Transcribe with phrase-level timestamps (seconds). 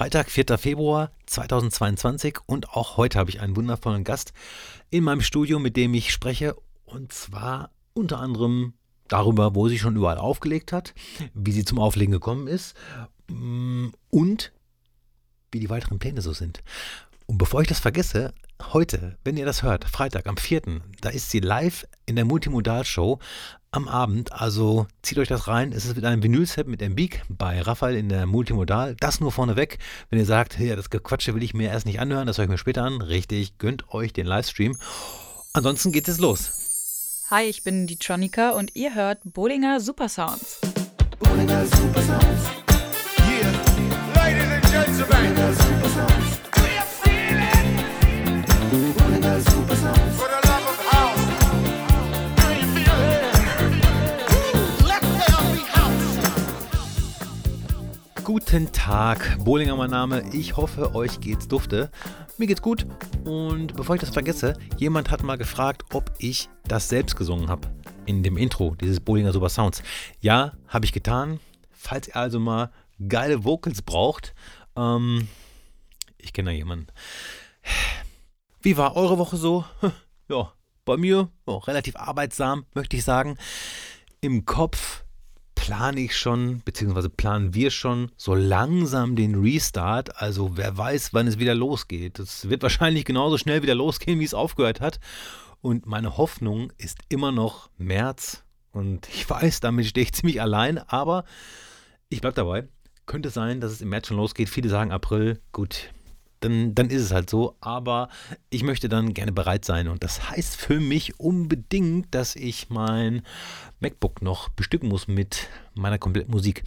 [0.00, 0.56] Freitag, 4.
[0.56, 4.32] Februar 2022 und auch heute habe ich einen wundervollen Gast
[4.88, 8.72] in meinem Studio, mit dem ich spreche und zwar unter anderem
[9.08, 10.94] darüber, wo sie schon überall aufgelegt hat,
[11.34, 12.74] wie sie zum Auflegen gekommen ist
[13.28, 14.52] mm, und
[15.52, 16.62] wie die weiteren Pläne so sind.
[17.26, 18.32] Und bevor ich das vergesse,
[18.72, 20.62] heute, wenn ihr das hört, Freitag am 4.,
[21.02, 23.18] da ist sie live in der Multimodal-Show
[23.72, 24.32] am Abend.
[24.32, 25.72] Also zieht euch das rein.
[25.72, 28.96] Es ist mit einem Vinylset mit Beak bei Raphael in der Multimodal.
[28.98, 29.78] Das nur vorneweg.
[30.08, 32.50] Wenn ihr sagt, ja, das Gequatsche will ich mir erst nicht anhören, das höre ich
[32.50, 33.00] mir später an.
[33.00, 34.76] Richtig, gönnt euch den Livestream.
[35.52, 37.26] Ansonsten geht es los.
[37.30, 40.60] Hi, ich bin die Tronika und ihr hört Bollinger Supersounds.
[41.20, 42.50] Bollinger Supersounds.
[43.18, 43.52] Yeah,
[44.16, 45.69] ladies and gentlemen.
[58.32, 60.22] Guten Tag, Bohlinger mein Name.
[60.32, 61.90] Ich hoffe, euch geht's dufte.
[62.38, 62.86] Mir geht's gut.
[63.24, 67.66] Und bevor ich das vergesse, jemand hat mal gefragt, ob ich das selbst gesungen habe.
[68.06, 69.82] In dem Intro dieses Bohlinger Super Sounds.
[70.20, 71.40] Ja, habe ich getan.
[71.72, 72.70] Falls ihr also mal
[73.08, 74.32] geile Vocals braucht,
[74.76, 75.26] ähm,
[76.16, 76.86] ich kenne da jemanden.
[78.62, 79.64] Wie war eure Woche so?
[80.28, 80.52] Ja,
[80.84, 83.36] bei mir oh, relativ arbeitsam, möchte ich sagen.
[84.20, 85.02] Im Kopf
[85.60, 90.16] plane ich schon, beziehungsweise planen wir schon so langsam den Restart.
[90.20, 92.18] Also wer weiß, wann es wieder losgeht.
[92.18, 95.00] Es wird wahrscheinlich genauso schnell wieder losgehen, wie es aufgehört hat.
[95.60, 98.42] Und meine Hoffnung ist immer noch März.
[98.72, 101.24] Und ich weiß, damit stehe ich ziemlich allein, aber
[102.08, 102.66] ich bleibe dabei.
[103.04, 104.48] Könnte sein, dass es im März schon losgeht.
[104.48, 105.40] Viele sagen April.
[105.52, 105.90] Gut,
[106.40, 107.56] dann, dann ist es halt so.
[107.60, 108.08] Aber
[108.50, 109.88] ich möchte dann gerne bereit sein.
[109.88, 113.22] Und das heißt für mich unbedingt, dass ich mein
[113.80, 116.64] MacBook noch bestücken muss mit meiner kompletten Musik.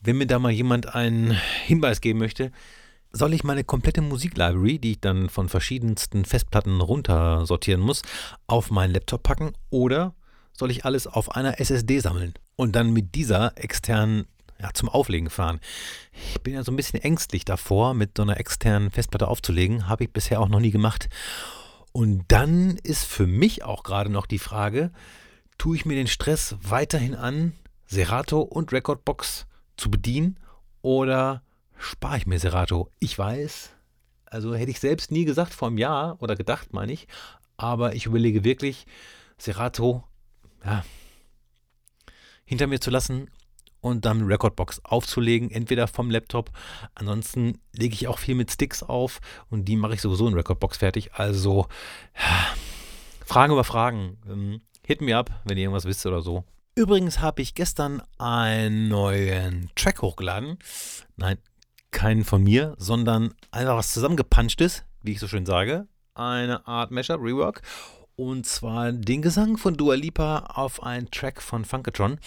[0.00, 1.32] Wenn mir da mal jemand einen
[1.64, 2.52] Hinweis geben möchte,
[3.10, 8.02] soll ich meine komplette Musiklibrary, die ich dann von verschiedensten Festplatten runtersortieren muss,
[8.46, 10.14] auf meinen Laptop packen oder
[10.52, 14.26] soll ich alles auf einer SSD sammeln und dann mit dieser externen
[14.64, 15.60] ja, zum Auflegen fahren.
[16.32, 19.88] Ich bin ja so ein bisschen ängstlich davor, mit so einer externen Festplatte aufzulegen.
[19.88, 21.10] Habe ich bisher auch noch nie gemacht.
[21.92, 24.90] Und dann ist für mich auch gerade noch die Frage,
[25.58, 27.52] tue ich mir den Stress weiterhin an,
[27.86, 30.40] Serato und Recordbox zu bedienen
[30.80, 31.42] oder
[31.76, 32.90] spare ich mir Serato?
[33.00, 33.70] Ich weiß,
[34.24, 37.06] also hätte ich selbst nie gesagt vor einem Jahr oder gedacht, meine ich,
[37.58, 38.86] aber ich überlege wirklich,
[39.36, 40.04] Serato
[40.64, 40.84] ja,
[42.46, 43.28] hinter mir zu lassen
[43.84, 46.50] und dann Recordbox aufzulegen, entweder vom Laptop.
[46.94, 50.78] Ansonsten lege ich auch viel mit Sticks auf und die mache ich sowieso in Recordbox
[50.78, 51.12] fertig.
[51.12, 51.66] Also
[53.26, 54.16] Fragen über Fragen.
[54.26, 56.44] Ähm, hit me up, wenn ihr irgendwas wisst oder so.
[56.74, 60.58] Übrigens habe ich gestern einen neuen Track hochgeladen.
[61.16, 61.36] Nein,
[61.90, 65.86] keinen von mir, sondern einfach was zusammengepunchtes, wie ich so schön sage.
[66.14, 67.60] Eine Art Mashup, Rework.
[68.16, 72.18] Und zwar den Gesang von Dua Lipa auf einen Track von Funkatron.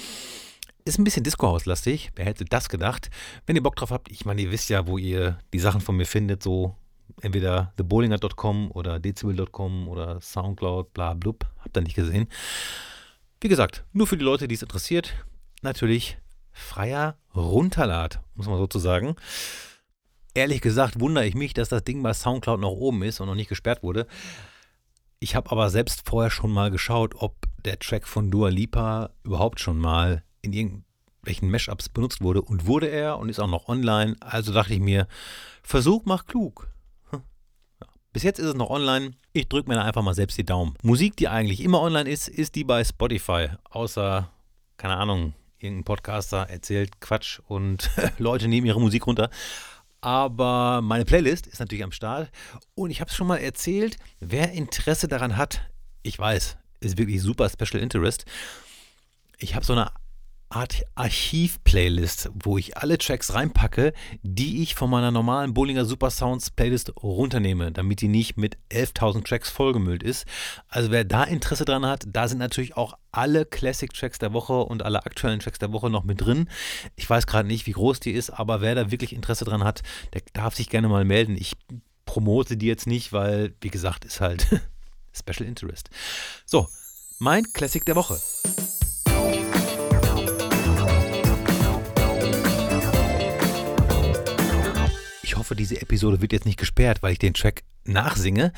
[0.87, 2.11] Ist ein bisschen Disco-Hauslastig.
[2.15, 3.09] Wer hätte das gedacht?
[3.45, 5.97] Wenn ihr Bock drauf habt, ich meine, ihr wisst ja, wo ihr die Sachen von
[5.97, 6.77] mir findet, so
[7.21, 11.45] entweder thebowlinger.com oder dezibel.com oder Soundcloud, bla blub.
[11.59, 12.29] Habt ihr nicht gesehen.
[13.41, 15.13] Wie gesagt, nur für die Leute, die es interessiert,
[15.61, 16.19] natürlich
[16.53, 19.17] freier Runterlad, muss man sozusagen.
[20.35, 23.35] Ehrlich gesagt wundere ich mich, dass das Ding bei Soundcloud noch oben ist und noch
[23.35, 24.07] nicht gesperrt wurde.
[25.19, 29.59] Ich habe aber selbst vorher schon mal geschaut, ob der Track von Dua Lipa überhaupt
[29.59, 34.15] schon mal in irgendwelchen Mashups benutzt wurde und wurde er und ist auch noch online.
[34.19, 35.07] Also dachte ich mir,
[35.63, 36.69] Versuch macht klug.
[37.09, 37.21] Hm.
[38.13, 39.11] Bis jetzt ist es noch online.
[39.33, 40.75] Ich drücke mir da einfach mal selbst die Daumen.
[40.81, 43.49] Musik, die eigentlich immer online ist, ist die bei Spotify.
[43.69, 44.31] Außer,
[44.77, 49.29] keine Ahnung, irgendein Podcaster erzählt Quatsch und Leute nehmen ihre Musik runter.
[50.01, 52.29] Aber meine Playlist ist natürlich am Start.
[52.75, 55.61] Und ich habe es schon mal erzählt, wer Interesse daran hat,
[56.03, 58.25] ich weiß, ist wirklich super Special Interest.
[59.39, 59.91] Ich habe so eine
[60.49, 66.51] Art Archiv-Playlist, wo ich alle Tracks reinpacke, die ich von meiner normalen Bollinger Super Sounds
[66.51, 70.25] Playlist runternehme, damit die nicht mit 11.000 Tracks vollgemüllt ist.
[70.69, 74.53] Also wer da Interesse dran hat, da sind natürlich auch alle Classic Tracks der Woche
[74.53, 76.47] und alle aktuellen Tracks der Woche noch mit drin.
[76.95, 79.83] Ich weiß gerade nicht, wie groß die ist, aber wer da wirklich Interesse dran hat,
[80.13, 81.35] der darf sich gerne mal melden.
[81.37, 81.57] Ich
[82.05, 84.47] promote die jetzt nicht, weil, wie gesagt, ist halt
[85.13, 85.89] Special Interest.
[86.45, 86.67] So,
[87.19, 88.17] mein Classic der Woche.
[95.47, 98.51] Hoffe, diese Episode wird jetzt nicht gesperrt, weil ich den Track nachsinge.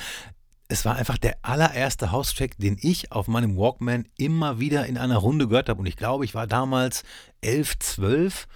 [0.69, 5.18] Es war einfach der allererste House-Track, den ich auf meinem Walkman immer wieder in einer
[5.18, 5.81] Runde gehört habe.
[5.81, 7.03] Und ich glaube, ich war damals
[7.41, 8.47] 11, 12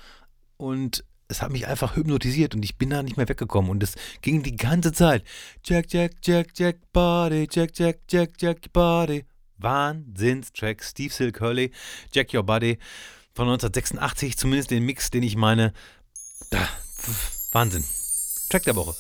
[0.57, 3.69] und es hat mich einfach hypnotisiert und ich bin da nicht mehr weggekommen.
[3.69, 3.93] Und es
[4.23, 5.23] ging die ganze Zeit.
[5.63, 9.25] Jack, Jack, Jack, Jack, Body, Jack, Jack, Jack, Jack, Body.
[9.59, 10.83] Wahnsinnstrack.
[10.83, 11.71] Steve Sill Curly,
[12.11, 12.79] Jack Your Body
[13.35, 15.71] von 1986, zumindest den Mix, den ich meine.
[16.49, 16.67] Da,
[17.51, 17.83] Wahnsinn.
[18.49, 18.95] Track der Woche.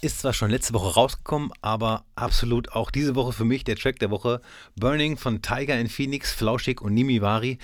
[0.00, 3.98] Ist zwar schon letzte Woche rausgekommen, aber absolut auch diese Woche für mich der Track
[3.98, 4.40] der Woche.
[4.76, 7.58] Burning von Tiger in Phoenix, Flauschig und Nimiwari.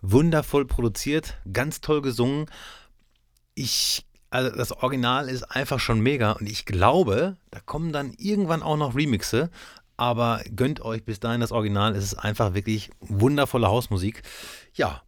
[0.00, 2.46] Wundervoll produziert, ganz toll gesungen.
[3.54, 8.62] Ich, also das Original ist einfach schon mega und ich glaube, da kommen dann irgendwann
[8.62, 9.50] auch noch Remixe.
[9.96, 11.94] Aber gönnt euch bis dahin das Original.
[11.94, 14.22] Es ist einfach wirklich wundervolle Hausmusik.
[14.74, 15.02] Ja,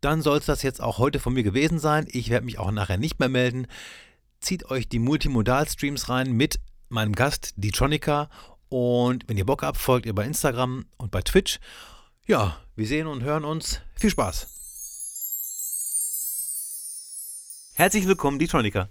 [0.00, 2.06] dann soll es das jetzt auch heute von mir gewesen sein.
[2.10, 3.66] Ich werde mich auch nachher nicht mehr melden
[4.44, 8.28] zieht euch die Multimodal-Streams rein mit meinem Gast, die Tronica.
[8.68, 11.58] Und wenn ihr Bock habt, folgt ihr bei Instagram und bei Twitch.
[12.26, 13.80] Ja, wir sehen und hören uns.
[13.94, 14.48] Viel Spaß.
[17.74, 18.88] Herzlich willkommen, die Tronica.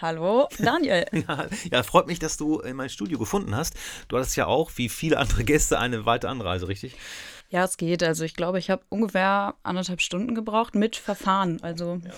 [0.00, 1.06] Hallo, Daniel.
[1.12, 3.74] ja, ja, freut mich, dass du in mein Studio gefunden hast.
[4.06, 6.94] Du hattest ja auch, wie viele andere Gäste, eine weite Anreise, richtig?
[7.50, 8.04] Ja, es geht.
[8.04, 11.60] Also ich glaube, ich habe ungefähr anderthalb Stunden gebraucht mit Verfahren.
[11.62, 12.12] Also ja,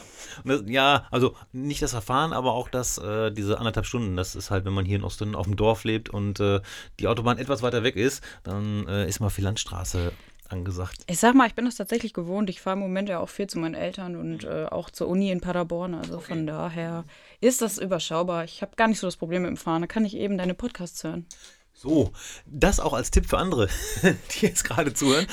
[0.44, 4.17] das, ja also nicht das Verfahren, aber auch das, äh, diese anderthalb Stunden.
[4.17, 6.61] Das ist halt, wenn man hier in Osten auf dem Dorf lebt und äh,
[6.99, 10.12] die Autobahn etwas weiter weg ist, dann äh, ist mal viel Landstraße
[10.50, 11.05] angesagt.
[11.06, 12.50] Ich sag mal, ich bin das tatsächlich gewohnt.
[12.50, 15.31] Ich fahre im Moment ja auch viel zu meinen Eltern und äh, auch zur Uni
[15.31, 15.94] in Paderborn.
[15.94, 16.35] Also okay.
[16.35, 17.05] von daher
[17.41, 18.44] ist das überschaubar.
[18.44, 19.82] Ich habe gar nicht so das Problem mit dem Fahren.
[19.82, 21.26] Da kann ich eben deine Podcasts hören.
[21.82, 22.12] So,
[22.44, 23.67] das auch als Tipp für andere,
[24.03, 25.27] die jetzt gerade zuhören.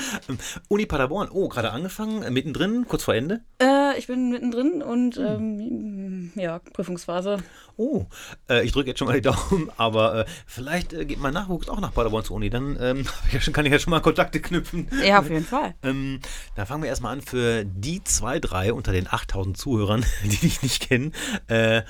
[0.68, 3.42] Uni Paderborn, oh, gerade angefangen, äh, mittendrin, kurz vor Ende?
[3.60, 5.26] Äh, ich bin mittendrin und hm.
[5.26, 7.42] ähm, ja, Prüfungsphase.
[7.76, 8.06] Oh,
[8.48, 11.68] äh, ich drücke jetzt schon mal die Daumen, aber äh, vielleicht äh, geht mein Nachwuchs
[11.68, 13.04] auch nach Paderborn zur Uni, dann ähm,
[13.52, 14.88] kann ich ja schon mal Kontakte knüpfen.
[15.04, 15.74] Ja, auf jeden Fall.
[15.82, 16.20] ähm,
[16.56, 20.62] da fangen wir erstmal an für die zwei, drei unter den 8000 Zuhörern, die dich
[20.62, 21.12] nicht kennen.
[21.46, 21.82] Äh,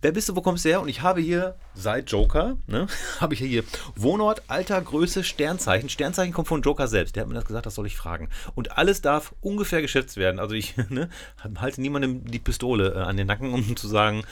[0.00, 0.80] wer bist du, wo kommst du her?
[0.80, 2.86] Und ich habe hier seit Joker, ne,
[3.20, 3.64] habe ich hier
[4.04, 5.88] Wohnort, Alter, Größe, Sternzeichen.
[5.88, 7.16] Sternzeichen kommt von Joker selbst.
[7.16, 8.28] Der hat mir das gesagt, das soll ich fragen.
[8.54, 10.38] Und alles darf ungefähr geschätzt werden.
[10.38, 11.08] Also ich ne,
[11.56, 14.24] halte niemandem die Pistole äh, an den Nacken, um zu sagen,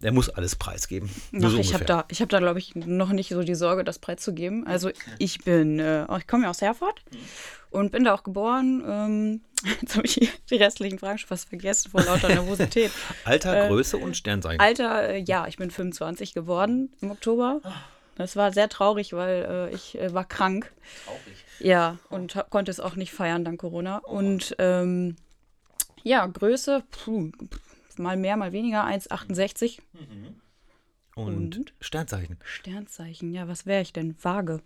[0.00, 1.10] er muss alles preisgeben.
[1.36, 3.84] Ach, so ich habe da, ich hab da glaube ich, noch nicht so die Sorge,
[3.84, 4.66] das preiszugeben.
[4.66, 7.02] Also ich bin, äh, ich komme ja aus Herford
[7.70, 8.82] und bin da auch geboren.
[8.86, 9.40] Ähm,
[9.82, 12.92] jetzt habe ich die restlichen Fragen schon fast vergessen vor lauter Nervosität.
[13.24, 14.60] Alter, äh, Größe und Sternzeichen.
[14.60, 17.60] Alter, äh, ja, ich bin 25 geworden im Oktober.
[18.20, 20.70] Das war sehr traurig, weil äh, ich äh, war krank.
[21.06, 21.44] Traurig.
[21.58, 24.02] Ja, und konnte es auch nicht feiern dank Corona.
[24.04, 24.18] Oh.
[24.18, 25.16] Und ähm,
[26.02, 27.30] ja, Größe, puh,
[27.96, 29.80] mal mehr, mal weniger, 1,68.
[29.92, 30.40] Mhm.
[31.14, 32.38] Und, Und, Sternzeichen.
[32.44, 34.14] Sternzeichen, ja, was wäre ich denn?
[34.22, 34.60] Waage.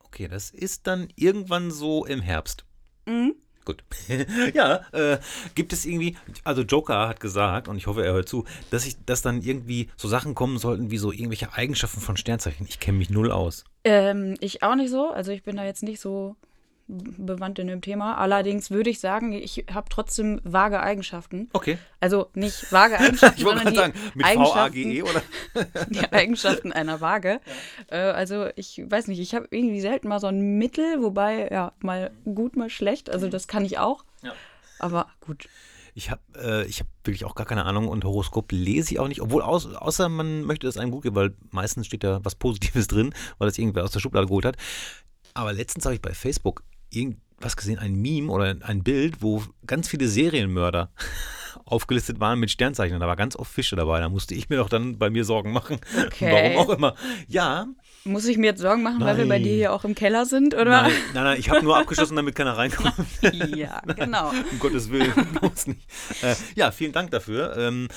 [0.00, 2.64] Okay, das ist dann irgendwann so im Herbst.
[3.04, 3.34] Mhm.
[3.68, 3.84] Gut.
[4.54, 5.18] ja, äh,
[5.54, 8.96] gibt es irgendwie, also Joker hat gesagt, und ich hoffe, er hört zu, dass ich,
[9.04, 12.64] dass dann irgendwie so Sachen kommen sollten, wie so irgendwelche Eigenschaften von Sternzeichen.
[12.66, 13.64] Ich kenne mich null aus.
[13.84, 15.10] Ähm, ich auch nicht so.
[15.10, 16.36] Also ich bin da jetzt nicht so
[16.88, 18.16] bewandt in dem Thema.
[18.16, 21.50] Allerdings würde ich sagen, ich habe trotzdem vage Eigenschaften.
[21.52, 21.78] Okay.
[22.00, 25.22] Also nicht vage Eigenschaften, ich sondern die sagen, mit Eigenschaften, oder?
[25.90, 27.40] die Eigenschaften einer Waage.
[27.90, 28.10] Ja.
[28.10, 31.72] Äh, also ich weiß nicht, ich habe irgendwie selten mal so ein Mittel, wobei ja
[31.80, 33.10] mal gut, mal schlecht.
[33.10, 34.04] Also das kann ich auch.
[34.22, 34.32] Ja.
[34.78, 35.48] Aber gut.
[35.94, 39.20] Ich habe äh, hab wirklich auch gar keine Ahnung und Horoskop lese ich auch nicht,
[39.20, 42.86] obwohl aus, außer man möchte das einem gut geben, weil meistens steht da was Positives
[42.86, 44.56] drin, weil das irgendwer aus der Schublade geholt hat.
[45.34, 49.88] Aber letztens habe ich bei Facebook irgendwas gesehen, ein Meme oder ein Bild, wo ganz
[49.88, 50.90] viele Serienmörder
[51.64, 52.98] aufgelistet waren mit Sternzeichen.
[52.98, 54.00] Da war ganz oft Fische dabei.
[54.00, 55.78] Da musste ich mir doch dann bei mir Sorgen machen.
[56.06, 56.54] Okay.
[56.54, 56.94] Warum auch immer.
[57.28, 57.66] Ja.
[58.04, 59.08] Muss ich mir jetzt Sorgen machen, nein.
[59.08, 60.82] weil wir bei dir hier auch im Keller sind, oder?
[60.82, 62.94] Nein, nein, nein ich habe nur abgeschlossen, damit keiner reinkommt.
[63.54, 64.30] ja, genau.
[64.30, 65.86] um Gottes Willen, bloß nicht.
[66.22, 67.56] Äh, ja, vielen Dank dafür.
[67.56, 67.88] Ähm,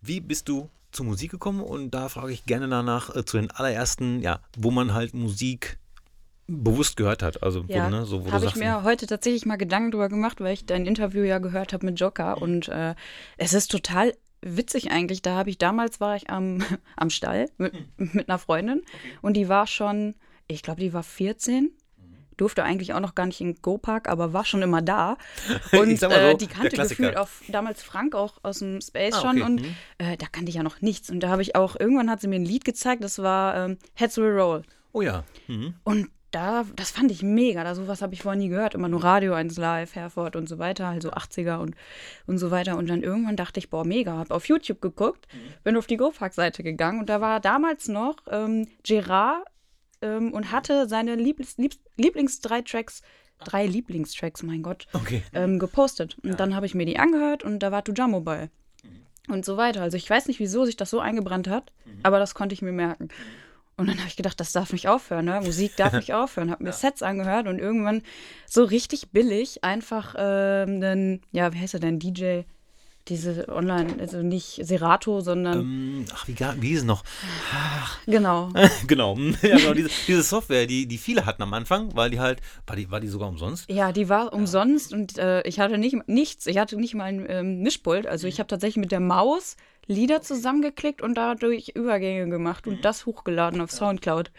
[0.00, 1.60] wie bist du zur Musik gekommen?
[1.60, 5.78] Und da frage ich gerne danach äh, zu den allerersten, ja, wo man halt Musik
[6.46, 7.42] bewusst gehört hat.
[7.42, 10.66] Also ja, ne, so, habe ich mir heute tatsächlich mal Gedanken drüber gemacht, weil ich
[10.66, 12.94] dein Interview ja gehört habe mit Joker und äh,
[13.36, 15.22] es ist total witzig eigentlich.
[15.22, 16.62] Da habe ich damals war ich am,
[16.96, 18.82] am Stall mit, mit einer Freundin
[19.22, 20.14] und die war schon,
[20.46, 21.70] ich glaube, die war 14
[22.36, 25.16] durfte eigentlich auch noch gar nicht in Go-Park, aber war schon immer da.
[25.72, 29.42] Und so, äh, die kannte gefühlt auf damals Frank auch aus dem Space ah, schon
[29.42, 29.76] und mhm.
[29.98, 31.10] äh, da kannte ich ja noch nichts.
[31.10, 33.78] Und da habe ich auch, irgendwann hat sie mir ein Lied gezeigt, das war ähm,
[33.94, 34.62] Heads Will Roll.
[34.92, 35.24] Oh ja.
[35.48, 35.74] Mhm.
[35.84, 37.64] Und da, das fand ich mega.
[37.64, 38.74] Da sowas habe ich vorher nie gehört.
[38.74, 41.74] Immer nur Radio 1 Live, Herford und so weiter, also 80er und,
[42.26, 42.76] und so weiter.
[42.76, 44.12] Und dann irgendwann dachte ich, boah, mega.
[44.12, 45.38] Habe auf YouTube geguckt, mhm.
[45.62, 49.44] bin auf die GoPark-Seite gegangen und da war damals noch ähm, Gerard
[50.02, 53.02] ähm, und hatte seine Lieblings, Lieb Lieblings drei Tracks,
[53.44, 55.22] drei Lieblingstracks, mein Gott, Okay.
[55.32, 56.16] ähm, gepostet.
[56.22, 58.50] Und dann habe ich mir die angehört und da war Tujamo bei.
[59.26, 59.80] Und so weiter.
[59.80, 61.72] Also ich weiß nicht, wieso sich das so eingebrannt hat,
[62.02, 63.08] aber das konnte ich mir merken.
[63.76, 65.40] Und dann habe ich gedacht, das darf nicht aufhören, ne?
[65.44, 66.50] Musik darf nicht aufhören.
[66.50, 68.02] Habe mir Sets angehört und irgendwann
[68.48, 72.42] so richtig billig einfach ähm, einen, ja, wie heißt er denn, DJ,
[73.08, 77.04] diese online, also nicht Serato, sondern, Ähm, ach, wie, wie hieß es noch?
[78.06, 78.50] genau.
[78.86, 79.18] genau.
[79.42, 82.76] Ja, genau diese, diese Software, die, die viele hatten am Anfang, weil die halt, war
[82.76, 83.68] die, war die sogar umsonst?
[83.68, 86.46] Ja, die war umsonst und äh, ich hatte nicht nichts.
[86.46, 88.06] Ich hatte nicht mal ein ähm, Mischpult.
[88.06, 93.06] Also ich habe tatsächlich mit der Maus Lieder zusammengeklickt und dadurch Übergänge gemacht und das
[93.06, 94.30] hochgeladen auf Soundcloud.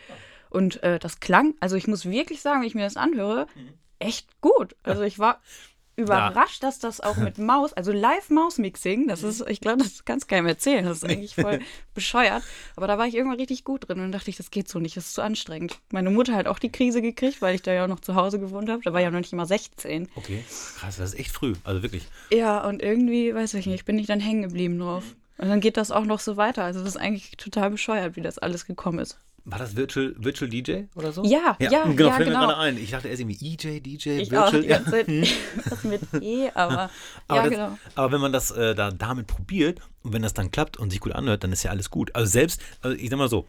[0.49, 3.47] Und äh, das klang, also ich muss wirklich sagen, wenn ich mir das anhöre,
[3.99, 4.75] echt gut.
[4.83, 5.41] Also ich war
[5.97, 10.47] überrascht, dass das auch mit Maus, also Live-Maus-Mixing, das ist, ich glaube, das kannst keinem
[10.47, 11.59] erzählen, das ist eigentlich voll
[11.93, 12.43] bescheuert.
[12.75, 14.97] Aber da war ich irgendwann richtig gut drin und dachte ich, das geht so nicht,
[14.97, 15.79] das ist zu anstrengend.
[15.91, 18.39] Meine Mutter hat auch die Krise gekriegt, weil ich da ja auch noch zu Hause
[18.39, 18.81] gewohnt habe.
[18.83, 20.09] Da war ich ja noch nicht mal 16.
[20.15, 20.43] Okay.
[20.77, 21.53] Krass, das ist echt früh.
[21.63, 22.05] Also wirklich.
[22.31, 25.03] Ja, und irgendwie, weiß ich nicht, bin ich dann hängen geblieben drauf.
[25.37, 26.63] Und dann geht das auch noch so weiter.
[26.63, 29.17] Also das ist eigentlich total bescheuert, wie das alles gekommen ist.
[29.47, 31.23] War das Virtual, Virtual DJ oder so?
[31.23, 32.47] Ja, ja, genau, ja, fällt mir genau.
[32.47, 32.77] gerade ein.
[32.77, 34.61] Ich dachte erst irgendwie EJ, DJ, Ich auch Virtual.
[34.63, 35.07] die ganze Zeit
[35.83, 36.89] mit E, aber,
[37.27, 37.77] Aber, ja, das, genau.
[37.93, 40.99] aber wenn man das äh, da damit probiert und wenn das dann klappt und sich
[40.99, 42.15] gut anhört, dann ist ja alles gut.
[42.15, 43.45] Also selbst, also ich sag mal so,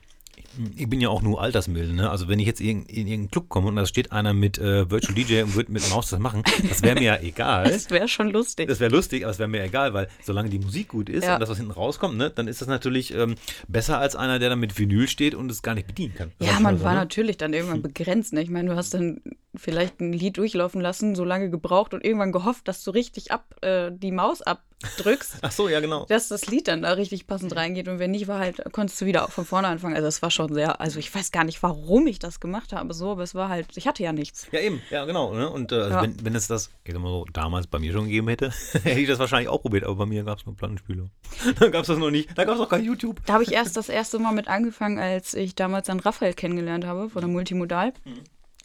[0.77, 2.11] ich bin ja auch nur altersmilde, ne?
[2.11, 4.91] Also wenn ich jetzt in, in irgendeinen Club komme und da steht einer mit äh,
[4.91, 7.65] Virtual DJ und wird mit Maus das machen, das wäre mir ja egal.
[7.71, 8.69] Das wäre schon lustig.
[8.69, 11.35] Das wäre lustig, aber es wäre mir egal, weil solange die Musik gut ist Ja.
[11.35, 13.35] und das, was hinten rauskommt, ne, dann ist das natürlich ähm,
[13.69, 16.33] besser als einer, der dann mit Vinyl steht und es gar nicht bedienen kann.
[16.41, 16.99] Ja, Sag ich man mal so, war ne?
[17.01, 18.33] natürlich dann irgendwann begrenzt.
[18.33, 18.43] Ne?
[18.43, 19.21] Ich meine, du hast dann
[19.59, 23.45] vielleicht ein Lied durchlaufen lassen, so lange gebraucht und irgendwann gehofft, dass du richtig ab,
[23.63, 26.05] äh, die Maus abdrückst, Ach so, ja, genau.
[26.07, 27.89] dass das Lied dann da richtig passend reingeht.
[27.89, 29.95] Und wenn nicht, war halt, konntest du wieder auch von vorne anfangen.
[29.95, 32.93] Also es war schon sehr, also ich weiß gar nicht, warum ich das gemacht habe,
[32.95, 34.47] so, aber es war halt, ich hatte ja nichts.
[34.53, 35.33] Ja, eben, ja, genau.
[35.35, 35.49] Ne?
[35.49, 36.03] Und äh, also Ja.
[36.03, 38.51] wenn, wenn es das, ich sag mal so, damals bei mir schon gegeben hätte,
[38.83, 41.07] hätte ich das wahrscheinlich auch probiert, aber bei mir gab es nur Plattenspieler.
[41.59, 43.21] da gab es das noch nicht, da gab es noch kein YouTube.
[43.27, 46.85] Da habe ich erst das erste Mal mit angefangen, als ich damals dann Raphael kennengelernt
[46.85, 47.93] habe von der Multimodal.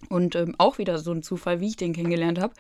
[0.09, 2.53] Und ähm, auch wieder so ein Zufall, wie ich den kennengelernt habe.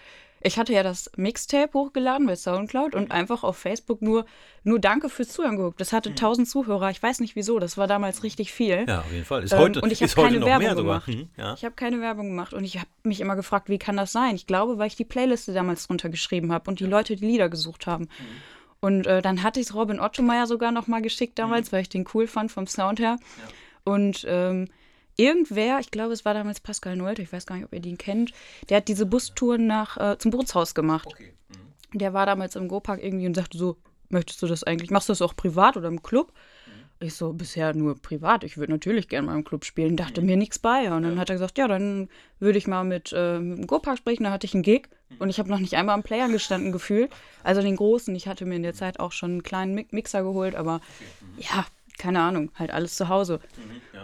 [0.43, 4.25] Ich hatte ja das Mixtape hochgeladen bei Soundcloud und einfach auf Facebook nur,
[4.63, 5.79] nur Danke fürs Zuhören geguckt.
[5.79, 6.89] Das hatte 1000 Zuhörer.
[6.89, 7.59] Ich weiß nicht wieso.
[7.59, 8.85] Das war damals richtig viel.
[8.87, 9.43] Ja, auf jeden Fall.
[9.43, 11.07] Ist Ähm, heute, und ich habe keine Werbung gemacht.
[11.07, 11.53] Mhm, ja.
[11.53, 14.33] Ich habe keine Werbung gemacht und ich habe mich immer gefragt, wie kann das sein?
[14.33, 17.49] Ich glaube, weil ich die Playliste damals drunter geschrieben habe und die Leute die Lieder
[17.49, 18.09] gesucht haben.
[18.79, 21.89] Und äh, dann hatte ich es Robin Ottomeyer sogar noch mal geschickt damals, weil ich
[21.89, 23.17] den cool fand vom Sound her.
[23.83, 24.69] Und ähm,
[25.17, 27.97] irgendwer, ich glaube, es war damals Pascal Nolte, ich weiß gar nicht, ob ihr den
[27.97, 28.31] kennt,
[28.69, 31.07] der hat diese Bustouren nach äh, zum Bootshaus gemacht.
[31.93, 33.77] Der war damals im Go-Park irgendwie und sagte so,
[34.09, 36.31] möchtest du das eigentlich, machst du das auch privat oder im Club?
[37.03, 38.43] Ich so, bisher nur privat.
[38.43, 39.97] Ich würde natürlich gerne mal im Club spielen.
[39.97, 40.91] Dachte mir nichts bei.
[40.93, 43.97] Und dann hat er gesagt, ja, dann würde ich mal mit, äh, mit dem Go-Park
[43.97, 44.23] sprechen.
[44.25, 44.87] Da hatte ich einen Gig.
[45.17, 47.11] Und ich habe noch nicht einmal am Player gestanden gefühlt.
[47.43, 48.15] Also den großen.
[48.15, 50.53] Ich hatte mir in der Zeit auch schon einen kleinen Mi- Mixer geholt.
[50.53, 50.79] Aber
[51.39, 51.65] ja,
[51.97, 52.51] keine Ahnung.
[52.53, 53.39] Halt alles zu Hause.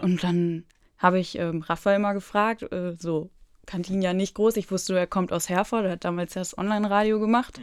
[0.02, 0.64] Und dann
[0.98, 3.30] habe ich ähm, Raphael mal gefragt, äh, so,
[3.66, 4.56] kannte ihn ja nicht groß.
[4.56, 5.84] Ich wusste, er kommt aus Herford.
[5.84, 7.60] Er hat damals das Online-Radio gemacht.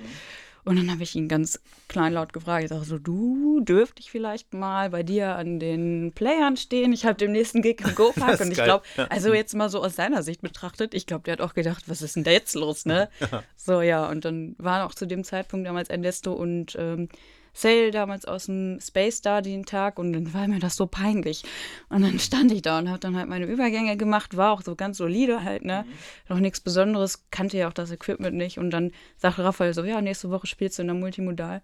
[0.65, 2.63] Und dann habe ich ihn ganz kleinlaut gefragt.
[2.63, 6.92] Ich sage so, du dürfte ich vielleicht mal bei dir an den Playern stehen?
[6.92, 7.89] Ich habe den nächsten Gig im
[8.32, 11.34] ist Und ich glaube, also jetzt mal so aus seiner Sicht betrachtet, ich glaube, der
[11.34, 13.10] hat auch gedacht, was ist denn da jetzt los, ne?
[13.56, 17.10] So, ja, und dann waren auch zu dem Zeitpunkt damals Ernesto und ähm,
[17.56, 21.44] Sale damals aus dem Space den Tag und dann war mir das so peinlich.
[21.88, 24.76] Und dann stand ich da und habe dann halt meine Übergänge gemacht, war auch so
[24.76, 25.86] ganz solide halt, ne?
[26.28, 28.60] Noch nichts Besonderes, kannte ja auch das Equipment nicht.
[28.60, 31.62] Und dann sagte Raphael so, ja, nächste Woche spielst du in der Multimodal.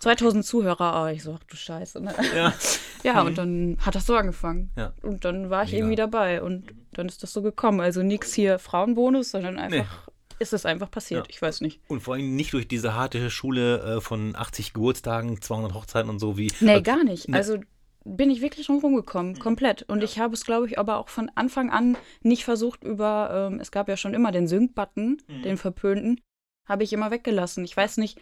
[0.00, 2.14] 2000 Zuhörer, aber ich so, ach du Scheiße, ne?
[2.36, 2.52] Ja.
[3.04, 4.72] Ja, und dann hat das so angefangen.
[4.76, 4.92] Ja.
[5.02, 5.78] Und dann war ich Mega.
[5.78, 7.80] irgendwie dabei und dann ist das so gekommen.
[7.80, 11.26] Also nichts hier Frauenbonus, sondern einfach ist es einfach passiert.
[11.26, 11.30] Ja.
[11.30, 11.80] Ich weiß nicht.
[11.88, 16.18] Und vor allem nicht durch diese harte Schule äh, von 80 Geburtstagen, 200 Hochzeiten und
[16.18, 16.52] so wie.
[16.60, 17.28] Nee, Also, gar nicht.
[17.28, 17.36] ne.
[17.36, 17.58] Also
[18.04, 19.82] bin ich wirklich drum rumgekommen, komplett.
[19.82, 23.60] Und ich habe es, glaube ich, aber auch von Anfang an nicht versucht über, ähm,
[23.60, 26.20] es gab ja schon immer den Sync-Button, den verpönten,
[26.66, 27.64] habe ich immer weggelassen.
[27.64, 28.18] Ich weiß nicht,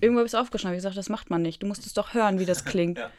[0.00, 0.74] irgendwo habe ich es aufgeschnappt.
[0.74, 1.62] Ich gesagt, das macht man nicht.
[1.62, 2.98] Du musst es doch hören, wie das klingt.
[2.98, 3.10] Ja.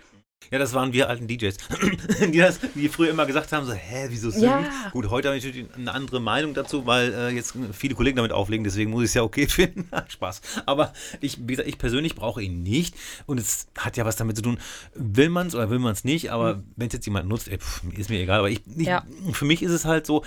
[0.49, 1.55] Ja, das waren wir alten DJs,
[2.33, 4.43] die, das, die früher immer gesagt haben, so, hä, wieso sync?
[4.43, 4.89] Ja.
[4.91, 8.33] Gut, heute habe ich natürlich eine andere Meinung dazu, weil äh, jetzt viele Kollegen damit
[8.33, 9.87] auflegen, deswegen muss ich es ja okay finden.
[10.09, 10.41] Spaß.
[10.65, 12.95] Aber ich, wie gesagt, ich persönlich brauche ihn nicht
[13.27, 14.57] und es hat ja was damit zu tun,
[14.93, 17.57] will man es oder will man es nicht, aber wenn es jetzt jemand nutzt, ey,
[17.57, 18.83] pff, ist mir egal, aber ich, ich, Mhm.
[18.83, 19.05] Ja.
[19.31, 20.25] für mich ist es halt so,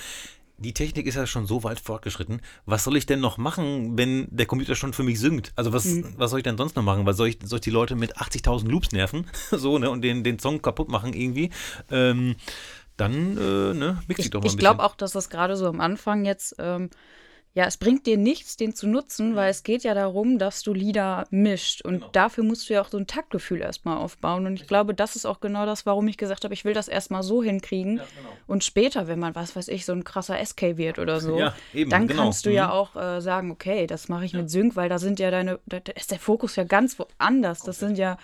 [0.64, 2.40] die Technik ist ja schon so weit fortgeschritten.
[2.66, 5.52] Was soll ich denn noch machen, wenn der Computer schon für mich synkt?
[5.56, 6.14] Also was, Mhm.
[6.16, 7.04] was soll ich denn sonst noch machen?
[7.06, 9.26] Weil soll ich, soll ich die Leute mit 80.000 Loops nerven?
[9.50, 9.90] so, ne?
[9.90, 11.50] Und den, den Song kaputt machen irgendwie?
[11.90, 12.36] Ähm,
[12.96, 15.56] dann äh, ne, mix ich ich doch mal ein ich glaube auch, dass das gerade
[15.56, 16.90] so am Anfang jetzt, ähm,
[17.56, 20.74] ja, es bringt dir nichts, den zu nutzen, weil es geht ja darum, dass du
[20.74, 21.82] Lieder mischt.
[21.82, 22.08] Und Genau.
[22.10, 24.46] dafür musst du ja auch so ein Taktgefühl erstmal aufbauen.
[24.46, 26.88] Und ich glaube, das ist auch genau das, warum ich gesagt habe, ich will das
[26.88, 27.98] erstmal so hinkriegen.
[27.98, 28.28] Ja, genau.
[28.48, 31.54] Und später, wenn man, was weiß ich, so ein krasser SK wird oder so, Ja,
[31.72, 32.22] eben, dann genau.
[32.24, 32.72] kannst du ja Mhm.
[32.72, 35.78] auch äh, sagen, okay, das mache ich mit Sync, weil da sind ja deine, da
[35.78, 37.60] da ist der Fokus ja ganz woanders.
[37.60, 38.18] Das sind ja,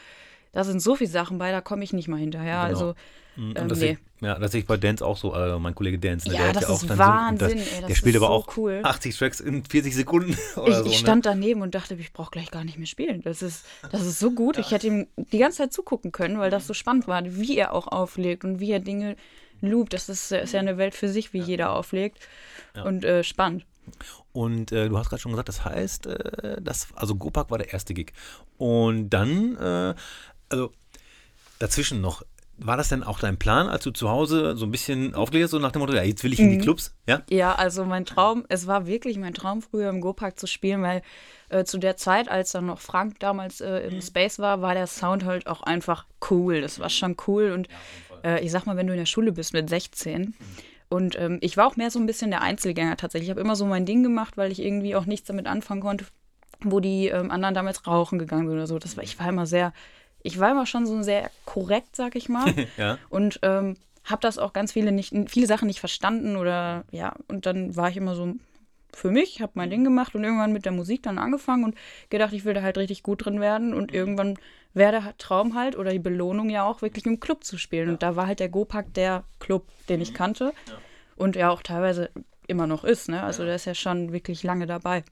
[0.53, 2.67] da sind so viele Sachen bei, da komme ich nicht mal hinterher.
[2.67, 2.69] Genau.
[2.69, 2.95] Also,
[3.37, 3.99] Mhm, ähm, und das, nee.
[4.17, 6.29] ich, ja, das sehe ich bei Dance auch so, äh, mein Kollege Dance.
[6.29, 8.17] Ne, Ja, der das ja auch ist dann so- Wahnsinn, das, ey, das der spielt
[8.17, 8.81] aber so auch cool.
[8.83, 10.85] 80 Tracks in 40 Sekunden oder Ich, so.
[10.87, 10.97] ich ne?
[10.99, 13.23] stand daneben und dachte, ich brauche gleich gar nicht mehr spielen.
[13.23, 14.59] Das ist, das ist so gut.
[14.59, 17.73] Ich hätte ihm die ganze Zeit zugucken können, weil das so spannend war, wie er
[17.73, 19.17] auch auflegt und wie er Dinge
[19.63, 19.93] loopt.
[19.95, 22.19] Das ist, ist ja eine Welt für sich, wie jeder auflegt.
[22.85, 23.65] Und äh, spannend.
[24.33, 27.73] Und äh, du hast gerade schon gesagt, das heißt, äh, das, also Gopak war der
[27.73, 28.13] erste Gig.
[28.59, 29.95] Und dann, äh,
[30.49, 30.73] also
[31.59, 32.23] dazwischen noch,
[32.63, 35.51] war das denn auch dein Plan, als du zu Hause so ein bisschen aufgelegt hast,
[35.53, 36.51] so nach dem Motto, ja, jetzt will ich in Mhm.
[36.53, 36.95] die Clubs?
[37.07, 37.23] Ja?
[37.31, 41.03] Ja, also mein Traum, es war wirklich mein Traum, früher im Go-Park zu spielen, weil
[41.49, 44.87] äh, zu der Zeit, als dann noch Frank damals äh, im Space war, war der
[44.87, 46.61] Sound halt auch einfach cool.
[46.61, 47.53] Das war schon cool.
[47.53, 47.69] Und
[48.25, 50.35] äh, ich sag mal, wenn du in der Schule bist mit 16
[50.89, 53.29] und ähm, ich war auch mehr so ein bisschen der Einzelgänger tatsächlich.
[53.29, 56.05] Ich habe immer so mein Ding gemacht, weil ich irgendwie auch nichts damit anfangen konnte,
[56.63, 58.79] wo die ähm, anderen damals rauchen gegangen sind oder so.
[58.79, 59.73] Das war, ich war immer sehr,
[60.23, 62.53] ich war immer schon so sehr korrekt, sag ich mal.
[62.77, 62.99] Ja.
[63.09, 67.47] Und ähm, habe das auch ganz viele nicht, viele Sachen nicht verstanden oder ja, und
[67.47, 68.35] dann war ich immer so
[68.93, 71.75] für mich, habe mein Ding gemacht und irgendwann mit der Musik dann angefangen und
[72.09, 74.37] gedacht, ich will da halt richtig gut drin werden und irgendwann
[74.75, 78.03] wäre der Traum halt oder die Belohnung ja auch wirklich im Club zu spielen und
[78.03, 80.53] da war halt der Gopak der Club, den ich kannte
[81.17, 82.11] und ja auch teilweise
[82.47, 83.23] immer noch ist, ne?
[83.23, 85.05] Also der ist ja schon wirklich lange dabei.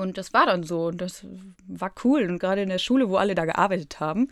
[0.00, 1.24] Und das war dann so und das
[1.66, 2.28] war cool.
[2.28, 4.28] Und gerade in der Schule, wo alle da gearbeitet haben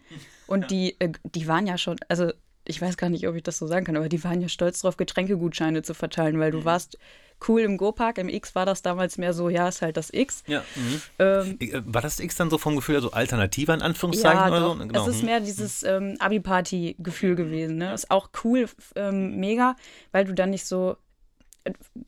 [0.46, 2.32] und die, äh, die waren ja schon, also
[2.64, 4.80] ich weiß gar nicht, ob ich das so sagen kann, aber die waren ja stolz
[4.80, 6.98] drauf, Getränkegutscheine zu verteilen, weil du warst
[7.46, 8.18] cool im Go-Park.
[8.18, 10.42] Im X war das damals mehr so, ja, ist halt das X.
[10.46, 10.62] Ja.
[10.75, 11.02] Mhm.
[11.18, 14.60] Ähm, Äh, War das X dann so vom Gefühl, also alternativer in Anführungszeichen ja, oder
[14.60, 14.75] so?
[14.75, 15.02] Genau.
[15.02, 17.76] Es ist mehr dieses ähm, Abi-Party-Gefühl gewesen.
[17.76, 17.95] Ne?
[17.95, 19.76] Ist auch cool, ähm, mega,
[20.12, 20.97] weil du dann nicht so,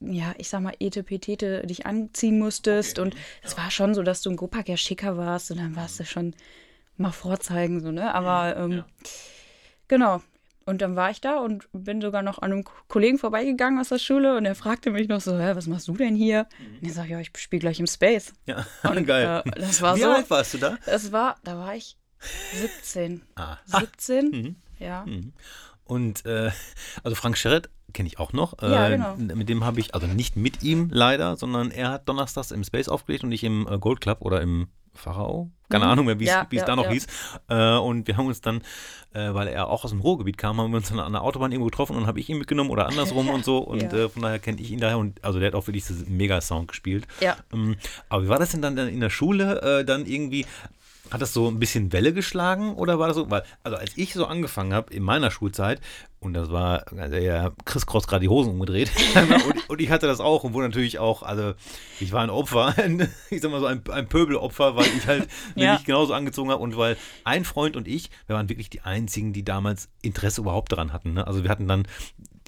[0.01, 2.99] ja, ich sag mal, etepetete dich anziehen musstest.
[2.99, 5.99] Und es war schon so, dass du im Gopak ja schicker warst und dann warst
[6.01, 6.35] du schon
[6.96, 8.14] mal vorzeigen, so, ne?
[8.14, 8.85] Aber ähm,
[9.88, 10.23] genau.
[10.66, 13.99] Und dann war ich da und bin sogar noch an einem Kollegen vorbeigegangen aus der
[13.99, 16.46] Schule und er fragte mich noch so, Hä, was machst du denn hier?
[16.81, 18.33] Und ich sag, ja, ich spiele gleich im Space.
[18.46, 19.42] ja, Und, geil.
[19.46, 20.11] Äh, das war Wie so.
[20.11, 20.79] alt warst du da?
[20.87, 21.96] Es war, da war ich
[22.53, 23.23] 17.
[23.35, 23.57] Ah.
[23.64, 24.57] 17?
[24.79, 25.07] Ja.
[25.85, 26.51] Und äh,
[27.03, 28.61] also Frank Scherret kenne ich auch noch.
[28.62, 29.16] Ja, Äh, genau.
[29.35, 32.88] Mit dem habe ich, also nicht mit ihm leider, sondern er hat donnerstags im Space
[32.88, 35.50] aufgelegt und ich im äh, Gold Club oder im Pharao.
[35.68, 35.90] Keine Mhm.
[35.92, 37.07] Ahnung mehr, wie es Ja, es ja, da noch hieß.
[37.48, 38.61] Äh, und wir haben uns dann,
[39.14, 41.53] äh, weil er auch aus dem Ruhrgebiet kam, haben wir uns dann an der Autobahn
[41.53, 43.59] irgendwo getroffen und habe ich ihn mitgenommen oder andersrum und so.
[43.59, 44.98] Und äh, von daher kenne ich ihn daher.
[44.98, 47.07] Und also der hat auch wirklich so einen Mega-Sound gespielt.
[47.20, 47.37] Ja.
[47.53, 47.76] Ähm,
[48.09, 49.85] aber wie war das denn dann in der Schule?
[49.87, 50.44] Dann irgendwie,
[51.11, 53.31] hat das so ein bisschen Welle geschlagen oder war das so?
[53.31, 55.81] Weil, also als ich so angefangen habe in meiner Schulzeit,
[56.20, 58.90] und das war, also ja, Chris Cross gerade die Hosen umgedreht.
[59.49, 61.55] und, und ich hatte das auch und wurde natürlich auch, also
[61.99, 62.75] ich war ein Opfer,
[63.31, 65.75] ich sag mal so ein, ein Pöbelopfer, weil ich halt Ja.
[65.75, 69.33] mich genauso angezogen habe und weil ein Freund und ich, wir waren wirklich die einzigen,
[69.33, 71.14] die damals Interesse überhaupt daran hatten.
[71.14, 71.27] Ne?
[71.27, 71.87] Also wir hatten dann,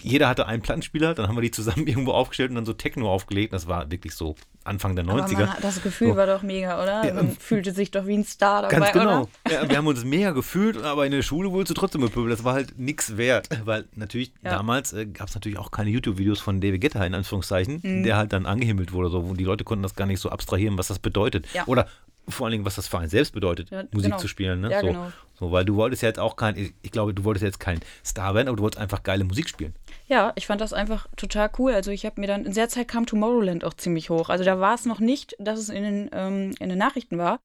[0.03, 3.11] jeder hatte einen Plattenspieler, dann haben wir die zusammen irgendwo aufgestellt und dann so Techno
[3.11, 3.53] aufgelegt.
[3.53, 4.35] Das war wirklich so
[4.65, 5.09] Anfang der 90er.
[5.09, 6.17] Aber man, hat- das Gefühl So.
[6.17, 7.05] war doch mega, oder?
[7.05, 9.29] Ja, man ähm, fühlte sich doch wie ein Star dabei, Ganz genau.
[9.51, 12.33] Ja, wir haben uns mega gefühlt, aber in der Schule wurdest du trotzdem bepöbelt.
[12.33, 13.49] Das war halt nichts wert.
[13.65, 14.51] Weil natürlich, Ja.
[14.51, 18.03] damals äh, gab es natürlich auch keine YouTube-Videos von David Guetta, in Anführungszeichen, Mhm.
[18.05, 19.09] der halt dann angehimmelt wurde.
[19.11, 21.47] So, und die Leute konnten das gar nicht so abstrahieren, was das bedeutet.
[21.67, 21.89] Oder
[22.29, 24.19] vor allen Dingen, was das für einen selbst bedeutet, Ja, Musik genau.
[24.19, 24.61] zu spielen.
[24.61, 24.71] Ne?
[24.71, 25.13] Ja, so, genau.
[25.41, 27.81] so, weil du wolltest ja jetzt auch kein, ich, ich glaube, du wolltest jetzt kein
[28.07, 29.75] Star werden, aber du wolltest einfach geile Musik spielen.
[30.07, 31.73] Ja, ich fand das einfach total cool.
[31.73, 34.29] Also ich habe mir dann, in der Zeit kam Tomorrowland auch ziemlich hoch.
[34.29, 37.41] Also da war es noch nicht, dass es in den, ähm, in den Nachrichten war.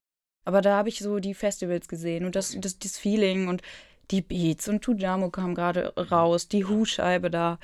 [0.45, 3.61] Aber da habe ich so die Festivals gesehen und das, das, das Feeling und
[4.11, 7.59] die Beats und Tujamo kam gerade raus, die Hu-Scheibe da.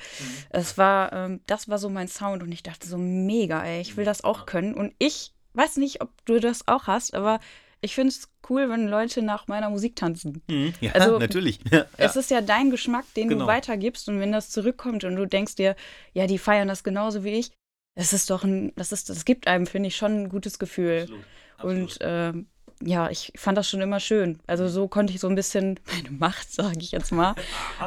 [0.50, 3.96] Es war, ähm, das war so mein Sound und ich dachte so mega, ey, ich
[3.96, 4.74] will das auch können.
[4.74, 7.40] Und ich weiß nicht, ob du das auch hast, aber
[7.84, 10.42] ich finde es cool, wenn Leute nach meiner Musik tanzen.
[10.80, 11.60] Ja, Also, natürlich.
[11.70, 13.42] Ja, Es ist ja dein Geschmack, den Genau.
[13.44, 15.76] du weitergibst und wenn das zurückkommt und du denkst dir,
[16.12, 17.52] ja, die feiern das genauso wie ich,
[17.96, 21.02] das ist doch ein, das ist, das gibt einem, finde ich, schon ein gutes Gefühl.
[21.02, 21.24] Absolut,
[21.58, 21.82] absolut.
[21.82, 22.46] Und ähm,
[22.82, 24.40] ja, ich fand das schon immer schön.
[24.46, 27.34] Also so konnte ich so ein bisschen meine Macht, sage ich jetzt mal,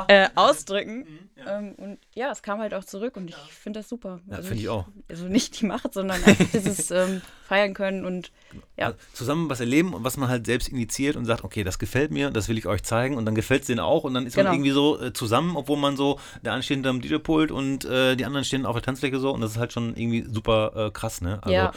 [0.08, 1.00] äh, ausdrücken.
[1.00, 1.60] Mhm, ja.
[1.60, 4.22] Ähm, und ja, es kam halt auch zurück und ich finde das super.
[4.28, 4.88] Ja, also finde ich auch.
[5.10, 8.32] Also nicht die Macht, sondern einfach dieses ähm, Feiern können und
[8.78, 8.88] ja.
[8.88, 12.12] Also zusammen was erleben und was man halt selbst initiiert und sagt, okay, das gefällt
[12.12, 14.36] mir, das will ich euch zeigen und dann gefällt es denen auch und dann ist
[14.36, 14.50] genau.
[14.50, 18.16] man irgendwie so äh, zusammen, obwohl man so, der eine steht hinterm DJ-Pult und äh,
[18.16, 20.92] die anderen stehen auf der Tanzfläche so und das ist halt schon irgendwie super äh,
[20.92, 21.40] krass, ne?
[21.42, 21.74] Also, ja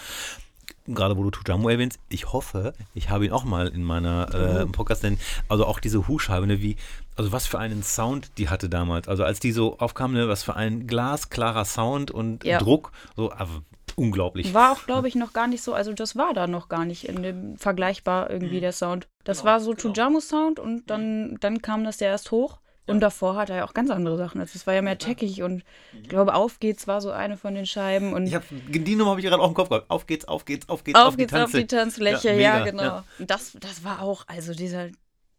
[0.86, 4.62] gerade wo du Tujamu erwähnst, ich hoffe, ich habe ihn auch mal in meiner äh,
[4.62, 6.76] im Podcast, denn also auch diese Hu-Scheibe, ne, wie,
[7.16, 9.08] also was für einen Sound die hatte damals.
[9.08, 12.58] Also als die so aufkam, ne, was für ein glasklarer Sound und ja.
[12.58, 13.60] Druck, so also,
[13.96, 14.54] unglaublich.
[14.54, 17.08] War auch, glaube ich, noch gar nicht so, also das war da noch gar nicht
[17.08, 18.62] in dem vergleichbar irgendwie mhm.
[18.62, 19.08] der Sound.
[19.24, 19.92] Das genau, war so genau.
[19.92, 22.58] Tujamu-Sound und dann, dann kam das ja erst hoch.
[22.90, 24.40] Und davor hat er ja auch ganz andere Sachen.
[24.40, 25.62] Also es war ja mehr techig und
[26.02, 28.12] ich glaube, Auf geht's war so eine von den Scheiben.
[28.12, 29.90] Und ich hab, die Nummer habe ich gerade auch im Kopf gehabt.
[29.90, 32.28] Auf geht's, auf geht's, auf geht's, auf, auf geht's, auf die Tanzfläche.
[32.30, 33.02] Ja, ja genau.
[33.18, 34.88] Das, das war auch, also dieser,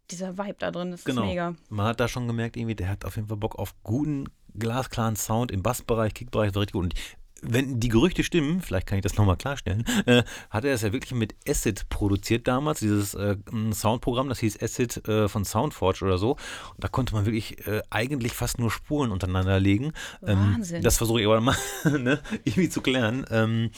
[0.10, 1.24] dieser Vibe da drin, das genau.
[1.24, 1.56] ist mega.
[1.70, 5.16] Man hat da schon gemerkt, irgendwie, der hat auf jeden Fall Bock auf guten, glasklaren
[5.16, 6.86] Sound im Bassbereich, Kickbereich, war richtig gut.
[6.86, 6.94] Und
[7.42, 10.94] wenn die Gerüchte stimmen, vielleicht kann ich das nochmal klarstellen, äh, hat er das ja
[10.94, 13.38] wirklich mit Acid produziert damals, dieses äh,
[13.72, 16.32] Soundprogramm, das hieß Acid äh, von Soundforge oder so.
[16.32, 19.94] Und da konnte man wirklich äh, eigentlich fast nur Spuren untereinander legen.
[20.26, 20.84] Ähm, Wahnsinn.
[20.84, 23.26] Das versuche ich aber mal ne, irgendwie zu klären.
[23.30, 23.72] Ähm,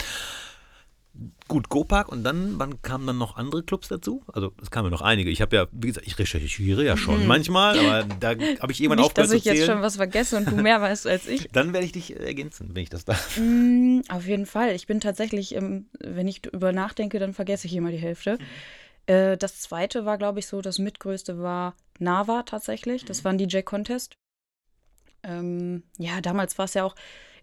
[1.48, 4.24] Gut, Go-Park und dann, wann kamen dann noch andere Clubs dazu?
[4.34, 5.30] Also es kamen ja noch einige.
[5.30, 7.28] Ich habe ja, wie gesagt, ich recherchiere ja schon mhm.
[7.28, 10.56] manchmal, aber da habe ich irgendwann aufgehört dass ich jetzt schon was vergesse und du
[10.56, 11.48] mehr weißt als ich.
[11.52, 13.38] Dann werde ich dich ergänzen, wenn ich das darf.
[13.38, 14.74] Mm, auf jeden Fall.
[14.74, 18.40] Ich bin tatsächlich, wenn ich über nachdenke, dann vergesse ich immer die Hälfte.
[18.40, 19.14] Mhm.
[19.14, 23.06] Äh, das zweite war, glaube ich, so, das mitgrößte war Nava tatsächlich.
[23.06, 23.24] Das mhm.
[23.26, 24.18] war ein DJ-Contest.
[25.24, 26.96] Ähm, ja, damals war es ja auch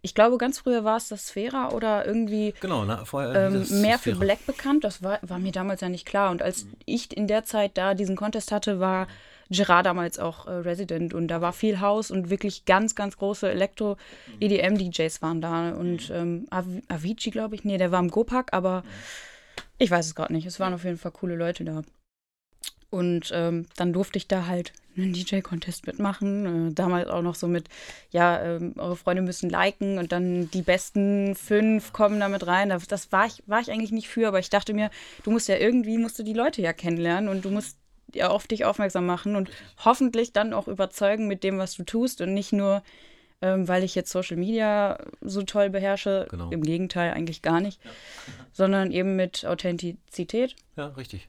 [0.03, 3.99] ich glaube, ganz früher war es das Sphära oder irgendwie genau, na, vorher, ähm, mehr
[3.99, 4.85] für Black bekannt.
[4.85, 6.31] Das war, war mir damals ja nicht klar.
[6.31, 9.09] Und als ich in der Zeit da diesen Contest hatte, war
[9.51, 13.51] Gerard damals auch äh, Resident und da war viel Haus und wirklich ganz, ganz große
[13.51, 15.71] Elektro-EDM-DJs waren da.
[15.73, 18.85] Und ähm, Av Avicii, glaube ich, nee, der war im Gopak, aber
[19.77, 20.47] ich weiß es gerade nicht.
[20.47, 21.83] Es waren auf jeden Fall coole Leute da.
[22.91, 26.71] Und ähm, dann durfte ich da halt einen DJ-Contest mitmachen.
[26.71, 27.69] Äh, damals auch noch so mit,
[28.11, 32.69] ja, ähm, eure Freunde müssen liken und dann die besten fünf kommen damit rein.
[32.89, 34.91] Das, war, ich, war ich eigentlich nicht für, aber ich dachte mir,
[35.23, 37.79] du musst ja irgendwie, musst du die Leute ja kennenlernen und du musst
[38.15, 39.51] ja auf dich aufmerksam machen und
[39.85, 42.83] hoffentlich dann auch überzeugen mit dem, was du tust und nicht nur,
[43.41, 46.27] ähm, weil ich jetzt Social Media so toll beherrsche.
[46.29, 46.51] Genau.
[46.51, 47.83] Im Gegenteil, eigentlich gar nicht.
[47.85, 47.91] Ja.
[48.53, 50.57] Sondern eben mit Authentizität.
[50.77, 51.29] Ja, richtig.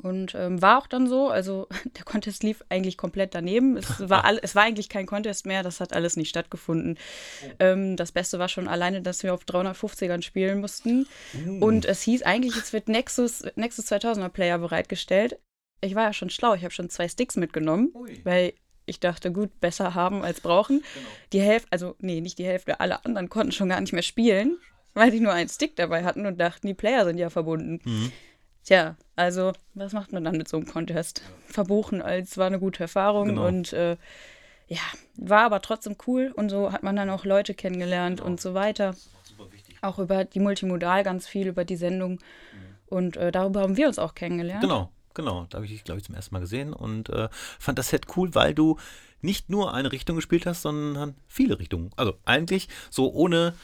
[0.00, 3.76] Und ähm, war auch dann so, also der Contest lief eigentlich komplett daneben.
[3.76, 6.98] Es war, all, es war eigentlich kein Contest mehr, das hat alles nicht stattgefunden.
[7.44, 7.50] Oh.
[7.58, 11.06] Ähm, das Beste war schon alleine, dass wir auf 350ern spielen mussten.
[11.34, 11.64] Uh.
[11.64, 15.38] Und es hieß eigentlich, es wird Nexus, Nexus 2000er Player bereitgestellt.
[15.80, 18.20] Ich war ja schon schlau, ich habe schon zwei Sticks mitgenommen, Ui.
[18.24, 18.52] weil
[18.86, 20.78] ich dachte, gut, besser haben als brauchen.
[20.78, 21.08] Genau.
[21.32, 24.58] Die Hälfte, also nee, nicht die Hälfte, alle anderen konnten schon gar nicht mehr spielen,
[24.94, 27.80] weil die nur einen Stick dabei hatten und dachten, die Player sind ja verbunden.
[27.84, 28.12] Mhm.
[28.68, 31.22] Tja, also, was macht man dann mit so einem Contest?
[31.46, 33.46] Verbuchen als war eine gute Erfahrung genau.
[33.46, 33.96] und äh,
[34.66, 34.82] ja,
[35.16, 38.28] war aber trotzdem cool und so hat man dann auch Leute kennengelernt genau.
[38.28, 38.94] und so weiter.
[39.80, 42.10] Auch über die Multimodal ganz viel, über die Sendung.
[42.12, 42.18] Mhm.
[42.88, 44.60] Und äh, darüber haben wir uns auch kennengelernt.
[44.60, 45.46] Genau, genau.
[45.48, 48.18] Da habe ich dich, glaube ich, zum ersten Mal gesehen und äh, fand das Set
[48.18, 48.76] cool, weil du
[49.22, 51.88] nicht nur eine Richtung gespielt hast, sondern viele Richtungen.
[51.96, 53.54] Also eigentlich so ohne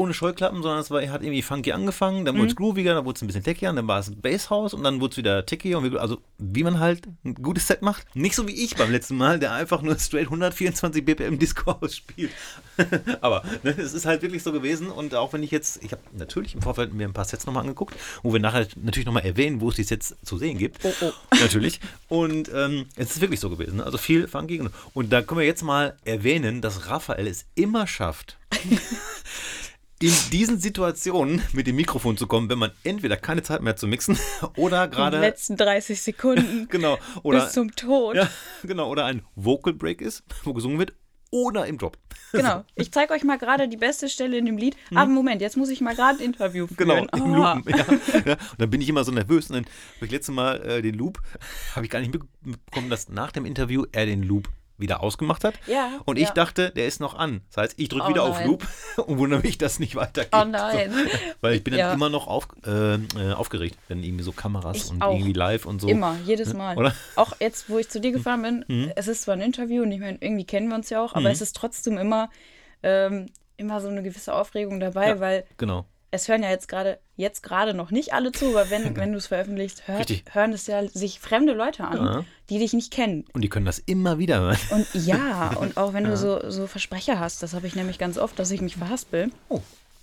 [0.00, 2.56] ohne Scheuklappen, sondern es war, hat irgendwie funky angefangen, dann wurde es mhm.
[2.56, 5.16] grooviger, dann wurde es ein bisschen techier, dann war es Basshouse und dann wurde es
[5.18, 5.76] wieder techier.
[5.76, 8.06] Und wir, also wie man halt ein gutes Set macht.
[8.16, 12.30] Nicht so wie ich beim letzten Mal, der einfach nur straight 124 BPM Disco ausspielt.
[13.20, 16.02] Aber ne, es ist halt wirklich so gewesen und auch wenn ich jetzt, ich habe
[16.16, 19.60] natürlich im Vorfeld mir ein paar Sets nochmal angeguckt, wo wir nachher natürlich nochmal erwähnen,
[19.60, 20.82] wo es die Sets zu sehen gibt.
[20.82, 21.12] Oh, oh.
[21.38, 21.78] Natürlich.
[22.08, 23.82] Und ähm, es ist wirklich so gewesen.
[23.82, 24.62] Also viel funky.
[24.94, 28.38] Und da können wir jetzt mal erwähnen, dass Raphael es immer schafft.
[30.02, 33.86] in diesen Situationen mit dem Mikrofon zu kommen, wenn man entweder keine Zeit mehr zu
[33.86, 34.18] mixen
[34.56, 35.18] oder gerade.
[35.18, 36.68] Die letzten 30 Sekunden.
[36.70, 36.98] genau.
[37.22, 38.16] Oder, bis zum Tod.
[38.16, 38.28] Ja,
[38.62, 38.88] genau.
[38.88, 40.94] Oder ein Vocal Break ist, wo gesungen wird.
[41.30, 41.96] Oder im Drop.
[42.32, 42.64] Genau.
[42.76, 44.76] Ich zeige euch mal gerade die beste Stelle in dem Lied.
[44.90, 44.96] Mhm.
[44.98, 46.76] Aber Moment, jetzt muss ich mal gerade ein Interview führen.
[46.76, 47.34] Genau, im oh.
[47.34, 47.64] Loopen.
[47.66, 48.32] Ja, ja.
[48.34, 49.50] Und dann bin ich immer so nervös.
[49.50, 49.64] Und dann
[49.96, 51.20] habe ich letztes Mal äh, den Loop,
[51.74, 54.48] habe ich gar nicht mitbekommen, dass nach dem Interview er den Loop
[54.80, 55.54] wieder ausgemacht hat.
[55.66, 56.00] Ja.
[56.04, 56.34] Und ich ja.
[56.34, 57.42] dachte, der ist noch an.
[57.48, 58.32] Das heißt, ich drücke oh wieder nein.
[58.32, 58.66] auf Loop
[59.06, 60.32] und wundere mich, dass nicht weitergeht.
[60.32, 60.90] Oh nein.
[61.00, 61.06] So,
[61.40, 61.88] weil ich bin ja.
[61.88, 65.14] dann immer noch auf, äh, äh, aufgeregt, wenn irgendwie so Kameras ich und auch.
[65.14, 65.88] irgendwie live und so.
[65.88, 66.76] Immer, jedes Mal.
[66.76, 66.94] Oder?
[67.16, 68.92] Auch jetzt, wo ich zu dir gefahren bin, mhm.
[68.96, 71.22] es ist zwar ein Interview und ich meine, irgendwie kennen wir uns ja auch, aber
[71.22, 71.26] mhm.
[71.28, 72.30] es ist trotzdem immer,
[72.82, 77.42] ähm, immer so eine gewisse Aufregung dabei, weil genau es hören ja jetzt gerade jetzt
[77.42, 80.86] gerade noch nicht alle zu, aber wenn, wenn du es veröffentlichst, hör, hören es ja
[80.88, 82.24] sich fremde Leute an, ja.
[82.48, 83.24] die dich nicht kennen.
[83.32, 84.58] Und die können das immer wieder hören.
[84.70, 86.10] Und ja, und auch wenn ja.
[86.10, 89.30] du so, so Versprecher hast, das habe ich nämlich ganz oft, dass ich mich verhaspel.
[89.48, 89.60] Oh.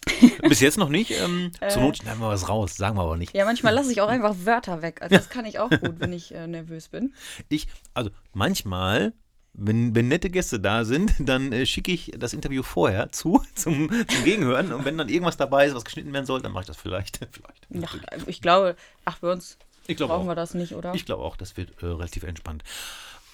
[0.48, 1.12] Bis jetzt noch nicht.
[1.12, 3.36] Ähm, äh, zur Not schneiden wir was raus, sagen wir aber nicht.
[3.36, 5.02] Ja, manchmal lasse ich auch einfach Wörter weg.
[5.02, 7.14] Also das kann ich auch gut, wenn ich äh, nervös bin.
[7.50, 9.14] Ich, also manchmal
[9.58, 13.90] wenn, wenn nette Gäste da sind, dann äh, schicke ich das Interview vorher zu, zum,
[13.90, 14.72] zum Gegenhören.
[14.72, 17.20] Und wenn dann irgendwas dabei ist, was geschnitten werden soll, dann mache ich das vielleicht.
[17.32, 17.90] vielleicht ja,
[18.28, 20.28] ich glaube, ach, bei uns brauchen auch.
[20.28, 20.94] wir das nicht, oder?
[20.94, 22.64] Ich glaube auch, das wird äh, relativ entspannt.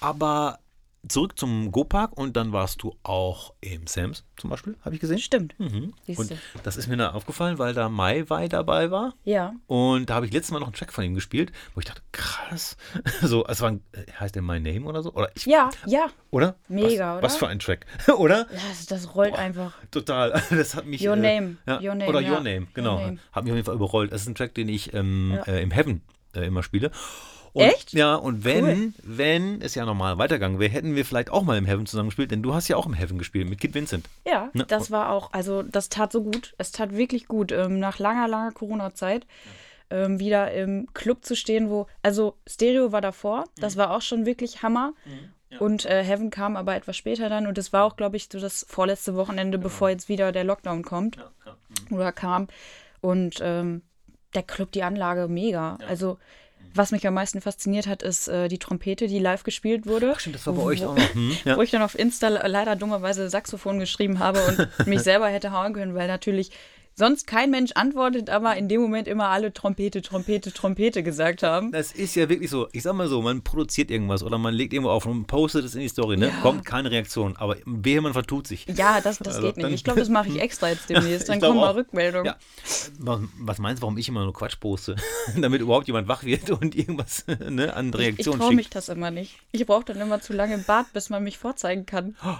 [0.00, 0.58] Aber
[1.08, 5.18] zurück zum Go-Park und dann warst du auch im Sams zum Beispiel, habe ich gesehen.
[5.18, 5.58] Stimmt.
[5.58, 5.94] Mhm.
[6.16, 9.14] Und das ist mir dann aufgefallen, weil da Mai Wei dabei war.
[9.24, 9.54] Ja.
[9.66, 12.02] Und da habe ich letztes Mal noch einen Track von ihm gespielt, wo ich dachte,
[12.12, 12.76] krass.
[13.22, 15.12] So, es war ein, äh, heißt der My Name oder so?
[15.12, 16.06] Oder ich, ja, ja.
[16.30, 16.56] Oder?
[16.68, 17.22] Mega, was, oder?
[17.22, 17.86] Was für ein Track,
[18.18, 18.46] oder?
[18.50, 19.72] Das, das rollt Boah, einfach.
[19.90, 20.42] Total.
[20.50, 21.06] Das hat mich.
[21.06, 21.56] Your äh, Name.
[21.66, 22.06] Ja, Your Name.
[22.08, 22.32] Oder ja.
[22.32, 22.96] Your Name, genau.
[22.96, 23.18] Your name.
[23.32, 24.12] Hat mich auf jeden Fall überrollt.
[24.12, 25.42] Das ist ein Track, den ich ähm, ja.
[25.52, 26.02] äh, im Heaven
[26.34, 26.90] äh, immer spiele.
[27.54, 27.92] Und, Echt?
[27.92, 28.92] Ja, und wenn, cool.
[29.04, 32.32] wenn es ja normal weitergegangen wäre, hätten wir vielleicht auch mal im Heaven zusammen gespielt,
[32.32, 34.08] denn du hast ja auch im Heaven gespielt mit Kid Vincent.
[34.26, 34.64] Ja, ne?
[34.66, 36.54] das war auch, also das tat so gut.
[36.58, 37.52] Es tat wirklich gut.
[37.52, 39.24] Ähm, nach langer, langer Corona-Zeit
[39.88, 39.98] ja.
[39.98, 43.80] ähm, wieder im Club zu stehen, wo, also Stereo war davor, das mhm.
[43.80, 44.92] war auch schon wirklich Hammer.
[45.04, 45.28] Mhm.
[45.50, 45.58] Ja.
[45.60, 48.40] Und äh, Heaven kam aber etwas später dann und es war auch, glaube ich, so
[48.40, 49.68] das vorletzte Wochenende, genau.
[49.68, 51.18] bevor jetzt wieder der Lockdown kommt.
[51.18, 51.56] Ja,
[51.88, 51.96] mhm.
[51.96, 52.48] Oder kam.
[53.00, 53.82] Und ähm,
[54.34, 55.78] der Club, die Anlage, mega.
[55.86, 56.18] Also
[56.74, 60.12] was mich am meisten fasziniert hat, ist äh, die Trompete, die live gespielt wurde.
[60.14, 61.04] Ach stimmt, das war bei wo, euch auch noch.
[61.14, 61.56] Hm, ja.
[61.56, 65.72] Wo ich dann auf Insta leider dummerweise Saxophon geschrieben habe und mich selber hätte hauen
[65.72, 66.50] können, weil natürlich
[66.94, 71.72] sonst kein Mensch antwortet, aber in dem Moment immer alle Trompete, Trompete, Trompete gesagt haben.
[71.72, 72.68] Das ist ja wirklich so.
[72.72, 75.74] Ich sag mal so, man produziert irgendwas oder man legt irgendwo auf und postet es
[75.74, 76.28] in die Story, ne?
[76.28, 76.40] Ja.
[76.42, 78.66] Kommt keine Reaktion, aber wehe, man vertut sich.
[78.74, 79.74] Ja, das, das also, geht nicht.
[79.74, 81.28] Ich glaube, das mache ich extra jetzt demnächst.
[81.28, 82.26] Dann kommen mal Rückmeldungen.
[82.26, 82.36] Ja.
[83.38, 84.96] Was meinst du, warum ich immer nur Quatsch poste?
[85.36, 88.88] Damit überhaupt jemand wach wird und irgendwas ne, an Reaktionen Ich, ich traue mich das
[88.88, 89.38] immer nicht.
[89.52, 92.16] Ich brauche dann immer zu lange im Bad, bis man mich vorzeigen kann.
[92.24, 92.36] Oh.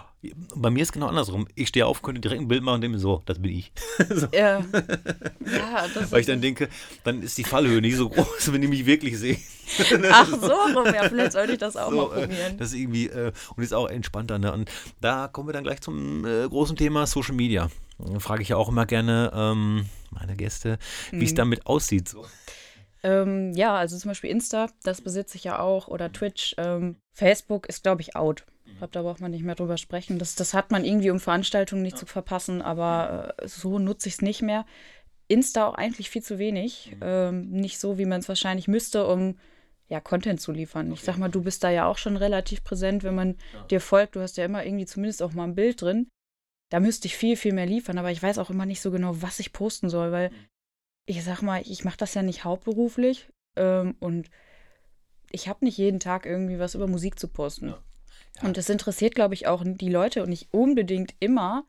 [0.54, 1.46] Bei mir ist genau andersrum.
[1.54, 3.72] Ich stehe auf, könnte direkt ein Bild machen und denke mir so, das bin ich.
[4.10, 4.26] so.
[4.32, 4.60] Ja.
[4.60, 6.68] ja das Weil ich dann denke,
[7.02, 9.38] dann ist die Fallhöhe nicht so groß, wenn die mich wirklich sehen.
[10.10, 12.56] Ach so, ja, vielleicht sollte ich das auch so, mal probieren.
[12.58, 14.38] Das ist irgendwie, äh, und ist auch entspannter.
[14.38, 14.52] Ne?
[14.52, 17.70] Und da kommen wir dann gleich zum äh, großen Thema Social Media.
[17.98, 20.78] Da frage ich ja auch immer gerne ähm, meine Gäste,
[21.10, 21.36] wie es mhm.
[21.36, 22.08] damit aussieht.
[22.08, 22.26] So.
[23.04, 26.54] Ähm, ja, also zum Beispiel Insta, das besitze ich ja auch, oder Twitch.
[26.56, 28.44] Ähm, Facebook ist, glaube ich, out.
[28.74, 30.18] Ich glaube, da braucht man nicht mehr drüber sprechen.
[30.18, 32.00] Das, das hat man irgendwie, um Veranstaltungen nicht ja.
[32.00, 34.66] zu verpassen, aber äh, so nutze ich es nicht mehr.
[35.28, 36.90] Insta auch eigentlich viel zu wenig.
[36.96, 37.00] Mhm.
[37.02, 39.38] Ähm, nicht so, wie man es wahrscheinlich müsste, um
[39.88, 40.86] ja, Content zu liefern.
[40.86, 40.94] Okay.
[40.94, 43.64] Ich sag mal, du bist da ja auch schon relativ präsent, wenn man ja.
[43.66, 44.16] dir folgt.
[44.16, 46.08] Du hast ja immer irgendwie zumindest auch mal ein Bild drin.
[46.70, 49.22] Da müsste ich viel, viel mehr liefern, aber ich weiß auch immer nicht so genau,
[49.22, 50.34] was ich posten soll, weil mhm.
[51.06, 54.30] ich sag mal, ich mache das ja nicht hauptberuflich ähm, und
[55.30, 57.68] ich habe nicht jeden Tag irgendwie was über Musik zu posten.
[57.68, 57.78] Ja.
[58.42, 61.64] Und das interessiert, glaube ich, auch die Leute und nicht unbedingt immer,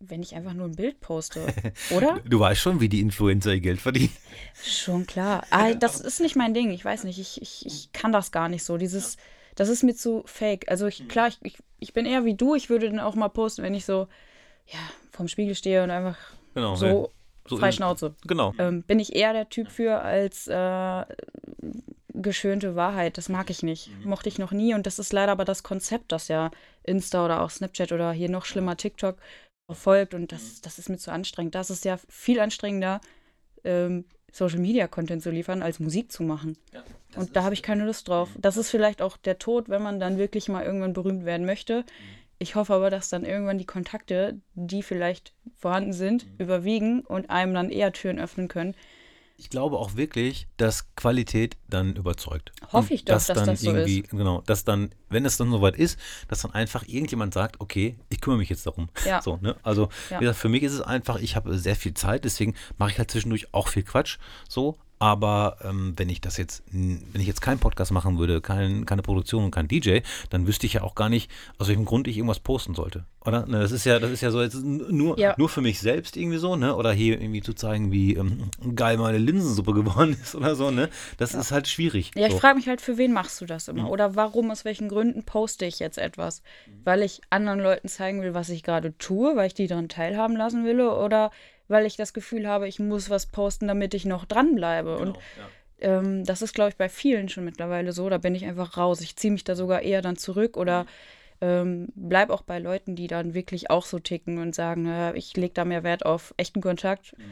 [0.00, 1.46] wenn ich einfach nur ein Bild poste,
[1.90, 2.20] oder?
[2.24, 4.14] Du weißt schon, wie die Influencer ihr Geld verdienen.
[4.62, 5.44] Schon klar.
[5.50, 6.70] Ah, das ist nicht mein Ding.
[6.70, 8.76] Ich weiß nicht, ich, ich, ich kann das gar nicht so.
[8.76, 9.16] Dieses,
[9.56, 10.68] das ist mir zu fake.
[10.68, 12.54] Also ich, klar, ich, ich, ich bin eher wie du.
[12.54, 14.08] Ich würde dann auch mal posten, wenn ich so
[14.66, 14.78] ja,
[15.10, 16.16] vorm Spiegel stehe und einfach
[16.54, 17.10] genau, so,
[17.48, 18.14] so frei Schnauze.
[18.26, 18.54] Genau.
[18.58, 21.04] Ähm, bin ich eher der Typ für als äh,
[22.14, 23.18] geschönte Wahrheit.
[23.18, 23.90] Das mag ich nicht.
[23.90, 24.10] Mhm.
[24.10, 24.74] Mochte ich noch nie.
[24.74, 26.50] Und das ist leider aber das Konzept, das ja
[26.82, 29.16] Insta oder auch Snapchat oder hier noch schlimmer TikTok
[29.66, 30.14] verfolgt.
[30.14, 30.58] Und das, mhm.
[30.62, 31.54] das ist mir zu anstrengend.
[31.54, 33.00] Das ist ja viel anstrengender,
[33.64, 36.58] ähm, Social Media Content zu liefern, als Musik zu machen.
[36.72, 36.84] Ja,
[37.16, 38.28] und da habe ich keine Lust drauf.
[38.34, 38.42] Mhm.
[38.42, 41.84] Das ist vielleicht auch der Tod, wenn man dann wirklich mal irgendwann berühmt werden möchte.
[42.38, 47.54] Ich hoffe aber, dass dann irgendwann die Kontakte, die vielleicht vorhanden sind, überwiegen und einem
[47.54, 48.74] dann eher Türen öffnen können,
[49.40, 52.50] ich glaube auch wirklich, dass Qualität dann überzeugt.
[52.72, 54.10] Hoffe ich doch, dass, dass das so irgendwie, ist.
[54.10, 55.96] Genau, dass dann, wenn es dann soweit ist,
[56.26, 58.88] dass dann einfach irgendjemand sagt, okay, ich kümmere mich jetzt darum.
[59.06, 59.22] Ja.
[59.22, 59.54] So, ne?
[59.62, 60.18] Also, ja.
[60.18, 62.98] wie gesagt, für mich ist es einfach, ich habe sehr viel Zeit, deswegen mache ich
[62.98, 64.18] halt zwischendurch auch viel Quatsch.
[64.48, 68.86] So, aber ähm, wenn ich das jetzt, wenn ich jetzt keinen Podcast machen würde, kein,
[68.86, 72.08] keine Produktion und kein DJ, dann wüsste ich ja auch gar nicht, aus welchem Grund
[72.08, 73.04] ich irgendwas posten sollte.
[73.24, 73.46] Oder?
[73.46, 75.34] Ne, das ist ja, das ist ja so jetzt nur, ja.
[75.36, 76.74] nur für mich selbst irgendwie so, ne?
[76.74, 80.88] Oder hier irgendwie zu zeigen, wie ähm, geil meine Linsensuppe geworden ist oder so, ne?
[81.18, 81.40] Das ja.
[81.40, 82.12] ist halt schwierig.
[82.14, 82.38] Ja, ich so.
[82.38, 83.82] frage mich halt, für wen machst du das immer?
[83.82, 83.88] Mhm.
[83.88, 86.42] Oder warum, aus welchen Gründen poste ich jetzt etwas?
[86.84, 90.36] Weil ich anderen Leuten zeigen will, was ich gerade tue, weil ich die daran teilhaben
[90.36, 91.30] lassen will, oder
[91.68, 94.96] weil ich das Gefühl habe, ich muss was posten, damit ich noch dranbleibe.
[94.98, 95.98] Genau, und ja.
[95.98, 98.08] ähm, das ist, glaube ich, bei vielen schon mittlerweile so.
[98.08, 99.00] Da bin ich einfach raus.
[99.00, 100.88] Ich ziehe mich da sogar eher dann zurück oder mhm.
[101.42, 105.36] ähm, bleib auch bei Leuten, die dann wirklich auch so ticken und sagen, äh, ich
[105.36, 107.16] lege da mehr Wert auf echten Kontakt.
[107.16, 107.24] Mhm.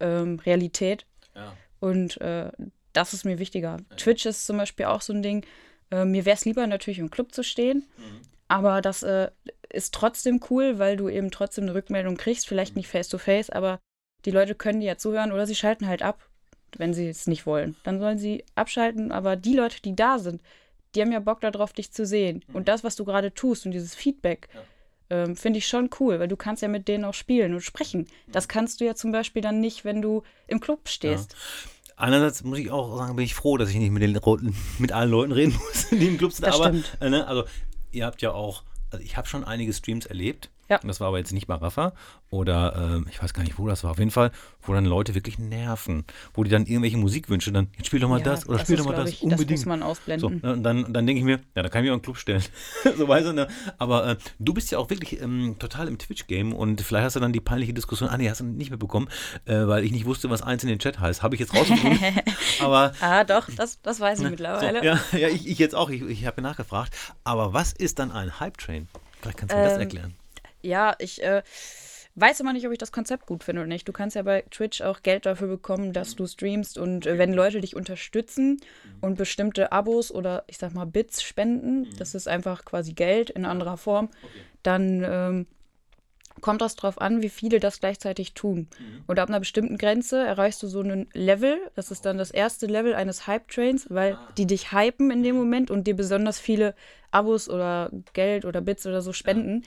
[0.00, 1.06] ähm, Realität.
[1.34, 1.56] Ja.
[1.80, 2.50] Und äh,
[2.92, 3.78] das ist mir wichtiger.
[3.96, 5.44] Twitch ist zum Beispiel auch so ein Ding.
[5.90, 7.86] Äh, mir wäre es lieber, natürlich im Club zu stehen.
[7.96, 8.20] Mhm.
[8.48, 9.30] Aber das äh,
[9.70, 12.46] ist trotzdem cool, weil du eben trotzdem eine Rückmeldung kriegst.
[12.46, 13.78] Vielleicht nicht face to face, aber
[14.24, 16.28] die Leute können dir ja zuhören oder sie schalten halt ab,
[16.76, 17.76] wenn sie es nicht wollen.
[17.84, 19.12] Dann sollen sie abschalten.
[19.12, 20.42] Aber die Leute, die da sind,
[20.94, 22.44] die haben ja Bock darauf, dich zu sehen.
[22.52, 24.48] Und das, was du gerade tust und dieses Feedback,
[25.10, 28.06] ähm, finde ich schon cool, weil du kannst ja mit denen auch spielen und sprechen.
[28.30, 31.34] Das kannst du ja zum Beispiel dann nicht, wenn du im Club stehst.
[31.96, 34.18] Einerseits muss ich auch sagen, bin ich froh, dass ich nicht mit, den,
[34.78, 36.46] mit allen Leuten reden muss, die im Club sind.
[36.46, 36.96] Das aber, stimmt.
[37.00, 37.44] äh, ne, also,
[37.90, 40.50] ihr habt ja auch, also ich habe schon einige Streams erlebt.
[40.68, 40.78] Ja.
[40.84, 41.92] Das war aber jetzt nicht bei Rafa
[42.30, 43.92] oder ähm, ich weiß gar nicht, wo das war.
[43.92, 44.30] Auf jeden Fall,
[44.62, 46.04] wo dann Leute wirklich nerven.
[46.34, 48.80] Wo die dann irgendwelche Musikwünsche dann, jetzt spiel doch mal Ja, das oder spiel ist,
[48.80, 49.10] doch mal das.
[49.10, 49.50] ich, unbedingt.
[49.50, 50.40] Das muss man So, ausblenden.
[50.42, 52.04] ne, und dann, dann denke ich mir, ja, da kann ich mich auch in den
[52.04, 52.42] Club stellen.
[52.98, 53.48] so weißt du, ne?
[53.78, 57.20] Aber äh, du bist ja auch wirklich ähm, total im Twitch-Game und vielleicht hast du
[57.20, 59.08] dann die peinliche Diskussion, ah nee, hast du nicht mitbekommen,
[59.46, 61.22] äh, weil ich nicht wusste, was eins in den Chat heißt.
[61.22, 61.98] Habe ich jetzt rausgefunden.
[62.60, 64.80] aber ah, doch, das, das weiß ich mittlerweile.
[64.80, 66.94] so, ja, ja, ich, ich jetzt auch, ich, ich habe nachgefragt.
[67.24, 68.88] Aber was ist dann ein Hype-Train?
[69.20, 70.14] Vielleicht kannst du mir das Ähm, erklären.
[70.62, 71.42] Ja, ich äh,
[72.16, 73.88] weiß immer nicht, ob ich das Konzept gut finde oder nicht.
[73.88, 77.32] Du kannst ja bei Twitch auch Geld dafür bekommen, dass du streamst und äh, wenn
[77.32, 78.60] Leute dich unterstützen
[79.00, 83.44] und bestimmte Abos oder ich sag mal Bits spenden, das ist einfach quasi Geld in
[83.44, 84.10] anderer Form,
[84.62, 85.46] dann ähm,
[86.40, 88.68] kommt das drauf an, wie viele das gleichzeitig tun.
[89.06, 92.66] Und ab einer bestimmten Grenze erreichst du so einen Level, das ist dann das erste
[92.66, 96.74] Level eines Hype-Trains, weil die dich hypen in dem Moment und dir besonders viele
[97.10, 99.64] Abos oder Geld oder Bits oder so spenden.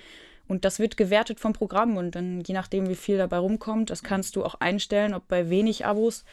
[0.52, 4.04] Und das wird gewertet vom Programm und dann je nachdem, wie viel dabei rumkommt, das
[4.04, 6.26] kannst du auch einstellen, ob bei wenig Abos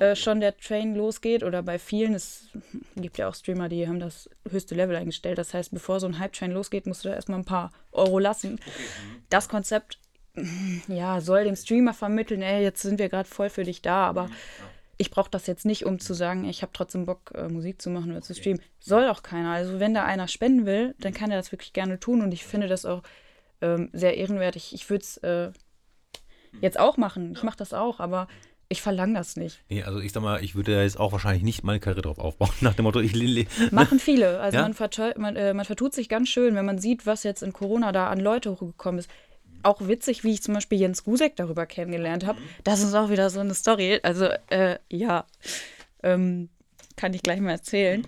[0.00, 2.14] äh, schon der Train losgeht oder bei vielen.
[2.14, 2.48] Es
[2.96, 5.36] gibt ja auch Streamer, die haben das höchste Level eingestellt.
[5.36, 8.58] Das heißt, bevor so ein Hype-Train losgeht, musst du da erstmal ein paar Euro lassen.
[9.28, 9.98] Das Konzept
[10.88, 14.30] ja, soll dem Streamer vermitteln, ey, jetzt sind wir gerade voll für dich da, aber
[14.96, 17.90] ich brauche das jetzt nicht, um zu sagen, ich habe trotzdem Bock, äh, Musik zu
[17.90, 18.62] machen oder zu streamen.
[18.80, 19.50] Soll auch keiner.
[19.50, 22.46] Also wenn da einer spenden will, dann kann er das wirklich gerne tun und ich
[22.46, 23.02] finde das auch
[23.60, 24.56] ähm, sehr ehrenwert.
[24.56, 25.50] Ich, würde es äh,
[26.60, 27.32] jetzt auch machen.
[27.36, 28.28] Ich mache das auch, aber
[28.68, 29.60] ich verlange das nicht.
[29.68, 32.18] Nee, also ich sag mal, ich würde da jetzt auch wahrscheinlich nicht meine Karriere drauf
[32.18, 34.40] aufbauen, nach dem Motto, ich le- Machen viele.
[34.40, 34.62] Also Ja?
[34.62, 37.52] man, verteu- man, äh, man vertut sich ganz schön, wenn man sieht, was jetzt in
[37.52, 39.10] Corona da an Leute hochgekommen ist.
[39.62, 42.38] Auch witzig, wie ich zum Beispiel Jens Gusek darüber kennengelernt habe.
[42.64, 44.00] Das ist auch wieder so eine Story.
[44.02, 45.26] Also, äh, ja,
[46.02, 46.50] ähm,
[46.96, 48.06] kann ich gleich mal erzählen.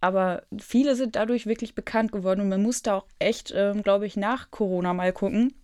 [0.00, 4.06] Aber viele sind dadurch wirklich bekannt geworden und man muss da auch echt, ähm, glaube
[4.06, 5.54] ich, nach Corona mal gucken,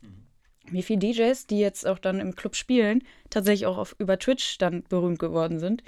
[0.71, 4.59] wie viele DJs, die jetzt auch dann im Club spielen, tatsächlich auch auf, über Twitch
[4.59, 5.83] dann berühmt geworden sind.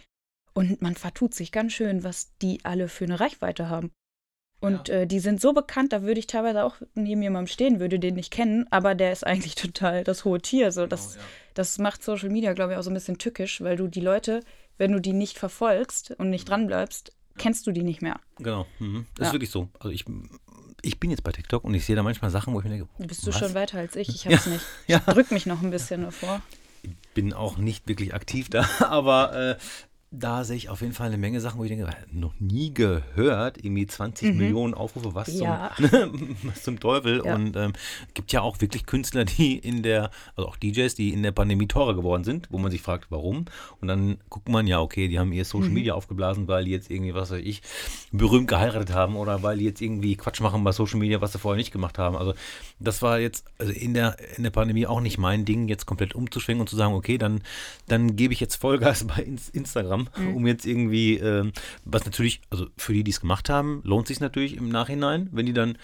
[0.53, 3.91] Und man vertut sich ganz schön, was die alle für eine Reichweite haben.
[4.59, 7.99] Und äh, die sind so bekannt, da würde ich teilweise auch neben jemandem stehen, würde
[7.99, 10.73] den nicht kennen, aber der ist eigentlich total das hohe Tier.
[10.73, 11.19] So, das,
[11.55, 14.41] das macht Social Media, glaube ich, auch so ein bisschen tückisch, weil du die Leute,
[14.79, 18.21] wenn du die nicht verfolgst und nicht dranbleibst, kennst du die nicht mehr.
[18.39, 19.07] Genau, mhm.
[19.15, 19.27] das Ja.
[19.29, 19.69] ist wirklich so.
[19.79, 20.05] Also ich,
[20.83, 22.89] ich bin jetzt bei TikTok und ich sehe da manchmal Sachen, wo ich mir denke,
[22.99, 23.39] Du bist du was?
[23.39, 24.65] schon weiter als ich, ich hab's nicht.
[24.87, 24.99] Ich Ja.
[25.01, 26.43] drück mich noch ein bisschen davor.
[27.15, 29.57] bin auch nicht wirklich aktiv da, aber äh,
[30.13, 33.63] da sehe ich auf jeden Fall eine Menge Sachen, wo ich denke, noch nie gehört,
[33.63, 35.43] irgendwie 20 Millionen Aufrufe, was, Mhm.
[35.43, 35.73] Ja.
[35.77, 37.23] zum, was zum Teufel.
[37.25, 37.35] Ja.
[37.35, 37.73] Und ähm,
[38.15, 41.67] gibt ja auch wirklich Künstler, die in der, also auch DJs, die in der Pandemie
[41.67, 43.47] teurer geworden sind, wo man sich fragt, warum.
[43.81, 45.45] Und dann guckt man ja, okay, die haben ihr Mhm.
[45.45, 47.63] Social Media aufgeblasen, weil die jetzt irgendwie, was weiß ich,
[48.13, 51.39] berühmt geheiratet haben oder weil die jetzt irgendwie Quatsch machen bei Social Media, was sie
[51.39, 52.17] vorher nicht gemacht haben.
[52.17, 52.33] Also
[52.79, 56.15] das war jetzt also in der, in der Pandemie auch nicht mein Ding, jetzt komplett
[56.15, 57.43] umzuschwenken und zu sagen, okay, dann,
[57.89, 59.23] dann gebe ich jetzt Vollgas bei
[60.01, 61.53] Ins- Instagram, um jetzt irgendwie, ähm,
[61.85, 65.47] was natürlich, also für die, die es gemacht haben, lohnt sich natürlich im Nachhinein, wenn
[65.47, 65.79] die dann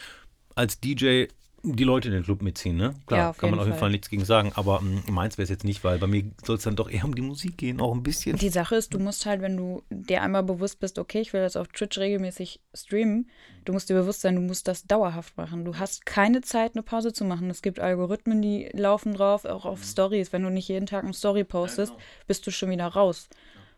[0.54, 1.24] als DJ
[1.64, 2.94] die Leute in den Club mitziehen, ne?
[3.06, 3.82] Klar, Ja, kann man auf jeden Fall.
[3.82, 6.56] Fall nichts gegen sagen, aber ähm, meins wäre es jetzt nicht, weil bei mir soll
[6.56, 8.36] es dann doch eher um die Musik gehen, auch ein bisschen.
[8.36, 11.40] Die Sache ist, du musst halt, wenn du dir einmal bewusst bist, okay, ich will
[11.42, 13.30] jetzt auf Twitch regelmäßig streamen,
[13.64, 15.64] du musst dir bewusst sein, du musst das dauerhaft machen.
[15.64, 17.48] Du hast keine Zeit, eine Pause zu machen.
[17.48, 20.32] Es gibt Algorithmen, die laufen drauf, auch auf Stories.
[20.32, 21.92] Wenn du nicht jeden Tag eine Story postest,
[22.26, 23.28] bist du schon wieder raus.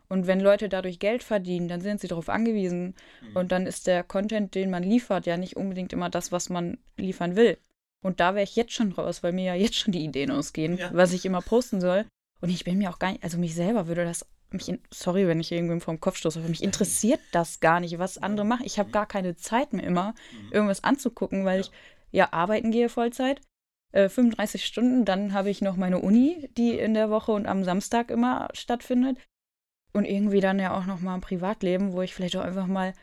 [0.09, 2.95] Und wenn Leute dadurch Geld verdienen, dann sind sie darauf angewiesen.
[3.33, 6.77] Und dann ist der Content, den man liefert, ja nicht unbedingt immer das, was man
[6.97, 7.57] liefern will.
[8.03, 10.77] Und da wäre ich jetzt schon raus, weil mir ja jetzt schon die Ideen ausgehen,
[10.77, 10.91] Ja.
[10.93, 12.05] was ich immer posten soll.
[12.41, 15.27] Und ich bin mir auch gar nicht, also mich selber würde das, mich, in, sorry,
[15.27, 18.65] wenn ich irgendwem vom Kopf stoße, aber mich interessiert das gar nicht, was andere machen.
[18.65, 20.13] Ich habe gar keine Zeit mehr immer,
[20.51, 21.71] irgendwas anzugucken, weil ich
[22.11, 23.41] ja arbeiten gehe Vollzeit.
[23.91, 27.63] Äh, 35 Stunden, dann habe ich noch meine Uni, die in der Woche und am
[27.63, 29.17] Samstag immer stattfindet.
[29.95, 32.93] Und irgendwie dann ja auch noch mal ein Privatleben, wo ich vielleicht auch einfach mal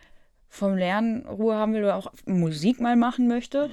[0.51, 3.71] vom Lernen Ruhe haben will oder auch Musik mal machen möchte.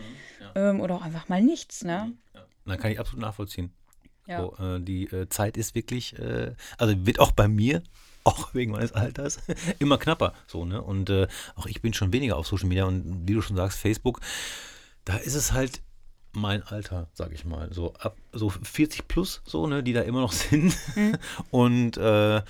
[0.56, 2.14] Ähm, oder auch einfach mal nichts, ne?
[2.34, 2.46] Ja.
[2.66, 3.74] Dann kann ich absolut nachvollziehen.
[4.26, 4.40] Ja.
[4.40, 7.84] So, äh, die äh, Zeit ist wirklich, äh, also wird auch bei mir,
[8.24, 9.40] auch wegen meines Alters,
[9.80, 10.34] immer knapper.
[10.48, 10.82] So, ne?
[10.82, 13.80] Und äh, auch ich bin schon weniger auf Social Media und wie du schon sagst,
[13.80, 14.22] Facebook,
[15.04, 15.82] da ist es halt
[16.32, 17.74] mein Alter, sag ich mal.
[17.74, 20.74] So ab so 40 plus, so, ne, die da immer noch sind.
[20.96, 21.18] Mhm.
[21.52, 22.42] Und äh,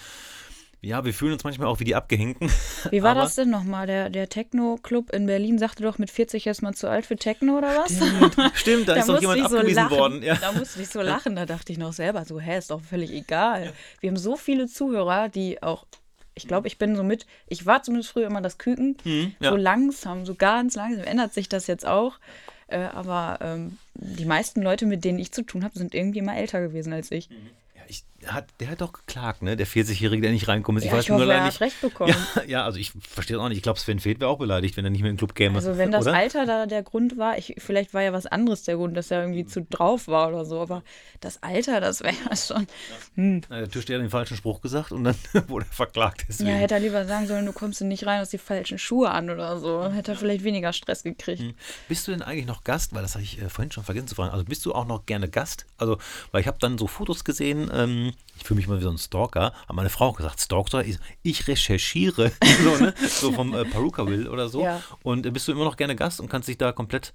[0.82, 2.50] ja, wir fühlen uns manchmal auch wie die Abgehängten.
[2.90, 3.86] Wie war das denn nochmal?
[3.86, 7.58] Der, der Techno-Club in Berlin sagte doch, mit 40 ist man zu alt für Techno
[7.58, 7.96] oder was?
[7.96, 9.98] Stimmt, stimmt da, ist doch jemand so abgewiesen lachen.
[9.98, 10.24] worden.
[10.24, 10.36] Ja.
[10.36, 11.36] Da musste ich so lachen.
[11.36, 13.74] Da dachte ich noch selber so, hä, ist doch völlig egal.
[14.00, 15.86] Wir haben so viele Zuhörer, die auch,
[16.34, 18.96] ich glaube, ich bin so mit, ich war zumindest früher immer das Küken.
[19.04, 19.50] Mhm, ja.
[19.52, 22.20] So langsam, so ganz langsam ändert sich das jetzt auch.
[22.68, 26.38] Äh, aber ähm, die meisten Leute, mit denen ich zu tun habe, sind irgendwie immer
[26.38, 27.30] älter gewesen als ich.
[27.76, 29.56] Ja, ich, hat, der hat doch geklagt, ne?
[29.58, 30.78] Der 40-Jährige, der nicht reinkommt.
[30.80, 30.86] ist.
[30.86, 31.56] Ich Ja, weiß ich nur hoffe, leider er nicht.
[31.56, 32.16] hat recht bekommen.
[32.36, 33.58] Ja, ja, also ich verstehe das auch nicht.
[33.58, 35.56] Ich glaube, Sven Feth wäre auch beleidigt, wenn er nicht mehr in den Club käme.
[35.56, 36.16] Also wenn das oder?
[36.16, 39.22] Alter da der Grund war, ich, vielleicht war ja was anderes der Grund, dass er
[39.22, 40.84] irgendwie zu drauf war oder so, aber
[41.22, 42.68] das Alter, das wäre ja schon.
[43.16, 43.42] Hm.
[43.50, 45.16] Na, Der Türsteher hat den falschen Spruch gesagt und dann
[45.48, 46.26] wurde er verklagt.
[46.28, 46.50] Deswegen.
[46.50, 49.30] Ja, hätte er lieber sagen sollen, du kommst nicht rein, hast die falschen Schuhe an
[49.30, 49.90] oder so.
[49.92, 51.44] Hätte er vielleicht weniger Stress gekriegt.
[51.88, 52.94] Bist du denn eigentlich noch Gast?
[52.94, 54.32] Weil das habe ich äh, vorhin schon vergessen zu fragen.
[54.32, 55.66] Also bist du auch noch gerne Gast?
[55.78, 55.98] Also,
[56.32, 58.98] weil ich habe dann so Fotos gesehen, ähm, ich fühle mich mal wie so ein
[58.98, 62.32] Stalker, hat meine Frau gesagt, Stalker, ich, ich recherchiere,
[62.64, 62.94] so, ne?
[63.08, 64.64] so vom äh, Peruka Will oder so.
[64.64, 64.82] Ja.
[65.04, 67.14] Und äh, bist du immer noch gerne Gast und kannst dich da komplett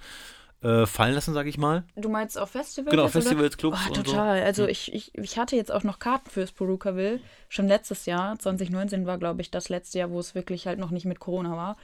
[0.62, 1.84] äh, fallen lassen, sage ich mal?
[1.94, 2.90] Du meinst auf Festivals?
[2.90, 3.08] Genau?
[3.08, 4.02] Festivals, Clubs Oh, und so.
[4.02, 4.42] total.
[4.42, 7.20] Also ich, ich, ich hatte jetzt auch noch Karten fürs Perukaville.
[7.50, 10.90] Schon letztes Jahr, 2019 war, glaube ich, das letzte Jahr, wo es wirklich halt noch
[10.90, 11.76] nicht mit Corona war.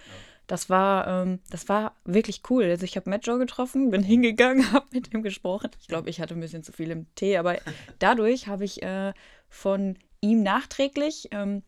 [0.50, 2.64] Das war, ähm, das war wirklich cool.
[2.64, 5.70] Also ich habe Matt Joe getroffen, bin hingegangen, habe mit ihm gesprochen.
[5.80, 7.58] Ich glaube, ich hatte ein bisschen zu viel im Tee, aber
[8.00, 9.12] dadurch habe ich äh,
[9.48, 11.62] von ihm nachträglich ähm,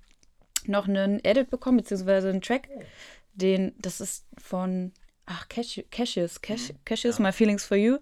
[0.66, 2.68] noch einen Edit bekommen, beziehungsweise einen Track.
[3.34, 4.90] Den, das ist von,
[5.26, 7.98] ach, Cassius, Cassius, Cash, Cassius My Feelings for You.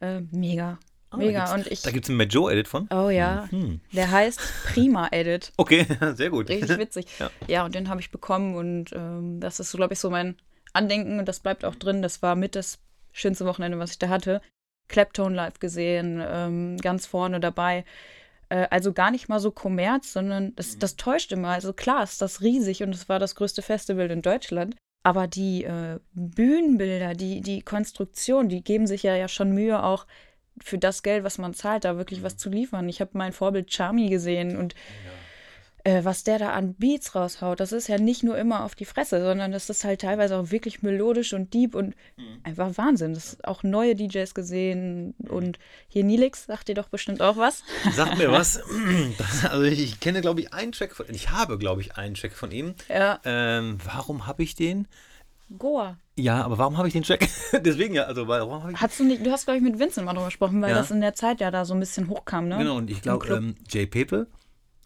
[0.00, 0.78] Äh, mega,
[1.10, 1.44] Ah, mega.
[1.46, 2.88] Da Und gibt's, ich, da gibt es einen Matt Joe Edit von.
[2.92, 3.80] oh ja, Hm.
[3.92, 4.40] der heißt
[4.72, 5.52] Prima Edit.
[5.56, 6.48] Okay, sehr gut.
[6.48, 7.06] Richtig witzig.
[7.18, 7.30] Ja.
[7.46, 10.36] Ja, und den habe ich bekommen und ähm, das ist, so, glaube ich, so mein
[10.72, 12.02] Andenken und das bleibt auch drin.
[12.02, 12.78] Das war mit das
[13.12, 14.40] schönste Wochenende, was ich da hatte.
[14.88, 17.84] Claptone live gesehen, ähm, ganz vorne dabei.
[18.50, 21.48] Äh, also gar nicht mal so Kommerz, sondern das, das täuscht immer.
[21.48, 24.76] Also klar ist das riesig und es war das größte Festival in Deutschland.
[25.04, 30.06] Aber die äh, Bühnenbilder, die, die Konstruktion, die geben sich ja, ja schon Mühe, auch
[30.62, 32.88] für das Geld, was man zahlt, da wirklich was zu liefern.
[32.88, 34.74] Ich habe mein Vorbild Charmy gesehen und
[35.84, 38.84] äh, was der da an Beats raushaut, das ist ja nicht nur immer auf die
[38.84, 41.94] Fresse, sondern das ist halt teilweise auch wirklich melodisch und deep und
[42.42, 43.14] einfach Wahnsinn.
[43.14, 47.62] Das ist auch neue DJs gesehen und hier Nilix sagt dir doch bestimmt auch was.
[47.94, 48.60] Sag mir was.
[49.18, 52.14] Das, also ich, ich kenne, glaube ich, einen Track von Ich habe, glaube ich, einen
[52.14, 52.74] Track von ihm.
[52.88, 54.86] Ja, Ähm, warum habe ich den?
[55.56, 55.96] Goa.
[56.18, 57.28] Ja, aber warum habe ich den Track?
[57.64, 60.04] Deswegen ja, also warum habe ich Hast du nicht, du hast, glaube ich, mit Vincent
[60.04, 60.76] mal drüber gesprochen, weil Ja.
[60.76, 62.58] das in der Zeit ja da so ein bisschen hochkam, ne?
[62.58, 64.26] Genau, und ich glaube, ähm, Jay Pepe,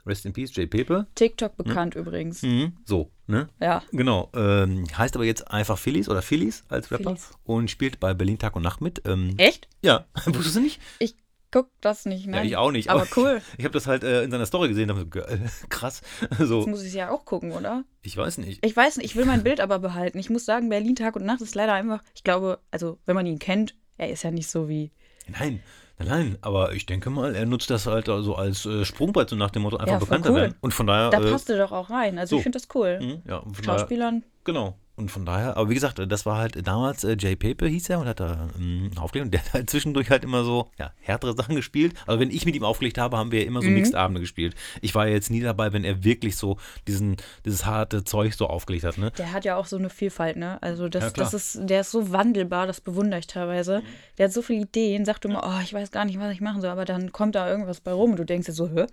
[0.04, 1.06] Rest in Peace, Jay Pepe.
[1.14, 2.42] TikTok bekannt übrigens.
[2.42, 3.48] Mhm, so, ne?
[3.60, 3.82] Ja.
[3.92, 4.30] Genau.
[4.34, 7.30] Ähm, heißt aber jetzt einfach Phillies oder Phillies als Rapper Phillies.
[7.44, 9.02] und spielt bei Berlin Tag und Nacht mit.
[9.06, 9.68] Ähm, Echt?
[9.82, 10.80] ja, wusstest du nicht?
[10.98, 11.14] Ich
[11.52, 12.38] guck das nicht, ne?
[12.38, 12.90] Ja, ich auch nicht.
[12.90, 13.40] Aber cool.
[13.52, 14.88] Ich, ich habe das halt äh, in seiner Story gesehen.
[14.88, 16.02] Da hab ich so, krass.
[16.38, 17.84] So, Jetzt muss ich es ja auch gucken, oder?
[18.02, 18.64] ich weiß nicht.
[18.66, 20.18] Ich weiß nicht, ich will mein Bild aber behalten.
[20.18, 23.26] Ich muss sagen, Berlin Tag und Nacht ist leider einfach, ich glaube, also wenn man
[23.26, 24.90] ihn kennt, er ist ja nicht so wie.
[25.28, 25.62] Nein,
[25.98, 26.38] nein, nein.
[26.40, 29.62] Aber ich denke mal, er nutzt das halt also als äh, Sprungbrett, so nach dem
[29.62, 30.36] Motto, einfach Ja, bekannter cool.
[30.36, 30.54] werden.
[30.60, 31.10] Und von daher.
[31.10, 32.18] Da äh, passt er doch auch rein.
[32.18, 32.36] Also so.
[32.38, 32.98] ich finde das cool.
[33.00, 34.24] mh, ja, und von daher, Schauspielern.
[34.44, 34.76] Genau.
[34.94, 38.00] Und von daher, aber wie gesagt, das war halt damals äh, Jay Pepe hieß er
[38.00, 41.34] und hat da ähm, aufgelegt und der hat halt zwischendurch halt immer so ja, härtere
[41.34, 41.94] Sachen gespielt.
[42.06, 43.74] Also wenn ich mit ihm aufgelegt habe, haben wir immer so Mhm.
[43.76, 44.54] Mixed-Abende gespielt.
[44.82, 47.16] Ich war ja jetzt nie dabei, wenn er wirklich so diesen,
[47.46, 49.10] dieses harte Zeug so aufgelegt hat, ne?
[49.16, 50.62] Der hat ja auch so eine Vielfalt, ne?
[50.62, 53.82] Also das, Ja, das ist, der ist so wandelbar, das bewundere ich teilweise.
[54.18, 56.60] Der hat so viele Ideen, sagt immer, oh, ich weiß gar nicht, was ich machen
[56.60, 58.84] soll, aber dann kommt da irgendwas bei rum und du denkst dir so, hä?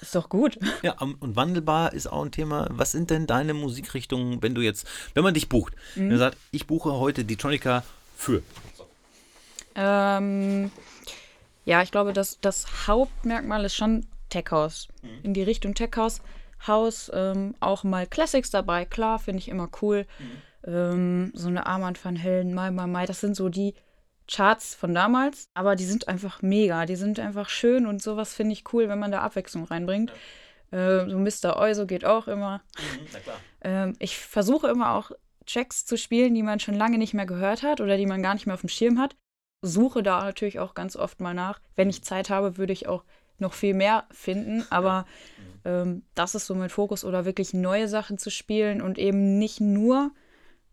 [0.00, 0.58] Ist doch gut.
[0.82, 2.66] Ja, und wandelbar ist auch ein Thema.
[2.70, 6.10] Was sind denn deine Musikrichtungen, wenn du jetzt, wenn man dich bucht, wenn Mhm.
[6.10, 7.84] du sagst, ich buche heute die Tronica
[8.16, 8.42] für.
[9.76, 10.70] Ähm,
[11.64, 14.88] ja, ich glaube, das, das Hauptmerkmal ist schon Tech House.
[15.22, 16.20] In die Richtung Tech House.
[16.66, 20.06] House, ähm, auch mal Classics dabei, klar, finde ich immer cool.
[20.66, 23.74] Ähm, so eine Armand van Helden, Mai Mai Mai, das sind so die
[24.26, 28.52] Charts von damals, aber die sind einfach mega, die sind einfach schön und sowas finde
[28.52, 30.12] ich cool, wenn man da Abwechslung reinbringt.
[30.70, 31.56] Äh, so Mr.
[31.56, 32.62] Euso geht auch immer.
[33.12, 33.36] Na klar.
[33.60, 35.10] Ähm, ich versuche immer auch
[35.46, 38.34] Tracks zu spielen, die man schon lange nicht mehr gehört hat oder die man gar
[38.34, 39.14] nicht mehr auf dem Schirm hat.
[39.62, 41.60] Suche da natürlich auch ganz oft mal nach.
[41.76, 43.04] Wenn ich Zeit habe, würde ich auch
[43.38, 45.06] noch viel mehr finden, aber
[45.64, 49.60] ähm, das ist so mein Fokus oder wirklich neue Sachen zu spielen und eben nicht
[49.60, 50.12] nur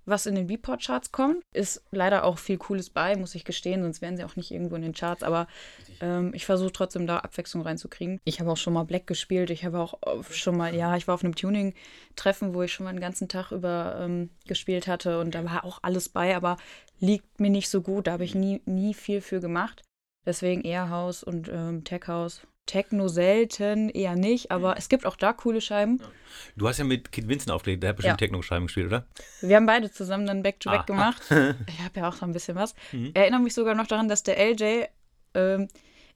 [0.06, 1.44] was in den Beatport-Charts kommt.
[1.54, 4.76] Ist leider auch viel Cooles bei, muss ich gestehen, sonst wären sie auch nicht irgendwo
[4.76, 5.24] in den Charts.
[5.24, 5.48] Aber
[6.00, 8.20] ähm, ich versuche trotzdem da Abwechslung reinzukriegen.
[8.24, 9.50] Ich habe auch schon mal Black gespielt.
[9.50, 9.96] Ich habe auch
[10.30, 13.52] schon mal, ja, ich war auf einem Tuning-Treffen, wo ich schon mal den ganzen Tag
[13.52, 16.58] über ähm, gespielt hatte und da war auch alles bei, aber
[17.00, 18.08] liegt mir nicht so gut.
[18.08, 19.84] Da habe ich nie, nie viel für gemacht.
[20.26, 22.42] Deswegen eher House und ähm, Tech House.
[22.66, 26.02] Techno selten, eher nicht, aber es gibt auch da coole Scheiben.
[26.56, 28.28] Du hast ja mit Kid Vincent aufgelegt, der hat bestimmt ja.
[28.28, 29.06] Techno-Scheiben gespielt, oder?
[29.42, 30.86] Wir haben beide zusammen dann Back-to-Back -back ah.
[30.86, 31.22] gemacht.
[31.68, 32.76] ich habe ja auch so ein bisschen was.
[32.92, 33.12] Mhm.
[33.14, 34.86] Erinnere mich sogar noch daran, dass der LJ,
[35.34, 35.68] ähm,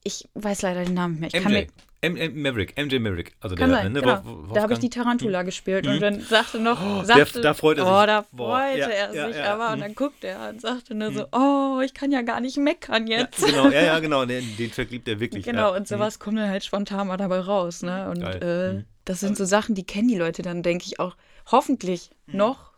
[0.06, 1.42] ich weiß leider den Namen nicht mehr.
[1.42, 1.72] Ich MJ.
[2.02, 3.36] M M Maverick, MJ Maverick.
[3.40, 4.48] Also Kann der, sein, ne, genau.
[4.54, 5.46] Da habe ich die Tarantula mhm.
[5.48, 7.94] gespielt und dann sagte noch, oh, sagte, der, da freut er sich.
[7.94, 9.74] Oh, da freute ja, er ja, sich ja, aber.
[9.74, 11.28] Und dann guckte er und sagte nur so, mhm.
[11.32, 13.44] oh, ich kann ja gar nicht meckern jetzt.
[13.44, 14.24] genau, ja, ja, genau.
[14.26, 15.46] Den, den Track liebt er wirklich.
[15.46, 16.24] Genau, und sowas mhm.
[16.24, 17.82] kommt dann halt spontan mal dabei raus.
[17.82, 18.08] Ne?
[18.12, 21.16] Und äh, das sind so Sachen, die kennen die Leute dann, denke ich, auch
[21.52, 22.76] hoffentlich noch.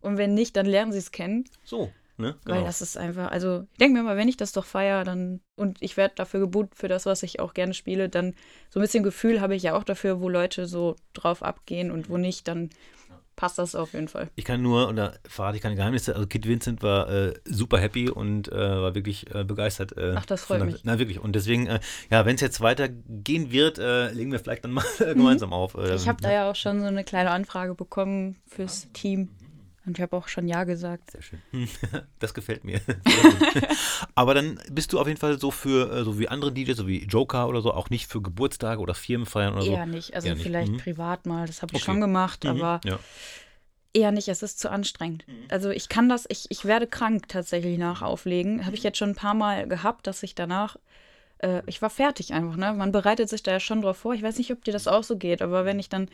[0.00, 1.44] Und wenn nicht, dann lernen sie es kennen.
[1.64, 1.92] So.
[2.20, 2.36] Ne?
[2.44, 2.56] Genau.
[2.56, 5.40] Weil das ist einfach, also ich denke mir mal, wenn ich das doch feiere, dann
[5.56, 8.34] und ich werde dafür gebucht für das, was ich auch gerne spiele, dann
[8.70, 12.08] so ein bisschen Gefühl habe ich ja auch dafür, wo Leute so drauf abgehen und
[12.08, 12.70] wo nicht, dann
[13.40, 14.28] passt das auf jeden Fall.
[14.36, 17.78] Ich kann nur, und da verrate ich keine Geheimnisse, also Kid Vincent war äh, super
[17.78, 19.96] happy und äh, war wirklich äh, begeistert.
[19.96, 20.82] Äh, Ach, das freut mich.
[20.84, 21.20] Na, wirklich.
[21.20, 24.84] Und deswegen, äh, ja, wenn es jetzt weitergehen wird, äh, legen wir vielleicht dann mal
[24.98, 25.14] mhm.
[25.14, 25.74] gemeinsam auf.
[25.74, 29.30] ich habe da ja auch schon so eine kleine Anfrage bekommen fürs Team.
[29.90, 31.10] Und ich habe auch schon Ja gesagt.
[31.10, 31.40] Sehr schön.
[32.20, 32.80] Das gefällt mir.
[34.14, 36.86] Aber dann bist du auf jeden Fall so für, äh, so wie andere DJs, so
[36.86, 39.72] wie Joker oder so, auch nicht für Geburtstage oder Firmenfeiern oder eher so?
[39.72, 40.14] Eher nicht.
[40.14, 40.78] Also eher vielleicht nicht.
[40.78, 40.84] Mhm.
[40.84, 41.86] privat mal, das habe ich okay.
[41.86, 42.50] schon gemacht, mhm.
[42.50, 43.00] aber ja.
[43.92, 44.28] eher nicht.
[44.28, 45.26] Es ist zu anstrengend.
[45.26, 45.46] Mhm.
[45.48, 48.64] Also ich kann das, ich, ich werde krank tatsächlich nach Auflegen.
[48.64, 50.76] Habe ich jetzt schon ein paar Mal gehabt, dass ich danach
[51.42, 52.72] äh, ich war fertig einfach, ne?
[52.72, 54.14] Man bereitet sich da ja schon drauf vor.
[54.14, 56.08] Ich weiß nicht, ob dir das auch so geht, aber wenn ich dann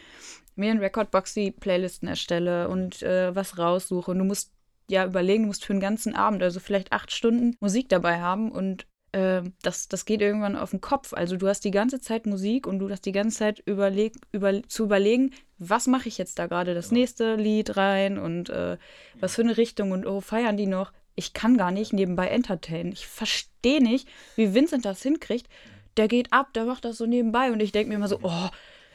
[0.54, 4.52] mir in Recordboxy Playlisten erstelle und äh, was raussuche und du musst
[4.88, 8.52] ja überlegen, du musst für den ganzen Abend, also vielleicht acht Stunden Musik dabei haben
[8.52, 11.12] und äh, das, das geht irgendwann auf den Kopf.
[11.12, 14.62] Also du hast die ganze Zeit Musik und du hast die ganze Zeit überleg, über,
[14.68, 18.76] zu überlegen, was mache ich jetzt da gerade das nächste Lied rein und äh,
[19.18, 20.92] was für eine Richtung und oh, feiern die noch?
[21.16, 22.92] Ich kann gar nicht nebenbei entertainen.
[22.92, 24.06] Ich verstehe nicht,
[24.36, 25.48] wie Vincent das hinkriegt.
[25.96, 28.48] Der geht ab, der macht das so nebenbei und ich denke mir immer so, oh,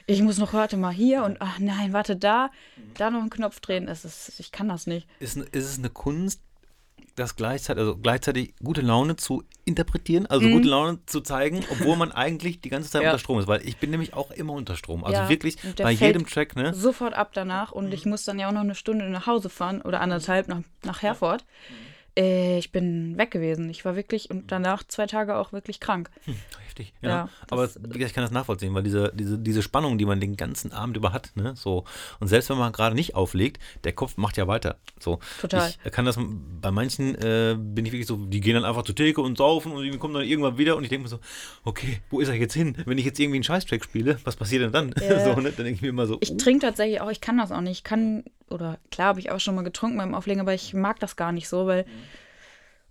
[0.05, 2.51] ich muss noch, warte mal hier und ach nein, warte da,
[2.95, 3.87] da noch einen Knopf drehen.
[3.87, 5.07] Es ist, ich kann das nicht.
[5.19, 6.41] Ist, ist es eine Kunst,
[7.15, 10.53] das gleichzeitig, also gleichzeitig gute Laune zu interpretieren, also mhm.
[10.53, 13.09] gute Laune zu zeigen, obwohl man eigentlich die ganze Zeit ja.
[13.09, 15.03] unter Strom ist, weil ich bin nämlich auch immer unter Strom.
[15.03, 16.73] Also ja, wirklich bei jedem Track, ne?
[16.73, 17.93] Sofort ab danach und mhm.
[17.93, 21.01] ich muss dann ja auch noch eine Stunde nach Hause fahren oder anderthalb nach, nach
[21.01, 21.43] Herford.
[21.69, 21.90] Mhm.
[22.17, 23.69] Äh, ich bin weg gewesen.
[23.69, 26.09] Ich war wirklich und danach zwei Tage auch wirklich krank.
[26.71, 27.09] Heftig, ja.
[27.09, 30.37] ja Aber das, ich kann das nachvollziehen, weil diese, diese, diese Spannung, die man den
[30.37, 31.83] ganzen Abend über hat, ne, so.
[32.21, 34.77] Und selbst wenn man gerade nicht auflegt, der Kopf macht ja weiter.
[34.97, 35.19] So.
[35.41, 35.73] Total.
[35.83, 36.17] Ich kann das,
[36.61, 39.73] bei manchen äh, bin ich wirklich so, die gehen dann einfach zur Theke und saufen
[39.73, 41.19] und die kommen dann irgendwann wieder und ich denke mir so,
[41.65, 42.77] okay, wo ist er jetzt hin?
[42.85, 44.93] Wenn ich jetzt irgendwie einen Scheißtrack spiele, was passiert denn dann?
[44.93, 45.51] Äh, so, ne?
[45.51, 46.17] Dann denke ich mir immer so.
[46.21, 46.37] Ich uh.
[46.37, 47.79] trinke tatsächlich auch, ich kann das auch nicht.
[47.79, 50.99] Ich kann oder klar habe ich auch schon mal getrunken beim Auflegen, aber ich mag
[50.99, 51.85] das gar nicht so, weil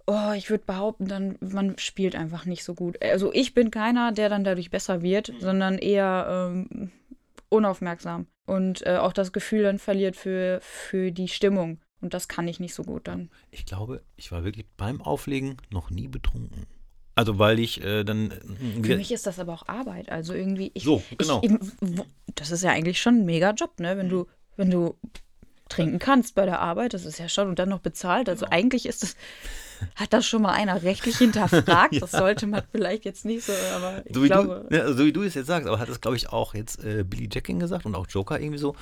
[0.07, 3.03] oh, ich würde behaupten, dann man spielt einfach nicht so gut.
[3.03, 5.41] Also ich bin keiner, der dann dadurch besser wird, mhm.
[5.41, 6.91] sondern eher ähm,
[7.49, 11.79] unaufmerksam und äh, auch das Gefühl dann verliert für, für die Stimmung.
[12.01, 13.31] Und das kann ich nicht so gut dann.
[13.51, 16.67] Ich glaube, ich war wirklich beim Auflegen noch nie betrunken.
[17.15, 18.31] Also weil ich äh, dann.
[18.31, 20.11] Äh, Für mich ist das aber auch Arbeit.
[20.11, 20.71] Also irgendwie.
[20.75, 21.43] Ich, so, genau.
[21.43, 21.53] Ich,
[22.35, 23.99] das ist ja eigentlich schon ein mega Job, ne?
[23.99, 24.27] Wenn du,
[24.57, 24.95] wenn du
[25.71, 28.29] trinken kannst bei der Arbeit, das ist ja schon und dann noch bezahlt.
[28.29, 28.57] Also genau.
[28.57, 29.17] eigentlich ist das,
[29.97, 31.95] hat das schon mal einer rechtlich hinterfragt.
[31.95, 32.01] ja.
[32.01, 34.67] Das sollte man vielleicht jetzt nicht so, aber ich so wie glaube.
[34.69, 36.85] Du, ja, so wie du es jetzt sagst, aber hat das, glaube ich, auch jetzt
[36.85, 38.77] äh, Billy Jacking gesagt und auch Joker irgendwie so.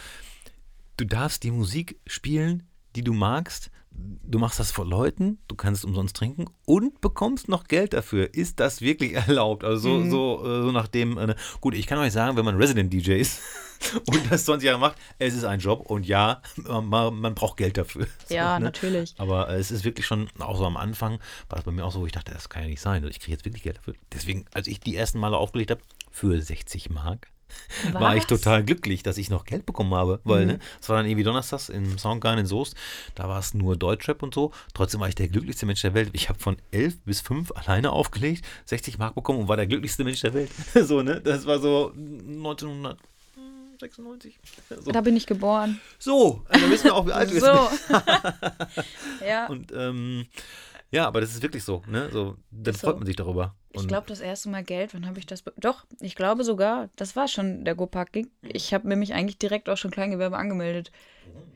[0.96, 2.66] Du darfst die Musik spielen,
[2.96, 7.64] die du magst, du machst das vor Leuten, du kannst umsonst trinken und bekommst noch
[7.64, 8.32] Geld dafür.
[8.34, 9.64] Ist das wirklich erlaubt?
[9.64, 10.10] Also so, mhm.
[10.10, 13.20] so, äh, so nach dem, äh, gut, ich kann euch sagen, wenn man Resident DJ
[13.20, 13.40] ist
[14.06, 17.76] und das 20 Jahre macht, es ist ein Job und ja, man, man braucht Geld
[17.76, 18.06] dafür.
[18.28, 18.66] Ja, ne?
[18.66, 19.14] natürlich.
[19.18, 21.18] Aber äh, es ist wirklich schon, auch so am Anfang,
[21.48, 23.04] war das bei mir auch so, wo ich dachte, das kann ja nicht sein.
[23.04, 23.94] Ich kriege jetzt wirklich Geld dafür.
[24.12, 25.80] Deswegen, als ich die ersten Male aufgelegt habe,
[26.10, 27.28] für 60 Mark,
[27.92, 28.00] was?
[28.00, 30.52] war ich total glücklich, dass ich noch Geld bekommen habe, weil mhm.
[30.52, 32.74] ne, es war dann irgendwie donnerstags im Soundgarden in Soest,
[33.14, 34.52] da war es nur Deutschrap und so.
[34.74, 36.10] Trotzdem war ich der glücklichste Mensch der Welt.
[36.12, 40.04] Ich habe von 11 bis 5 alleine aufgelegt, 60 Mark bekommen und war der glücklichste
[40.04, 40.50] Mensch der Welt.
[40.74, 41.20] so, ne?
[41.20, 44.38] Das war so 1996.
[44.80, 44.90] So.
[44.90, 45.80] Da bin ich geboren.
[45.98, 47.54] So, also wissen wir auch, wie alt wir sind.
[47.54, 47.70] So.
[49.26, 49.46] ja.
[49.46, 50.26] Und ähm,
[50.90, 52.08] ja, aber das ist wirklich so, ne?
[52.12, 52.86] So, dann so.
[52.86, 53.54] freut man sich darüber.
[53.74, 55.44] Und ich glaube, das erste Mal Geld, wann habe ich das?
[55.56, 58.28] Doch, ich glaube sogar, das war schon der Gopak-Gig.
[58.42, 60.90] Ich habe nämlich eigentlich direkt auch schon Kleingewerbe angemeldet.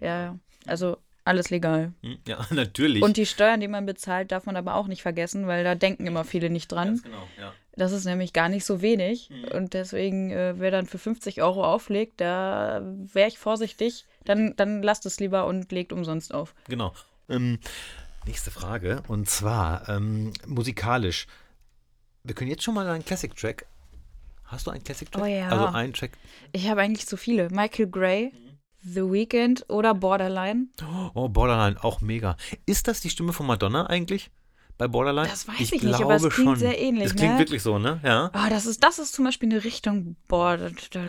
[0.01, 1.93] Ja, also Alles legal.
[2.03, 3.03] Hm, Ja, natürlich.
[3.03, 6.07] Und die Steuern, die man bezahlt, darf man aber auch nicht vergessen, weil da denken
[6.07, 6.89] immer viele nicht dran.
[6.89, 7.53] Ganz genau, ja.
[7.75, 9.31] Das ist nämlich gar nicht so wenig.
[9.55, 14.05] Und deswegen, äh, wer dann für 50 Euro auflegt, da wäre ich vorsichtig.
[14.25, 16.55] Dann, dann lasst es lieber und legt umsonst auf.
[16.69, 16.93] Genau.
[17.31, 17.61] Ähm,
[18.27, 19.03] nächste Frage.
[19.09, 21.27] Und zwar ähm, musikalisch.
[22.25, 23.67] Wir können jetzt schon mal einen Classic-Track.
[24.45, 25.23] Hast du einen Classic-Track?
[25.23, 25.49] Oh ja.
[25.49, 26.13] Also einen Track.
[26.53, 27.49] Ich habe eigentlich so viele.
[27.51, 28.33] Michael Gray,
[28.85, 30.67] The Weeknd oder Borderline.
[31.15, 32.37] Oh, Borderline, auch mega.
[32.67, 34.31] Ist das die Stimme von Madonna eigentlich?
[34.79, 35.29] Bei Borderline?
[35.29, 37.39] Das weiß ich nicht, aber es klingt sehr ähnlich, Das klingt ne?
[37.39, 38.01] wirklich so, ne?
[38.03, 38.31] Ja.
[38.33, 40.59] Ah, das ist, das ist zum Beispiel eine Richtung, boah,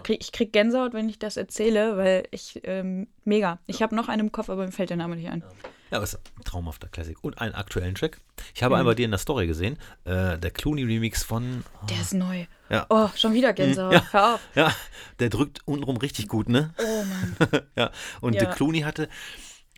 [0.04, 3.60] krieg, ich krieg Gänsehaut, wenn ich das erzähle, weil ich, ähm, mega.
[3.66, 5.42] Ich habe noch einen im Kopf, aber mir fällt der Name nicht ein.
[5.42, 7.18] Ja, aber es ist ein traumhafter Classic.
[7.24, 8.20] Und einen aktuellen Track.
[8.56, 8.86] Ich habe Mhm.
[8.86, 9.78] bei dir in der Story gesehen.
[10.06, 11.64] Äh, der Clooney-Remix von.
[11.90, 12.46] Der ist neu.
[12.70, 12.86] Ja.
[12.90, 13.94] Oh, schon wieder Gänsehaut.
[13.94, 14.04] Ja.
[14.12, 14.42] Hör auf.
[14.56, 14.76] Ja,
[15.20, 16.74] der drückt untenrum richtig gut, ne?
[16.80, 17.36] Oh Mann.
[17.76, 17.92] ja.
[18.22, 18.46] Und Ja.
[18.46, 19.10] der Clooney hatte.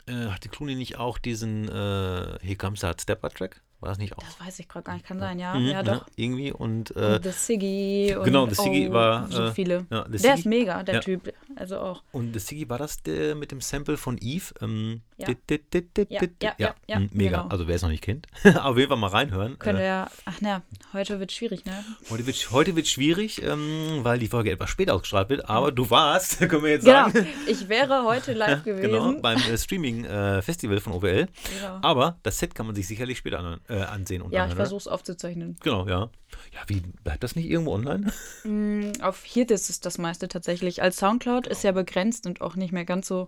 [0.08, 3.62] Äh, hatte Clooney nicht auch diesen äh, Here Comes That Stepper-Track?
[3.82, 4.24] War das nicht auch?
[4.24, 5.06] Das weiß ich gerade gar nicht.
[5.06, 5.54] Kann sein, ja.
[5.54, 5.94] Mhm, ja, doch.
[5.94, 6.02] Ne?
[6.16, 6.96] Irgendwie und.
[6.96, 8.16] Äh, Und The Siggy.
[8.18, 9.86] Und, genau, The Siggy oh, war, So äh, viele.
[9.92, 11.00] ja, The der Siggy- ist mega, der ja.
[11.02, 11.34] Typ.
[11.56, 12.02] Also auch.
[12.12, 14.54] Und The Siggy war das der mit dem Sample von Eve?
[14.62, 15.28] Ähm, Ja.
[15.28, 17.38] dit, dit, dit, dit, Ja, dit, ja, ja, ja, mm, mega.
[17.42, 17.50] genau.
[17.50, 18.28] Also wer es noch nicht kennt,
[18.62, 19.58] auf jeden Fall mal reinhören.
[19.60, 20.12] Könnte Äh, ja.
[20.26, 20.62] Ach na,
[20.94, 21.84] heute wird schwierig, ne?
[22.10, 25.50] heute wird heute wird schwierig, ähm, weil die Folge etwas später ausgestrahlt wird.
[25.50, 27.06] Aber du warst, können wir jetzt Genau.
[27.10, 27.28] sagen.
[27.48, 28.82] Ich wäre heute live gewesen.
[28.92, 31.28] Genau, beim äh, Streaming-Festival von OWL.
[31.60, 31.80] Genau.
[31.82, 34.22] Aber das Set kann man sich sicherlich später an, äh, ansehen.
[34.22, 34.58] Und Ja, ich anhören.
[34.58, 35.58] versuche es aufzuzeichnen.
[35.62, 36.10] Genau, ja.
[36.54, 38.12] Ja, wie, bleibt das nicht irgendwo online?
[38.44, 40.82] Mm, Auf hier ist das meiste tatsächlich.
[40.82, 43.28] Als Soundcloud ist ja begrenzt und auch nicht mehr ganz so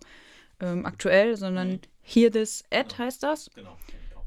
[0.59, 3.49] ähm, aktuell, sondern hier this Ad heißt das.
[3.55, 3.75] Genau.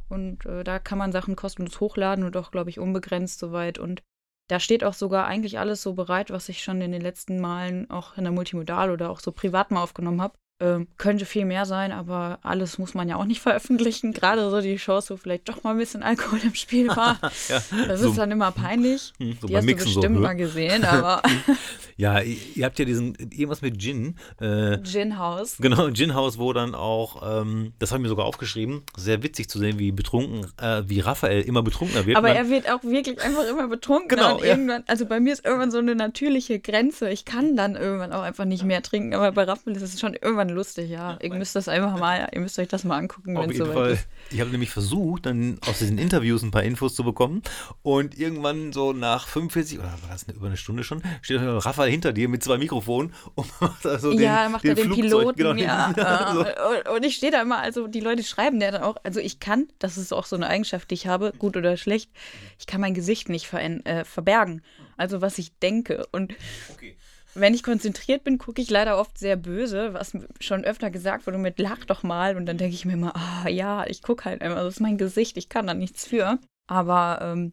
[0.08, 3.78] Und äh, da kann man Sachen kostenlos hochladen und auch, glaube ich, unbegrenzt soweit.
[3.78, 4.02] Und
[4.48, 7.88] da steht auch sogar eigentlich alles so bereit, was ich schon in den letzten Malen
[7.90, 10.34] auch in der Multimodal oder auch so privat mal aufgenommen habe.
[10.62, 14.12] Ähm, könnte viel mehr sein, aber alles muss man ja auch nicht veröffentlichen.
[14.12, 17.18] Gerade so die Shows, wo vielleicht doch mal ein bisschen Alkohol im Spiel war.
[17.48, 19.12] Ja, Das so, ist dann immer peinlich.
[19.18, 20.00] hm, so Die hast du Mixen so.
[20.00, 20.22] bestimmt hä?
[20.22, 21.22] mal gesehen, aber
[21.96, 24.16] Ja, ihr, habt ja diesen, irgendwas mit Gin.
[24.40, 25.56] Äh, Gin House.
[25.60, 29.48] Genau, ein Gin-Haus, wo dann auch, ähm, das habe ich mir sogar aufgeschrieben, sehr witzig
[29.50, 32.16] zu sehen, wie betrunken, äh, wie Raphael immer betrunkener wird.
[32.16, 34.08] Aber Man- er wird auch wirklich einfach immer betrunken.
[34.08, 34.50] Genau, und ja.
[34.50, 37.10] irgendwann, also bei mir ist irgendwann so eine natürliche Grenze.
[37.10, 39.14] Ich kann dann irgendwann auch einfach nicht mehr trinken.
[39.14, 41.18] Aber bei Raphael ist es schon irgendwann lustig, ja.
[41.22, 43.66] Ihr müsst das einfach mal, ihr müsst euch das mal angucken, Auf wenn es jeden
[43.66, 43.90] soweit Fall.
[43.92, 44.06] ist.
[44.30, 47.42] Ich habe nämlich versucht, dann aus diesen Interviews ein paar Infos zu bekommen.
[47.82, 51.90] Und irgendwann so nach 45 oder war das eine, über eine Stunde schon, steht Raphael
[51.90, 55.36] hinter dir mit zwei Mikrofonen und macht also den, ja, macht er den Flugzeug- Piloten,
[55.36, 55.92] genau, ja.
[55.92, 56.46] den-
[56.86, 59.40] äh, und, ich stehe da immer, also die Leute schreiben der dann auch, also ich
[59.40, 62.10] kann, das ist auch so eine Eigenschaft, die ich habe, gut oder schlecht,
[62.58, 64.62] ich kann mein Gesicht nicht veränd- äh, verbergen.
[64.96, 66.06] Also was ich denke.
[66.12, 66.34] Und
[66.74, 66.94] Okay.
[67.34, 71.38] Wenn ich konzentriert bin, gucke ich leider oft sehr böse, was schon öfter gesagt wurde
[71.38, 72.36] mit lach doch mal.
[72.36, 74.98] Und dann denke ich mir immer, ah ja, ich gucke halt immer, das ist mein
[74.98, 76.38] Gesicht, ich kann da nichts für.
[76.66, 77.52] Aber ähm,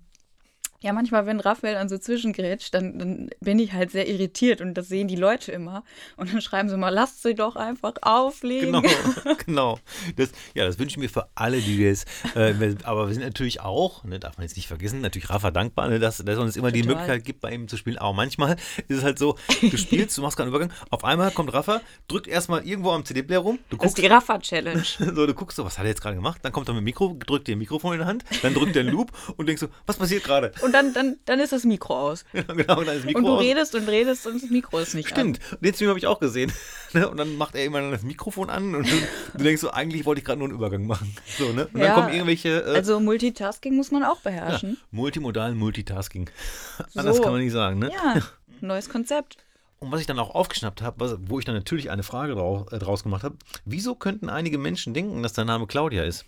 [0.80, 4.76] ja, manchmal, wenn Raphael dann so zwischengrätscht, dann, dann bin ich halt sehr irritiert und
[4.76, 5.84] das sehen die Leute immer.
[6.18, 8.74] Und dann schreiben sie mal, lasst sie doch einfach auflegen.
[8.74, 9.80] Genau, genau.
[10.18, 12.08] Das, ja, das wünschen wir für alle, die wir jetzt.
[12.36, 15.88] Äh, aber wir sind natürlich auch, ne, darf man jetzt nicht vergessen, natürlich Rafa dankbar,
[15.88, 16.96] ne, dass, dass es uns immer die Total.
[16.96, 17.98] Möglichkeit gibt, bei ihm zu spielen.
[17.98, 18.56] Aber manchmal
[18.88, 22.28] ist es halt so, du spielst, du machst keinen Übergang, auf einmal kommt Rafa, drückt
[22.28, 24.84] erstmal irgendwo am CD-Player rum, du Das ist guckst, die Rafa-Challenge.
[25.00, 26.40] so, du guckst so, was hat er jetzt gerade gemacht?
[26.44, 28.76] Dann kommt er mit dem Mikro, drückt dir ein Mikrofon in die Hand, dann drückt
[28.76, 30.52] er einen Loop und denkst so, was passiert gerade?
[30.68, 32.26] Und dann, dann, dann ist das Mikro aus.
[32.34, 33.42] genau, und dann ist das Mikro Und du aus.
[33.42, 36.52] redest und redest und das Mikro ist nicht Stimmt, den Stream habe ich auch gesehen.
[36.94, 38.96] Ne, und dann macht er immer das Mikrofon an und du,
[39.38, 41.14] du denkst so, eigentlich wollte ich gerade nur einen Übergang machen.
[41.38, 41.68] So, ne?
[41.74, 42.76] Und Ja, dann kommen irgendwelche an.
[42.76, 44.78] äh, Also Multitasking muss man auch beherrschen.
[44.92, 46.30] multimodal Multitasking.
[46.96, 47.24] Anders So.
[47.24, 47.92] kann man nicht sagen, ne?
[47.94, 48.22] Ja,
[48.62, 49.36] neues Konzept.
[49.80, 52.80] Und was ich dann auch aufgeschnappt habe, wo ich dann natürlich eine Frage draus, äh,
[52.80, 56.24] draus gemacht habe, wieso könnten einige Menschen denken, dass dein Name Claudia ist?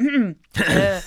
[0.00, 1.00] Äh,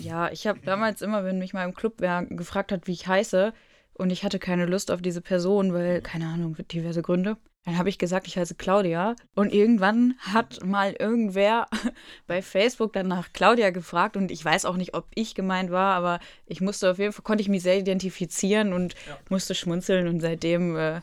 [0.00, 3.06] ja, ich habe damals immer, wenn mich mal im Club wer gefragt hat, wie ich
[3.06, 3.52] heiße,
[4.00, 7.36] und ich hatte keine Lust auf diese Person, weil, keine Ahnung, diverse Gründe,
[7.66, 9.14] dann habe ich gesagt, ich heiße Claudia.
[9.34, 11.66] Und irgendwann hat mal irgendwer
[12.26, 15.94] bei Facebook dann nach Claudia gefragt und ich weiß auch nicht, ob ich gemeint war,
[15.94, 18.94] aber ich musste auf jeden Fall, konnte ich mich sehr identifizieren und
[19.28, 21.02] musste schmunzeln und seitdem äh,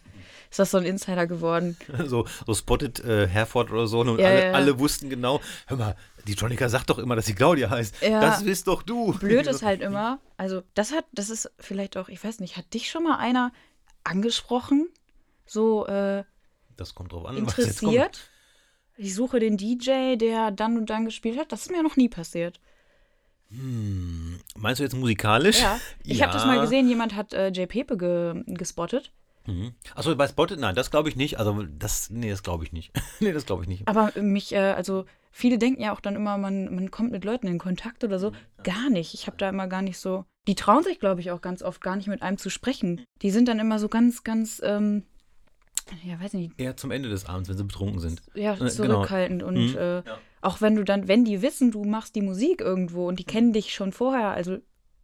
[0.49, 1.77] ist das so ein Insider geworden.
[2.07, 3.99] So, so spotted äh, Herford oder so.
[3.99, 4.51] Und Ja, alle, ja, ja.
[4.53, 5.95] alle wussten genau, hör mal,
[6.27, 8.01] die Jonica sagt doch immer, dass sie Claudia heißt.
[8.01, 8.21] Ja.
[8.21, 9.13] Das bist doch du.
[9.13, 12.73] Blöd ist halt immer, also das hat, das ist vielleicht auch, ich weiß nicht, hat
[12.73, 13.51] dich schon mal einer
[14.03, 14.89] angesprochen,
[15.45, 16.23] so äh,
[16.75, 17.93] Das kommt drauf an, was jetzt kommt.
[17.93, 18.29] interessiert?
[18.97, 21.51] Ich suche den DJ, der dann und dann gespielt hat.
[21.51, 22.59] Das ist mir noch nie passiert.
[23.49, 25.61] Hm, meinst du jetzt musikalisch?
[25.61, 27.69] Ja, ich habe das mal gesehen, jemand hat äh, J.
[27.69, 29.11] Pepe ge gespottet.
[29.45, 29.73] Mhm.
[29.95, 30.59] Achso, bei Spotted?
[30.59, 31.39] Nein, das glaube ich nicht.
[31.39, 32.91] Also, das, nee, das glaube ich nicht.
[33.21, 33.87] nee, das glaube ich nicht.
[33.87, 35.05] Aber mich, äh, also
[35.37, 38.31] viele denken ja auch dann immer, man, man kommt mit Leuten in Kontakt oder so.
[38.63, 39.13] Gar nicht.
[39.13, 40.25] Ich habe da immer gar nicht so.
[40.47, 43.03] Die trauen sich, glaube ich, auch ganz oft gar nicht mit einem zu sprechen.
[43.21, 45.03] Die sind dann immer so ganz, ganz, ähm,
[46.03, 46.59] ja, weiß nicht.
[46.59, 48.21] Eher zum Ende des Abends, wenn sie betrunken sind.
[48.33, 48.69] Ja, Äh, genau.
[48.71, 49.43] zurückhaltend.
[49.43, 49.77] Und Mhm.
[49.77, 50.03] äh,
[50.41, 53.53] auch wenn du dann, wenn die wissen, du machst die Musik irgendwo und die kennen
[53.53, 54.57] dich schon vorher, also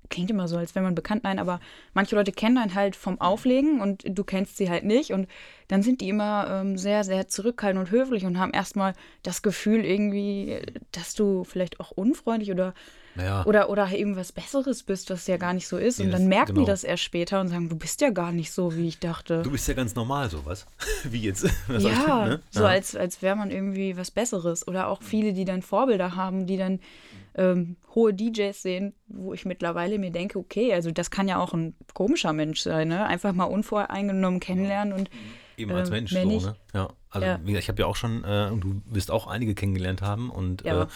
[0.10, 1.60] klingt immer so, als wäre man bekannt, nein, aber
[1.94, 5.28] manche Leute kennen einen halt vom Auflegen und du kennst sie halt nicht und
[5.68, 8.94] dann sind die immer ähm, sehr, sehr zurückhaltend und höflich und haben erstmal
[9.24, 10.60] das Gefühl irgendwie,
[10.92, 12.74] dass du vielleicht auch unfreundlich oder,
[13.16, 16.00] Naja, oder, oder irgendwas Besseres bist, was ja gar nicht so ist.
[16.00, 16.62] Nee, und das- dann merken genau.
[16.62, 19.42] die das erst später und sagen, du bist ja gar nicht so, wie ich dachte.
[19.44, 20.66] du bist ja ganz normal sowas.
[21.10, 21.44] Wie jetzt.
[21.68, 22.40] Das Ja, heißt, ne?
[22.50, 24.68] so als, als wäre man irgendwie was Besseres.
[24.68, 26.80] Oder auch viele, die dann Vorbilder haben, die dann
[27.36, 31.54] ähm, hohe DJs sehen, wo ich mittlerweile mir denke, okay, also das kann ja auch
[31.54, 33.06] ein komischer Mensch sein, ne?
[33.08, 35.10] Einfach mal unvoreingenommen kennenlernen und
[35.58, 36.56] Eben als ähm, Mensch mehr so, ne?
[36.74, 36.90] Ja.
[37.10, 37.40] Also, Ja.
[37.44, 40.30] wie gesagt, ich habe ja auch schon, äh, und du wirst auch einige kennengelernt haben.
[40.30, 40.84] Und Ja.
[40.84, 40.88] äh,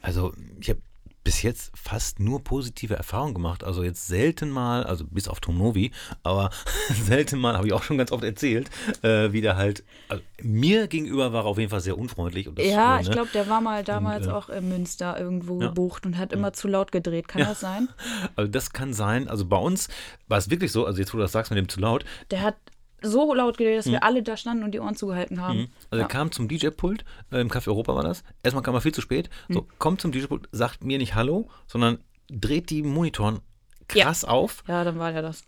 [0.00, 0.80] also ich habe
[1.22, 3.62] bis jetzt fast nur positive Erfahrungen gemacht.
[3.62, 5.90] Also jetzt selten mal, also bis auf Tom Novi,
[6.22, 6.50] aber
[7.04, 8.70] selten mal, habe ich auch schon ganz oft erzählt,
[9.02, 12.48] äh, wie der halt, also mir gegenüber war er auf jeden Fall sehr unfreundlich.
[12.48, 13.14] Und das, ja, äh, ich ne?
[13.14, 15.68] glaube, der war mal damals äh, auch in Münster irgendwo ja.
[15.68, 17.28] gebucht und hat immer zu laut gedreht.
[17.28, 17.88] Kann das sein?
[18.36, 19.28] Also das kann sein.
[19.28, 19.88] Also bei uns
[20.26, 22.40] war es wirklich so, also jetzt wo du das sagst mit dem zu laut, Der
[22.40, 22.56] hat
[23.02, 25.68] so laut gedreht, dass wir alle da standen und die Ohren zugehalten haben.
[25.90, 28.22] Also er kam zum DJ-Pult, äh, im Café Europa war das.
[28.42, 29.30] Erstmal kam er viel zu spät.
[29.48, 31.98] So, kommt zum DJ-Pult, sagt mir nicht Hallo, sondern
[32.30, 33.40] dreht die Monitoren
[33.88, 35.42] krass auf, Ja, dann war der das.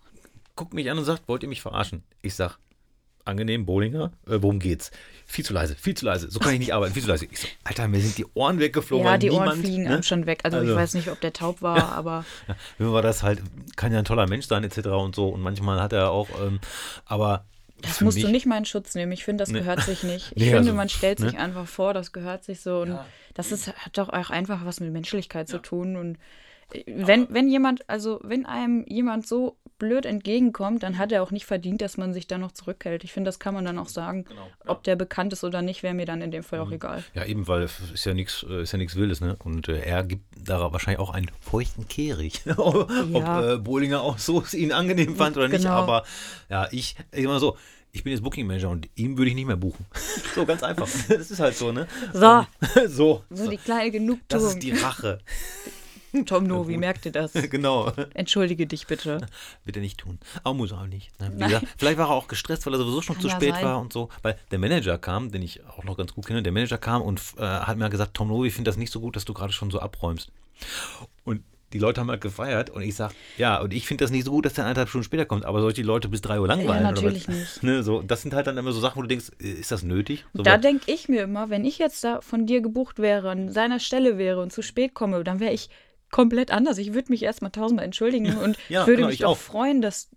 [0.57, 2.03] guckt mich an und sagt, wollt ihr mich verarschen?
[2.23, 2.59] Ich sag,
[3.25, 4.91] angenehm, Bowlinger, äh, worum geht's?
[5.27, 7.27] Viel zu leise, viel zu leise, so kann ich nicht arbeiten, viel zu leise.
[7.31, 9.07] Ich so, Alter, mir sind die Ohren weggeflogen.
[9.07, 9.91] Ja, die Ohren niemand, fliegen ne?
[9.91, 10.41] einem schon weg.
[10.45, 13.41] Also, Also- ich weiß nicht, ob der taub war, aber Ja, mir war das halt,
[13.77, 14.87] kann ja ein toller Mensch sein, etc.
[14.89, 15.29] und so.
[15.29, 16.61] Und manchmal hat er auch, ähm,
[17.07, 17.45] aber.
[17.81, 19.11] Das musst mich, du nicht in Schutz nehmen.
[19.11, 20.31] Ich finde, das gehört sich nicht.
[20.37, 21.41] Ich Nee, finde, also, man stellt sich ne?
[21.41, 22.83] einfach vor, das gehört sich so.
[22.83, 22.99] Und
[23.35, 25.97] das ist, hat doch auch einfach was mit Menschlichkeit zu tun.
[25.97, 26.19] Und
[26.87, 31.45] wenn, wenn jemand, also wenn einem jemand so blöd entgegenkommt, dann hat er auch nicht
[31.45, 33.03] verdient, dass man sich da noch zurückhält.
[33.03, 34.25] Ich finde, das kann man dann auch sagen.
[34.25, 36.75] Genau, Ob der bekannt ist oder nicht, wäre mir dann in dem Fall auch Mhm.
[36.75, 37.05] egal.
[37.15, 39.35] Ja, eben, weil es ist ja nichts ist ja nichts Wildes, ne?
[39.43, 42.43] Und äh, er gibt da wahrscheinlich auch einen feuchten Kehrig.
[42.57, 43.55] Ob Ja.
[43.55, 45.75] äh, Bohlinger auch so es ihn angenehm fand oder nicht, Genau.
[45.75, 46.05] aber
[46.49, 47.57] ja, ich, ich immer so,
[47.91, 49.85] ich bin jetzt Booking Manager und ihm würde ich nicht mehr buchen.
[50.37, 50.87] so ganz einfach.
[51.09, 51.89] Das ist halt so, ne?
[52.13, 52.47] So,
[52.87, 53.25] so.
[53.31, 54.47] so die kleine Das Genugtuung.
[54.47, 55.19] ist die Rache.
[56.27, 57.33] Tom Novi, merkt ihr das?
[57.51, 57.93] genau.
[58.15, 59.27] Entschuldige dich bitte.
[59.65, 60.19] Wird er nicht tun.
[60.45, 61.11] Aber muss er auch nicht.
[61.21, 61.31] Ne?
[61.31, 63.65] Gesagt, vielleicht war er auch gestresst, weil er sowieso schon Kann zu ja spät sein.
[63.65, 64.09] war und so.
[64.23, 67.21] Weil der Manager kam, den ich auch noch ganz gut kenne, der Manager kam und
[67.39, 69.53] äh, hat mir gesagt, Tom Novi, ich finde das nicht so gut, dass du gerade
[69.53, 70.31] schon so abräumst.
[71.25, 71.43] Und
[71.73, 74.31] die Leute haben halt gefeiert und ich sag, ja, und ich finde das nicht so
[74.31, 76.47] gut, dass der eineinhalb Stunden später kommt, aber soll ich die Leute bis drei Uhr
[76.47, 76.83] langweilen?
[76.83, 77.35] Ja, oder natürlich was?
[77.35, 77.63] nicht.
[77.63, 79.83] Ne, so, das sind halt dann immer so Sachen, wo du denkst, äh, ist das
[79.83, 80.25] nötig?
[80.35, 83.51] So Da denke ich mir immer, wenn ich jetzt da von dir gebucht wäre, an
[83.51, 85.71] seiner Stelle wäre und zu spät komme, dann wäre ich
[86.13, 86.79] komplett anders.
[86.79, 89.37] Ich würde mich erstmal tausendmal entschuldigen und Ja, ich würde genau, mich auch.
[89.37, 90.09] freuen, dass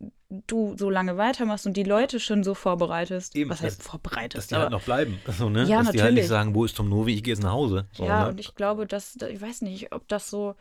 [0.47, 3.35] du so lange weitermachst und die Leute schon so vorbereitest.
[3.35, 4.37] Eben, Was heißt dass- vorbereitet?
[4.37, 5.19] dass die halt noch bleiben.
[5.37, 5.63] So, ne?
[5.63, 6.15] Ja, dass die halt natürlich.
[6.15, 7.87] nicht sagen, wo ist Tom Novi, ich gehe jetzt nach Hause.
[7.93, 8.29] So, ja, ne?
[8.29, 10.55] und ich glaube, dass, ich weiß nicht, ob das so,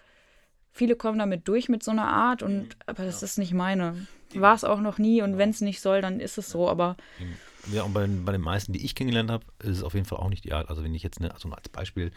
[0.70, 2.46] viele kommen damit durch mit so einer Art, Mhm.
[2.46, 4.06] und aber das ist nicht meine.
[4.40, 6.96] War es auch noch nie und wenn es nicht soll, dann ist es so, aber
[7.72, 10.04] Ja, und bei den, bei den meisten, die ich kennengelernt habe, ist es auf jeden
[10.04, 10.68] Fall auch nicht die Art.
[10.68, 12.10] Also wenn ich jetzt, ne, also als Beispiel,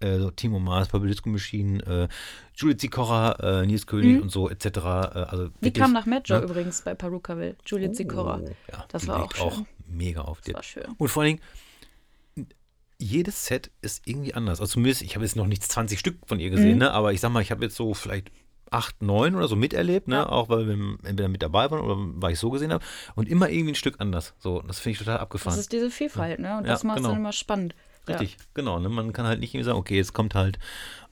[0.00, 2.08] äh, so Timo Maas, Purple Disco Machine, äh,
[2.56, 4.64] Judith Sikora, äh, Nils König und so etc.
[4.66, 6.42] Äh, also die wirklich, kam nach Metro ne?
[6.44, 8.40] übrigens bei Perukaville, Juliet Sikora.
[8.42, 9.66] Oh, ja, Das die war auch schön.
[9.86, 10.38] mega auf.
[10.38, 10.84] Das Die- war schön.
[10.98, 12.48] Und vor allen Dingen,
[13.00, 14.60] jedes Set ist irgendwie anders.
[14.60, 16.54] Also zumindest, ich habe jetzt noch nicht 20 Stück von ihr Mhm.
[16.56, 16.90] gesehen, ne?
[16.92, 18.30] aber ich sag mal, ich habe jetzt so vielleicht
[18.70, 20.16] acht, neun oder so miterlebt, ne?
[20.16, 20.28] Ja.
[20.28, 22.84] auch weil wir entweder mit dabei waren oder weil ich so gesehen habe.
[23.14, 24.34] Und immer irgendwie ein Stück anders.
[24.38, 25.56] So, das finde ich total abgefahren.
[25.56, 26.58] Das ist diese Vielfalt, ne?
[26.58, 27.10] Und Ja, das macht es genau.
[27.10, 27.74] dann immer spannend.
[28.08, 28.78] Richtig, genau.
[28.78, 28.88] Ne?
[28.88, 30.58] Man kann halt nicht irgendwie sagen, okay, jetzt kommt halt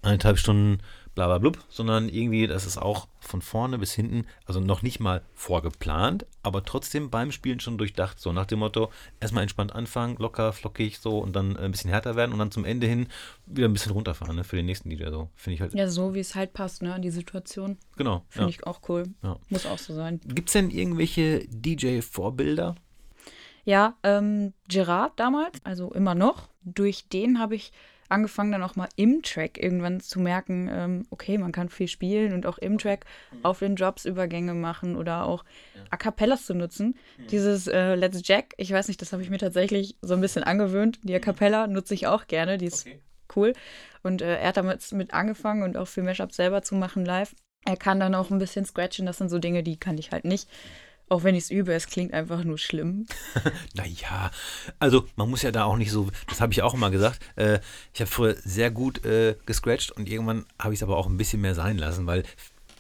[0.03, 0.79] eineinhalb Stunden
[1.17, 5.01] bla bla blub, sondern irgendwie, das ist auch von vorne bis hinten, also noch nicht
[5.01, 8.21] mal vorgeplant, aber trotzdem beim Spielen schon durchdacht.
[8.21, 11.91] So nach dem Motto, erstmal entspannt anfangen, locker, flockig so und dann äh, ein bisschen
[11.91, 13.09] härter werden und dann zum Ende hin
[13.47, 14.45] wieder ein bisschen runterfahren ne?
[14.45, 15.07] für den nächsten DJ.
[15.09, 17.01] So finde ich halt, Ja, so wie es halt passt, ne?
[17.01, 17.79] Die Situation.
[17.97, 18.25] genau.
[18.29, 18.51] Finde Ja.
[18.51, 19.05] ich auch cool.
[19.23, 19.39] Ja.
[19.49, 20.21] Muss auch so sein.
[20.23, 22.75] Gibt es denn irgendwelche DJ-Vorbilder?
[23.65, 26.49] Ja, ähm, Gerard damals, also immer noch.
[26.63, 27.73] Durch den habe ich
[28.09, 32.33] angefangen, dann auch mal im Track irgendwann zu merken, ähm, okay, man kann viel spielen
[32.33, 33.05] und auch im Track
[33.43, 35.45] auf den Jobs Übergänge machen oder auch
[35.91, 36.97] A Cappellas zu nutzen.
[37.31, 40.45] Dieses äh, Let's Jack, ich weiß nicht, das habe ich mir tatsächlich so ein bisschen
[40.45, 41.01] angewöhnt.
[41.03, 42.87] Die A Cappella nutze ich auch gerne, die ist
[43.35, 43.53] cool.
[44.03, 47.35] Und äh, er hat damit mit angefangen und auch viel Mashup selber zu machen live.
[47.65, 50.25] Er kann dann auch ein bisschen scratchen, das sind so Dinge, die kann ich halt
[50.25, 50.49] nicht.
[51.09, 53.07] Auch wenn ich es übe, es klingt einfach nur schlimm.
[53.75, 54.31] naja,
[54.81, 57.61] also man muss ja da auch nicht so, das habe ich auch immer gesagt, äh,
[57.95, 61.17] ich habe früher sehr gut äh, gescratcht und irgendwann habe ich es aber auch ein
[61.17, 62.25] bisschen mehr sein lassen, weil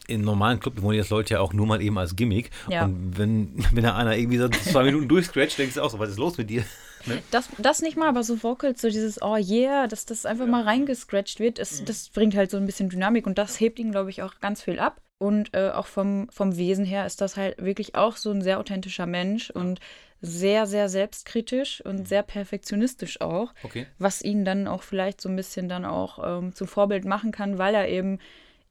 [0.08, 2.50] in normalen Club wollen jetzt Leute ja auch nur mal eben als Gimmick.
[2.68, 2.84] Ja.
[2.84, 6.10] Und wenn, wenn da einer irgendwie so zwei Minuten durchscratcht, denkst du auch so, was
[6.10, 6.64] ist los mit dir?
[7.06, 7.22] Ne?
[7.30, 10.50] Das, das nicht mal, aber so Vocals, so dieses Oh yeah, dass das einfach ja.
[10.50, 11.84] mal reingescratcht wird, ist, mhm.
[11.86, 14.62] das bringt halt so ein bisschen Dynamik und das hebt ihn, glaube ich, auch ganz
[14.62, 15.00] viel ab.
[15.18, 18.58] Und äh, auch vom, vom Wesen her ist das halt wirklich auch so ein sehr
[18.58, 19.80] authentischer Mensch und
[20.20, 22.06] sehr, sehr selbstkritisch und mhm.
[22.06, 23.54] sehr perfektionistisch auch.
[23.62, 23.86] Okay.
[23.98, 27.58] Was ihn dann auch vielleicht so ein bisschen dann auch ähm, zum Vorbild machen kann,
[27.58, 28.18] weil er eben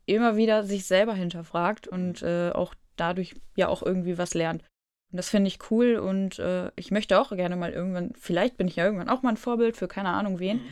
[0.05, 2.27] immer wieder sich selber hinterfragt und mhm.
[2.27, 4.63] äh, auch dadurch ja auch irgendwie was lernt.
[5.11, 8.67] Und das finde ich cool und äh, ich möchte auch gerne mal irgendwann, vielleicht bin
[8.67, 10.57] ich ja irgendwann auch mal ein Vorbild für keine Ahnung wen.
[10.57, 10.63] Mhm.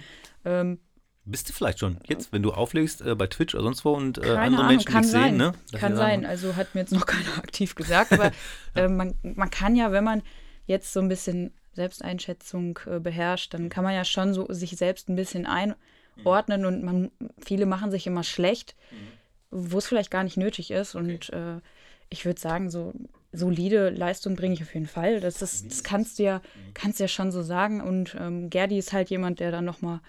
[0.45, 0.79] Ähm,
[1.25, 4.17] bist du vielleicht schon jetzt, wenn du auflegst äh, bei Twitch oder sonst wo und
[4.17, 5.29] äh, andere Ahnung, Menschen kann dich sein.
[5.29, 5.53] sehen, ne?
[5.71, 6.25] kann sein.
[6.25, 8.31] Also hat mir jetzt noch keiner aktiv gesagt, aber
[8.75, 10.21] äh, man, man kann ja, wenn man
[10.65, 15.09] jetzt so ein bisschen Selbsteinschätzung äh, beherrscht, dann kann man ja schon so sich selbst
[15.09, 16.67] ein bisschen einordnen mhm.
[16.67, 19.67] und man, viele machen sich immer schlecht, mhm.
[19.69, 20.95] wo es vielleicht gar nicht nötig ist.
[20.95, 21.13] Okay.
[21.13, 21.61] Und äh,
[22.09, 22.93] ich würde sagen, so
[23.33, 25.19] solide Leistung bringe ich auf jeden Fall.
[25.19, 26.73] Das, ist, das kannst du ja, mhm.
[26.73, 27.81] kannst ja schon so sagen.
[27.81, 29.99] Und ähm, Gerdi ist halt jemand, der dann nochmal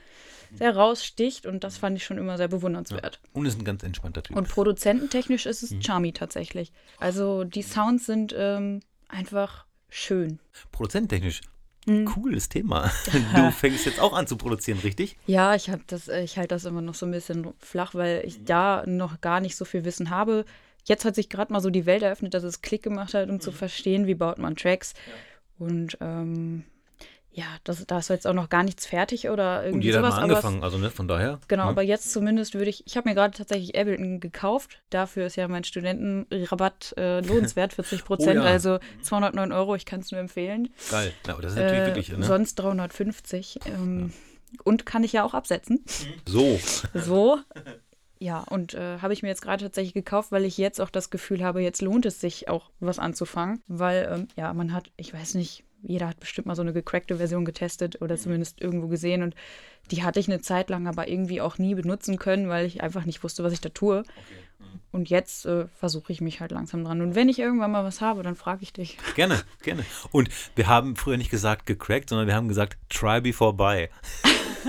[0.56, 3.20] sehr raussticht und das fand ich schon immer sehr bewundernswert.
[3.22, 3.30] Ja.
[3.32, 4.36] Und ist ein ganz entspannter Typ.
[4.36, 5.82] Und produzententechnisch ist es mhm.
[5.82, 6.72] Charmy tatsächlich.
[6.98, 10.38] Also die Sounds sind ähm, einfach schön.
[10.70, 11.40] Produzententechnisch
[11.86, 12.04] mhm.
[12.04, 12.90] Cooles Thema.
[13.34, 15.16] Du fängst jetzt auch an zu produzieren, richtig?
[15.26, 18.44] Ja, ich habe das, ich halte das immer noch so ein bisschen flach, weil ich
[18.44, 20.44] da noch gar nicht so viel Wissen habe.
[20.84, 23.36] Jetzt hat sich gerade mal so die Welt eröffnet, dass es Klick gemacht hat, um
[23.36, 23.40] mhm.
[23.40, 24.94] zu verstehen, wie baut man Tracks.
[25.06, 25.66] Ja.
[25.66, 26.64] Und ähm,
[27.36, 30.14] ja, das, da ist jetzt auch noch gar nichts fertig oder irgendwie Und jeder sowas.
[30.14, 31.40] hat mal angefangen, also ne, von daher.
[31.48, 31.70] Genau, ne?
[31.70, 34.80] aber jetzt zumindest würde ich, ich habe mir gerade tatsächlich Ableton gekauft.
[34.90, 38.48] Dafür ist ja mein Studentenrabatt äh, lohnenswert, 40 Prozent, oh ja.
[38.48, 40.72] also 209 Euro, ich kann es nur empfehlen.
[40.90, 42.24] Geil, ja, aber das ist natürlich äh, wirklich, ne?
[42.24, 43.60] Sonst 350.
[43.66, 44.12] Ähm,
[44.52, 44.60] ja.
[44.62, 45.84] Und kann ich ja auch absetzen.
[46.28, 46.60] So.
[46.94, 47.40] So.
[48.24, 51.10] Ja, und äh, habe ich mir jetzt gerade tatsächlich gekauft, weil ich jetzt auch das
[51.10, 55.12] Gefühl habe, jetzt lohnt es sich auch was anzufangen, weil ähm, ja, man hat, ich
[55.12, 59.22] weiß nicht, jeder hat bestimmt mal so eine gecrackte Version getestet oder zumindest irgendwo gesehen
[59.22, 59.34] und
[59.90, 63.04] die hatte ich eine Zeit lang aber irgendwie auch nie benutzen können, weil ich einfach
[63.04, 63.98] nicht wusste, was ich da tue.
[63.98, 64.08] Okay.
[64.58, 64.80] Mhm.
[64.90, 67.02] Und jetzt äh, versuche ich mich halt langsam dran.
[67.02, 68.96] Und wenn ich irgendwann mal was habe, dann frage ich dich.
[69.16, 69.84] Gerne, gerne.
[70.12, 73.90] Und wir haben früher nicht gesagt gecrackt, sondern wir haben gesagt try before buy.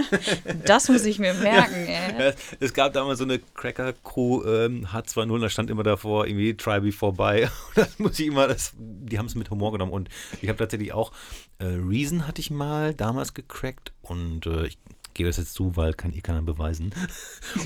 [0.65, 2.33] das muss ich mir merken, ey.
[2.59, 7.13] Es gab damals so eine Cracker-Crew, ähm, H2.0, da stand immer davor, irgendwie try before
[7.13, 7.47] buy.
[7.75, 9.91] Das muss ich immer, das, die haben es mit Humor genommen.
[9.91, 10.09] Und
[10.41, 11.11] ich habe tatsächlich auch
[11.59, 14.77] äh, Reason hatte ich mal damals gecrackt und äh, ich
[15.13, 16.93] gebe das jetzt zu, weil kann eh keiner beweisen.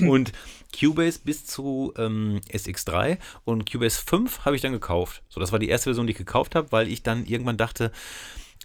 [0.08, 0.32] und
[0.78, 5.22] Cubase bis zu ähm, SX3 und Cubase 5 habe ich dann gekauft.
[5.28, 7.92] So, das war die erste Version, die ich gekauft habe, weil ich dann irgendwann dachte,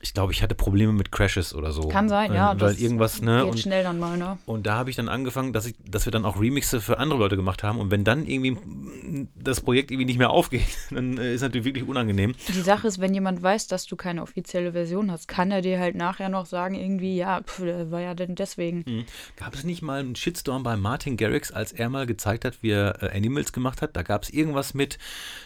[0.06, 1.88] ich glaube, ich hatte Probleme mit Crashes oder so.
[1.88, 2.54] Kann sein, ja.
[2.54, 3.42] Äh, weil irgendwas, ne?
[3.42, 4.38] Geht und, schnell dann mal, ne?
[4.46, 7.18] Und da habe ich dann angefangen, dass, ich, dass wir dann auch Remixe für andere
[7.18, 7.80] Leute gemacht haben.
[7.80, 8.56] Und wenn dann irgendwie
[9.36, 12.36] das Projekt irgendwie nicht mehr aufgeht, dann äh, ist natürlich wirklich unangenehm.
[12.50, 15.80] Die Sache ist, wenn jemand weiß, dass du keine offizielle Version hast, kann er dir
[15.80, 18.84] halt nachher noch sagen, irgendwie, ja, pf, war ja denn deswegen.
[18.86, 19.06] Mhm.
[19.38, 22.70] Gab es nicht mal einen Shitstorm bei Martin Garrix, als er mal gezeigt hat, wie
[22.70, 23.96] er äh, Animals gemacht hat?
[23.96, 25.00] Da gab es irgendwas mit,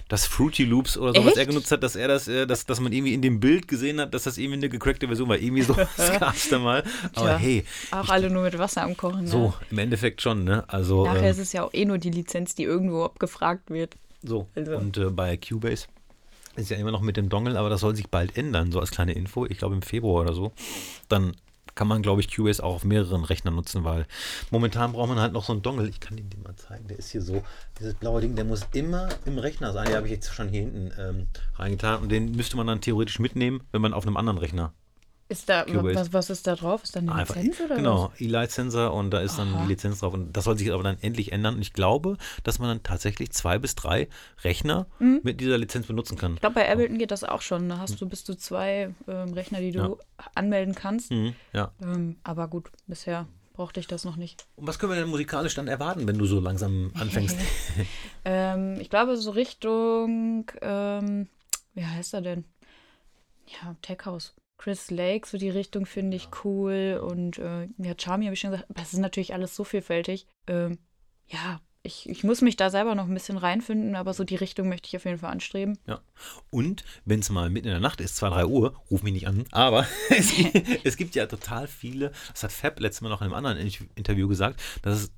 [0.09, 1.27] dass Fruity Loops oder so, Echt?
[1.27, 3.69] was er genutzt hat, dass er das, äh, dass, dass man irgendwie in dem Bild
[3.69, 5.37] gesehen hat, dass das irgendwie eine gecrackte Version war.
[5.37, 6.83] Irgendwie so das gab es da mal.
[7.15, 7.63] Aber Tja, hey.
[7.91, 9.27] Auch ich, alle nur mit Wasser am Kochen.
[9.27, 9.53] So, ne?
[9.71, 10.63] im Endeffekt schon, ne?
[10.67, 13.95] Also, Nachher ähm, ist es ja auch eh nur die Lizenz, die irgendwo abgefragt wird.
[14.23, 14.77] So, also.
[14.77, 15.87] und äh, bei Cubase
[16.55, 18.91] ist ja immer noch mit dem Dongle, aber das soll sich bald ändern, so als
[18.91, 19.45] kleine Info.
[19.45, 20.51] Ich glaube im Februar oder so.
[21.07, 21.35] Dann
[21.79, 24.05] kann man, glaube ich, Cubase auch auf mehreren Rechnern nutzen, weil
[24.51, 25.87] momentan braucht man halt noch so einen Dongle.
[25.87, 26.89] Ich kann den dir mal zeigen.
[26.89, 27.41] Der ist hier so,
[27.79, 29.85] dieses blaue Ding, der muss immer im Rechner sein.
[29.85, 33.19] Den habe ich jetzt schon hier hinten ähm, reingetan und den müsste man dann theoretisch
[33.19, 34.73] mitnehmen, wenn man auf einem anderen Rechner
[35.29, 36.83] ist da, was, was, ist da drauf?
[36.83, 39.61] Ist da eine Einfach, Lizenz oder Genau, E-Light-Sensor und da ist dann Aha.
[39.61, 40.15] die Lizenz drauf.
[40.15, 41.55] Und das soll sich aber dann endlich ändern.
[41.55, 44.07] Und ich glaube, dass man dann tatsächlich zwei bis drei
[44.43, 45.21] Rechner mhm.
[45.21, 46.33] mit dieser Lizenz benutzen kann.
[46.33, 47.69] Ich glaube, bei Ableton geht das auch schon.
[47.69, 49.95] Da hast du bis zu zwei ähm, Rechner, die du ja.
[50.33, 51.11] anmelden kannst.
[51.11, 51.71] Mhm, ja.
[51.79, 54.47] Ähm, aber gut, bisher brauchte ich das noch nicht.
[54.55, 57.37] Und was können wir denn musikalisch dann erwarten, wenn du so langsam anfängst?
[58.25, 61.27] ähm, ich glaube, so Richtung, ähm,
[61.75, 62.45] wie heißt er denn?
[63.45, 64.33] Ja, Tech House.
[64.59, 67.01] Chris Lake, so die Richtung finde ich cool.
[67.03, 70.27] Und äh, ja, Charmy habe ich schon gesagt, es ist natürlich alles so vielfältig.
[70.47, 70.77] Ähm,
[71.27, 74.67] ja, ich, ich muss mich da selber noch ein bisschen reinfinden, aber so die Richtung
[74.67, 75.79] möchte ich auf jeden Fall anstreben.
[75.87, 76.01] Ja.
[76.51, 79.27] Und wenn es mal mitten in der Nacht ist, 2, 3 Uhr, ruf mich nicht
[79.27, 79.45] an.
[79.51, 80.33] Aber es,
[80.83, 83.57] es, gibt ja total viele, das hat Fab letztes Mal noch in einem anderen
[83.95, 85.11] Interview gesagt, dass es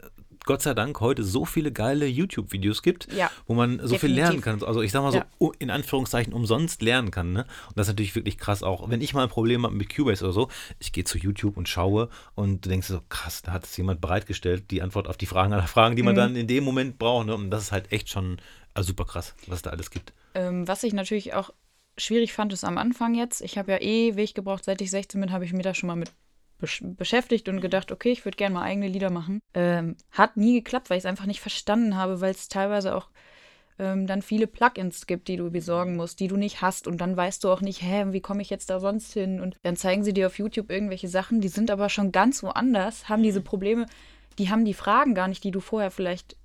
[0.45, 4.17] Gott sei Dank heute so viele geile YouTube-Videos gibt, Ja, wo man so viel definitiv.
[4.17, 4.63] lernen kann.
[4.63, 5.51] Also ich sag mal so, Ja.
[5.59, 7.31] in Anführungszeichen umsonst lernen kann.
[7.33, 7.45] Ne?
[7.67, 8.89] Und das ist natürlich wirklich krass auch.
[8.89, 11.69] Wenn ich mal ein Problem habe mit Cubase oder so, ich gehe zu YouTube und
[11.69, 15.27] schaue und du denkst so, krass, da hat es jemand bereitgestellt, die Antwort auf die
[15.27, 16.17] Fragen aller Fragen, die man Mhm.
[16.17, 17.27] dann in dem Moment braucht.
[17.27, 17.35] Ne?
[17.35, 18.37] Und das ist halt echt schon
[18.73, 20.13] also super krass, was es da alles gibt.
[20.33, 21.51] Ähm, was ich natürlich auch
[21.97, 23.41] schwierig fand, ist am Anfang jetzt.
[23.41, 25.95] Ich habe ja ewig gebraucht, seit ich 16 bin, habe ich mich da schon mal
[25.97, 26.11] mit
[26.61, 29.41] besch beschäftigt und gedacht, okay, ich würde gerne mal eigene Lieder machen.
[29.53, 33.09] Ähm, hat nie geklappt, weil ich es einfach nicht verstanden habe, weil es teilweise auch
[33.79, 36.87] ähm, dann viele Plugins gibt, die du besorgen musst, die du nicht hast.
[36.87, 39.41] Und dann weißt du auch nicht, hä, wie komme ich jetzt da sonst hin?
[39.41, 43.09] Und dann zeigen sie dir auf YouTube irgendwelche Sachen, die sind aber schon ganz woanders,
[43.09, 43.87] haben diese Probleme,
[44.37, 46.37] die haben die Fragen gar nicht, die du vorher vielleicht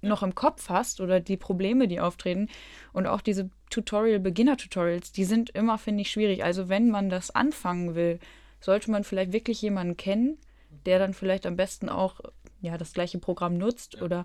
[0.00, 2.48] noch im Kopf hast oder die Probleme, die auftreten.
[2.92, 6.44] Und auch diese Tutorial, Beginner-Tutorials, die sind immer, finde ich, schwierig.
[6.44, 8.20] Also wenn man das anfangen will,
[8.64, 10.38] sollte man vielleicht wirklich jemanden kennen,
[10.86, 12.20] der dann vielleicht am besten auch
[12.60, 14.24] ja, das gleiche Programm nutzt oder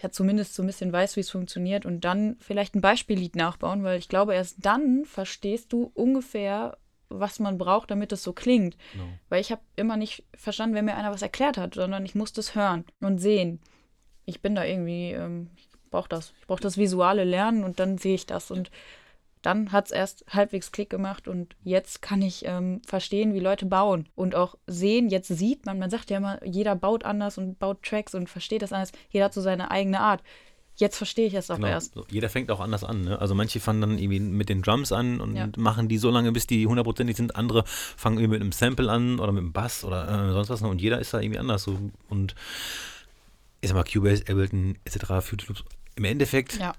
[0.00, 3.84] ja zumindest so ein bisschen weiß, wie es funktioniert und dann vielleicht ein Beispiellied nachbauen,
[3.84, 6.78] weil ich glaube, erst dann verstehst du ungefähr,
[7.08, 8.76] was man braucht, damit es so klingt.
[8.92, 9.04] Genau.
[9.28, 12.40] Weil ich habe immer nicht verstanden, wenn mir einer was erklärt hat, sondern ich musste
[12.40, 13.60] es hören und sehen.
[14.24, 16.32] Ich bin da irgendwie, ähm, ich brauche das.
[16.40, 18.50] Ich brauche das visuelle Lernen und dann sehe ich das.
[18.50, 18.70] Und
[19.42, 23.66] dann hat es erst halbwegs Klick gemacht und jetzt kann ich ähm, verstehen, wie Leute
[23.66, 27.58] bauen und auch sehen, jetzt sieht man, man sagt ja immer, jeder baut anders und
[27.58, 28.92] baut Tracks und versteht das anders.
[29.10, 30.22] Jeder hat so seine eigene Art.
[30.76, 31.68] Jetzt verstehe ich es auch Genau.
[31.68, 31.94] erst.
[32.10, 33.02] Jeder fängt auch anders an.
[33.02, 33.18] Ne?
[33.20, 35.48] Also manche fangen dann irgendwie mit den Drums an und Ja.
[35.58, 37.36] machen die so lange, bis die hundertprozentig sind.
[37.36, 40.62] Andere fangen irgendwie mit einem Sample an oder mit einem Bass oder äh, sonst was.
[40.62, 41.64] Und jeder ist da irgendwie anders.
[41.64, 41.78] So.
[42.08, 42.34] Und
[43.60, 45.06] ich sag mal, Cubase, Ableton etc.
[45.20, 45.62] Fruity Loops.
[45.94, 46.72] Im Endeffekt, Ja,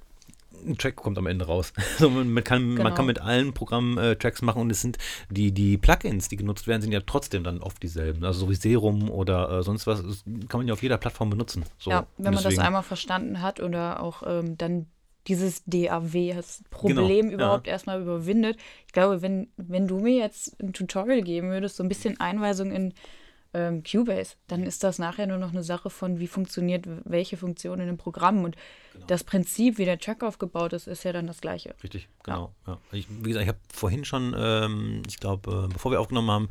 [0.66, 1.74] ein Track kommt am Ende raus.
[1.94, 2.96] Also man, man, kann, man Genau.
[2.96, 4.98] kann mit allen Programmen äh, Tracks machen und es sind
[5.30, 8.24] die, die Plugins, die genutzt werden, sind ja trotzdem dann oft dieselben.
[8.24, 10.02] Also so wie Serum oder äh, sonst was,
[10.48, 11.64] kann man ja auf jeder Plattform benutzen.
[11.78, 11.92] So.
[11.92, 14.88] ja, wenn man das einmal verstanden hat oder auch ähm, dann
[15.28, 17.34] dieses DAW, das Problem ja.
[17.34, 18.58] überhaupt erstmal überwindet.
[18.88, 22.72] Ich glaube, wenn, wenn du mir jetzt ein Tutorial geben würdest, so ein bisschen Einweisung
[22.72, 22.94] in
[23.54, 27.80] ähm, Cubase, dann ist das nachher nur noch eine Sache von, wie funktioniert welche Funktion
[27.80, 28.44] in dem Programm.
[28.44, 28.56] Und
[28.94, 29.06] Genau.
[29.08, 31.74] das Prinzip, wie der Track aufgebaut ist, ist ja dann das gleiche.
[31.84, 32.54] Richtig, genau.
[32.68, 32.78] Ja.
[32.92, 36.50] Ich, wie gesagt, ich habe vorhin schon, ähm, ich glaube, äh, bevor wir aufgenommen haben,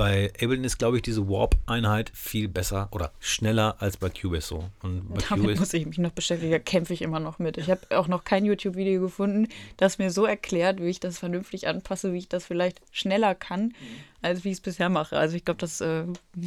[0.00, 4.70] bei Ableton ist, glaube ich, diese Warp-Einheit viel besser oder schneller als bei Cubase so.
[4.82, 7.58] Und bei Damit Cubase, muss ich mich noch beschäftigen, da kämpfe ich immer noch mit.
[7.58, 11.68] Ich habe auch noch kein YouTube-Video gefunden, das mir so erklärt, wie ich das vernünftig
[11.68, 13.74] anpasse, wie ich das vielleicht schneller kann,
[14.22, 15.18] als wie ich es bisher mache.
[15.18, 16.04] Also ich glaube, das äh,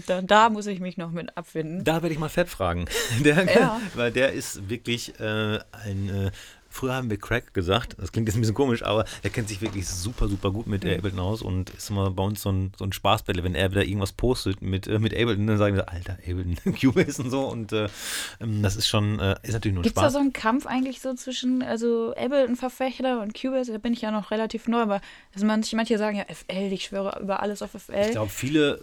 [0.08, 1.84] da, da muss ich mich noch mit abfinden.
[1.84, 2.86] da werde ich mal Fett fragen.
[3.24, 3.80] Der, Ja.
[3.94, 6.10] Weil der ist wirklich äh, ein.
[6.10, 6.32] Äh,
[6.74, 9.62] Früher haben wir Crack gesagt, das klingt jetzt ein bisschen komisch, aber er kennt sich
[9.62, 10.90] wirklich super, super gut mit Mhm.
[10.96, 13.86] Ableton aus und ist immer bei uns so ein, so ein Spaßbälle, wenn er wieder
[13.86, 17.72] irgendwas postet mit, äh, mit Ableton, dann sagen wir, Alter, Ableton, Cubase und so und
[17.74, 17.88] äh,
[18.42, 20.14] ähm, das ist schon, äh, ist natürlich nur ein Gibt es da Spaß.
[20.14, 23.72] so einen Kampf eigentlich so zwischen also Ableton-Verfechter und Cubase?
[23.72, 25.00] Da bin ich ja noch relativ neu, aber
[25.36, 27.94] also manche, manche sagen ja FL, ich schwöre über alles auf FL.
[28.06, 28.82] Ich glaube, viele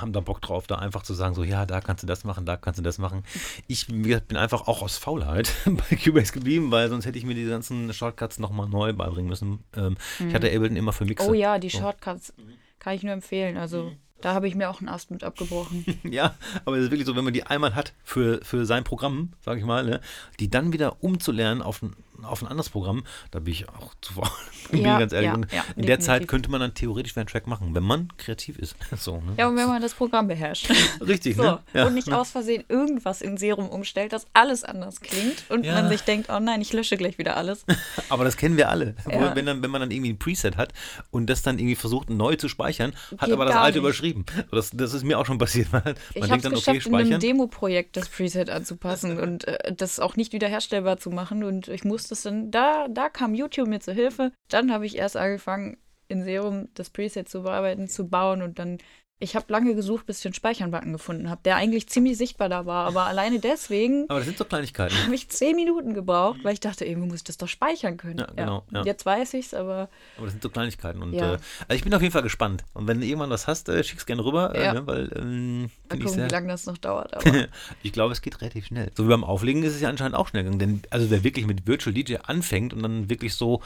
[0.00, 2.46] haben da Bock drauf, da einfach zu sagen, so, ja, da kannst du das machen,
[2.46, 3.24] da kannst du das machen.
[3.66, 7.46] Ich bin einfach auch aus Faulheit bei Cubase geblieben, weil sonst hätte ich mir die
[7.46, 9.60] ganzen Shortcuts nochmal neu beibringen müssen.
[9.76, 9.96] Ähm,
[10.26, 11.28] Ich hatte Ableton immer für Mixe.
[11.28, 11.78] oh ja, die So.
[11.80, 12.32] Shortcuts
[12.78, 13.56] kann ich nur empfehlen.
[13.56, 13.92] Also
[14.22, 15.84] da habe ich mir auch einen Ast mit abgebrochen.
[16.04, 16.34] Ja,
[16.64, 19.60] aber es ist wirklich so, wenn man die einmal hat für, für sein Programm, sage
[19.60, 20.00] ich mal, ne,
[20.40, 21.94] die dann wieder umzulernen auf ein,
[22.24, 24.28] auf ein anderes Programm, da bin ich auch zu faul.
[24.70, 25.30] bin Ja, ganz ehrlich.
[25.52, 26.26] ja, ja, in der Zeit definitiv.
[26.28, 28.76] könnte man dann theoretisch einen Track machen, wenn man kreativ ist.
[28.96, 29.32] So, ne?
[29.38, 30.70] Ja, und wenn man das Programm beherrscht.
[31.00, 31.58] Richtig, So, ne?
[31.72, 31.86] Ja.
[31.86, 36.02] und nicht aus Versehen irgendwas in Serum umstellt, dass alles anders klingt und man sich
[36.02, 37.64] denkt, oh nein, ich lösche gleich wieder alles.
[38.08, 38.94] Aber das kennen wir alle.
[39.06, 40.72] Wenn, dann, wenn man dann irgendwie ein Preset hat
[41.10, 43.84] und das dann irgendwie versucht neu zu speichern, hat Geht aber das alte nicht.
[43.84, 44.26] überschrieben.
[44.50, 45.72] Das, das ist mir auch schon passiert.
[45.72, 45.82] Man,
[46.14, 47.20] Ich denkt es dann, okay, geschafft, in einem speichern.
[47.20, 51.44] Demo-Projekt das Preset anzupassen und äh, das auch nicht wiederherstellbar zu machen.
[51.44, 54.32] Und ich musste es dann, da, da kam YouTube mir zu Hilfe.
[54.48, 58.78] Dann habe ich erst angefangen, in Serum das Preset zu bearbeiten, zu bauen und dann.
[59.22, 62.64] Ich habe lange gesucht, bis ich den Speichern-Button gefunden habe, der eigentlich ziemlich sichtbar da
[62.64, 62.86] war.
[62.86, 64.96] Aber alleine deswegen Aber das sind so Kleinigkeiten.
[64.96, 68.18] habe ich zehn Minuten gebraucht, weil ich dachte, irgendwie muss ich das doch speichern können.
[68.18, 68.80] Ja, genau, ja.
[68.80, 71.02] Und Jetzt weiß ich es, aber Aber das sind so Kleinigkeiten.
[71.02, 71.34] Und Ja.
[71.34, 72.64] äh, also ich bin auf jeden Fall gespannt.
[72.72, 74.72] Und wenn du irgendwann was hast, äh, schick's gerne rüber, äh, Ja.
[74.72, 75.68] ne, weil ähm, mal
[75.98, 76.26] gucken, sehr.
[76.26, 77.12] wie lange das noch dauert.
[77.82, 78.90] Ich glaube, es geht relativ schnell.
[78.96, 80.58] So wie beim Auflegen ist es ja anscheinend auch schnell gegangen.
[80.58, 83.60] Denn also wer wirklich mit Virtual DJ anfängt und dann wirklich so,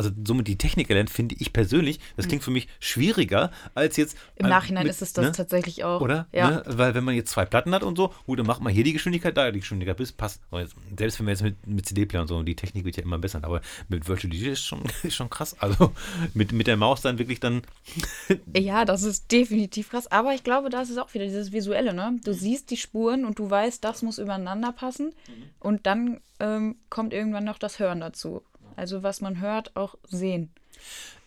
[0.00, 4.16] also somit die Technik erlernt, finde ich persönlich, das klingt für mich schwieriger als jetzt.
[4.36, 5.32] Im Nachhinein mit, ist es das ne?
[5.32, 6.00] tatsächlich auch.
[6.00, 6.26] Oder?
[6.32, 6.50] Ja.
[6.50, 6.62] Ne?
[6.66, 8.94] Weil wenn man jetzt zwei Platten hat und so, gut, dann macht man hier die
[8.94, 10.40] Geschwindigkeit, da die Geschwindigkeit, bis passt.
[10.52, 13.18] Jetzt, selbst wenn wir jetzt mit, mit CD-Player und so, die Technik wird ja immer
[13.18, 15.54] besser, aber mit Virtual DJ ist schon, ist schon krass.
[15.58, 15.92] Also
[16.32, 17.60] mit, mit der Maus dann wirklich dann,
[18.56, 20.10] Ja, das ist definitiv krass.
[20.10, 22.18] Aber ich glaube, da ist es auch wieder dieses Visuelle, ne?
[22.24, 25.12] Du siehst die Spuren und du weißt, das muss übereinander passen.
[25.58, 28.42] Und dann ähm, kommt irgendwann noch das Hören dazu.
[28.80, 30.48] Also was man hört, auch sehen.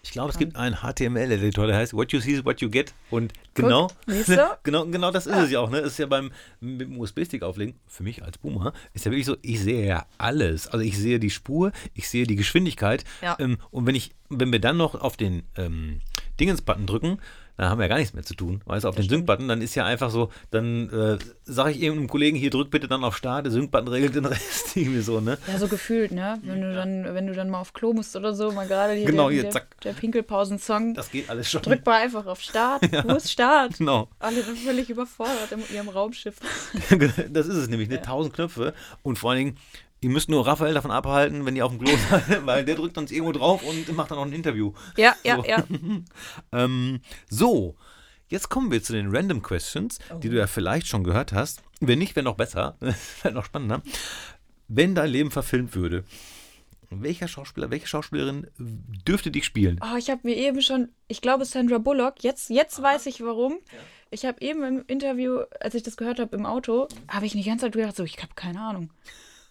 [0.02, 2.96] Ich glaube, es gibt einen HTML-Editor, der heißt What you see is what you get.
[3.12, 4.58] Und genau, du?
[4.64, 5.70] genau, genau das ist es ja auch.
[5.70, 5.78] Ne?
[5.78, 9.38] Ist ja beim mit dem USB-Stick auflegen, für mich als Boomer, ist ja wirklich so,
[9.44, 10.68] ich sehe ja alles.
[10.68, 13.04] Also ich sehe die Spur, ich sehe die Geschwindigkeit.
[13.22, 13.38] Ja.
[13.40, 16.02] Ähm, und wenn ich, wenn wir dann noch auf den ähm,
[16.40, 17.20] Dingens-Button drücken,
[17.58, 18.62] dann haben wir ja gar nichts mehr zu tun.
[18.66, 22.08] Weißt du, auf den Sync-Button, dann ist ja einfach so, dann äh, sage ich irgendeinem
[22.08, 25.38] Kollegen hier, drück bitte dann auf Start, der Sync-Button regelt den Rest irgendwie so, ne?
[25.48, 26.40] Ja, so gefühlt, ne?
[26.44, 29.06] Wenn du dann, wenn du dann mal auf Klo musst oder so, mal gerade hier,
[29.06, 29.80] Genau, der, hier, der, zack.
[29.82, 30.96] der Pinkelpausen-Song.
[30.96, 31.62] Das geht alles schon.
[31.62, 32.82] Drück mal einfach auf Start.
[33.04, 33.78] Wo ist Start?
[33.78, 34.08] Genau.
[34.20, 36.38] Alle sind völlig überfordert in ihrem Raumschiff.
[37.30, 38.02] das ist es nämlich, ne?
[38.02, 38.74] Tausend Knöpfe
[39.04, 39.58] und vor allen Dingen,
[40.04, 42.98] ihr müsst nur Raphael davon abhalten, wenn ihr auf dem Klo seid, weil der drückt
[42.98, 44.74] uns irgendwo drauf und macht dann noch ein Interview.
[44.98, 45.46] Ja, ja, So.
[45.46, 45.64] ja.
[46.52, 47.00] Ähm,
[47.30, 47.76] so,
[48.28, 51.62] jetzt kommen wir zu den Random Questions, die du ja vielleicht schon gehört hast.
[51.80, 52.78] Wenn nicht, wäre noch besser,
[53.22, 53.82] wäre noch spannender.
[54.68, 56.04] Wenn dein Leben verfilmt würde,
[56.90, 59.80] welcher Schauspieler, welche Schauspielerin dürfte dich spielen?
[59.84, 63.58] Oh, ich habe mir eben schon, ich glaube Sandra Bullock, jetzt, jetzt weiß ich warum.
[64.12, 67.44] Ich habe eben im Interview, als ich das gehört habe im Auto, habe ich die
[67.44, 68.92] ganze Zeit gedacht, so, ich habe keine Ahnung.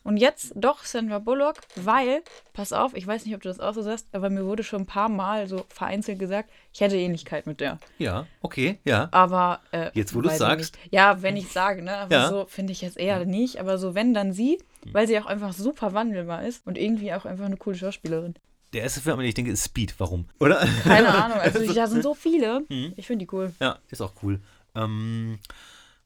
[0.04, 2.22] Und jetzt doch Sandra Bullock, weil,
[2.52, 4.82] pass auf, ich weiß nicht, ob du das auch so sagst, aber mir wurde schon
[4.82, 7.78] ein paar Mal so vereinzelt gesagt, ich hätte Ähnlichkeit mit der.
[7.98, 9.08] Ja, okay, ja.
[9.12, 9.60] Aber.
[9.70, 10.58] Äh, Jetzt, wo weiß ich sagst.
[10.82, 10.92] nicht.
[10.92, 11.96] Ja, wenn ich sage, ne?
[11.96, 12.28] Aber Ja.
[12.28, 13.60] so finde ich jetzt eher nicht.
[13.60, 14.58] Aber so, wenn, dann sie,
[14.92, 18.34] weil sie auch einfach super wandelbar ist und irgendwie auch einfach eine coole Schauspielerin.
[18.72, 19.94] Der erste Film, den ich denke, ist Speed.
[19.98, 20.24] Warum?
[20.40, 20.66] Oder?
[20.82, 21.38] Keine Ahnung.
[21.42, 22.64] Also, da sind so viele.
[22.96, 23.52] Ich finde die cool.
[23.60, 24.40] Ja, ist auch cool.
[24.74, 25.38] Ähm,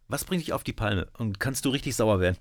[0.09, 1.07] was bringt dich auf die Palme?
[1.19, 2.37] Und kannst du richtig sauer werden?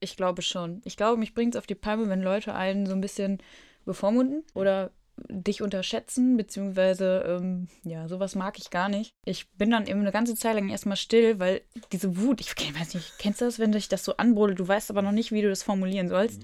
[0.00, 0.80] Ich glaube schon.
[0.84, 3.38] Ich glaube, mich bringt es auf die Palme, wenn Leute einen so ein bisschen
[3.84, 4.90] bevormunden oder
[5.28, 9.12] dich unterschätzen, beziehungsweise, ähm, ja, sowas mag ich gar nicht.
[9.24, 12.94] Ich bin dann eben eine ganze Zeit lang erstmal still, weil diese Wut, ich weiß
[12.94, 15.42] nicht, kennst du das, wenn dich das so anbrodelt, du weißt aber noch nicht, wie
[15.42, 16.42] du das formulieren sollst.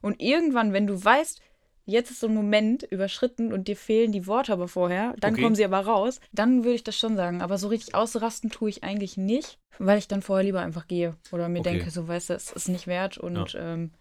[0.00, 1.40] Und irgendwann, wenn du weißt,
[1.86, 5.42] jetzt ist so ein Moment überschritten und dir fehlen die Worte aber vorher, dann Okay.
[5.42, 7.40] kommen sie aber raus, dann würde ich das schon sagen.
[7.40, 11.16] Aber so richtig ausrasten tue ich eigentlich nicht, weil ich dann vorher lieber einfach gehe
[11.32, 11.70] oder mir Okay.
[11.78, 13.92] denke, so weißt du, es ist nicht wert und ähm,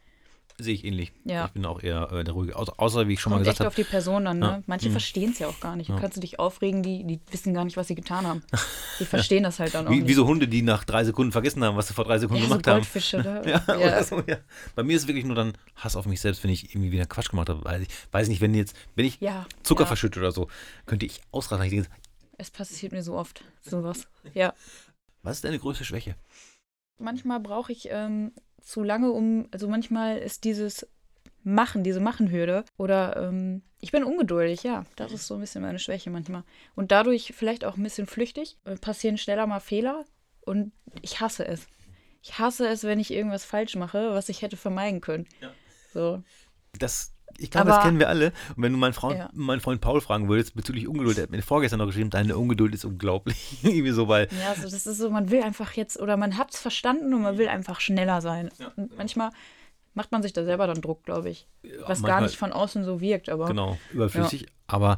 [0.57, 1.11] Sehe ich ähnlich.
[1.25, 1.47] Ja.
[1.47, 2.55] Ich bin auch eher äh, der ruhige.
[2.55, 4.39] Außer, außer, wie ich schon mal kommt gesagt echt habe, auf die Person an.
[4.39, 4.45] Ne?
[4.45, 4.63] Ja.
[4.67, 4.93] Manche Mhm.
[4.93, 5.89] verstehen es ja auch gar nicht.
[5.89, 5.95] Ja.
[5.95, 8.41] Du kannst dich aufregen, die, die wissen gar nicht, was sie getan haben.
[8.99, 10.07] Die verstehen das halt dann auch wie, nicht.
[10.07, 12.47] wie so Hunde, die nach drei Sekunden vergessen haben, was sie vor drei Sekunden ja,
[12.47, 12.77] so gemacht haben.
[12.77, 13.45] Goldfische, oder?
[13.45, 13.61] Ja.
[13.67, 14.37] Oder so, ja.
[14.73, 17.05] Bei mir ist es wirklich nur dann Hass auf mich selbst, wenn ich irgendwie wieder
[17.05, 17.61] Quatsch gemacht habe.
[17.65, 19.19] Weil ich weiß nicht, wenn jetzt, wenn ich
[19.63, 19.87] Zucker ja.
[19.87, 20.47] verschütte oder so,
[20.85, 21.65] könnte ich ausrasten.
[21.65, 21.89] Ich denke,
[22.37, 24.07] Es passiert mir so oft, sowas.
[24.33, 24.53] Ja.
[25.23, 26.15] was ist deine größte Schwäche?
[26.97, 28.31] Manchmal brauche ich ähm,
[28.65, 30.87] zu lange, um, also manchmal ist dieses
[31.43, 34.83] Machen, diese Machenhürde oder ähm, ich bin ungeduldig, ja.
[34.95, 36.43] Das ist so ein bisschen meine Schwäche manchmal.
[36.73, 40.05] Und dadurch vielleicht auch ein bisschen flüchtig, äh, passieren schneller mal Fehler
[40.41, 40.71] und
[41.03, 41.67] ich hasse es.
[42.23, 45.27] Ich hasse es, wenn ich irgendwas falsch mache, was ich hätte vermeiden können.
[45.39, 45.51] Ja.
[45.93, 46.23] So.
[46.79, 48.27] Das, ich glaube, das kennen wir alle.
[48.55, 49.29] Und wenn du meinen, Freund, Ja.
[49.33, 52.73] meinen Freund Paul fragen würdest bezüglich Ungeduld, der hat mir vorgestern noch geschrieben, deine Ungeduld
[52.73, 53.57] ist unglaublich.
[53.63, 56.53] irgendwie so, weil Ja, so, das ist so, man will einfach jetzt, oder man hat
[56.53, 58.49] es verstanden und man will einfach schneller sein.
[58.75, 59.31] und manchmal
[59.93, 61.47] macht man sich da selber dann Druck, glaube ich.
[61.85, 63.47] Was gar nicht von außen so wirkt, aber.
[63.47, 64.47] Genau, überflüssig.
[64.67, 64.97] Aber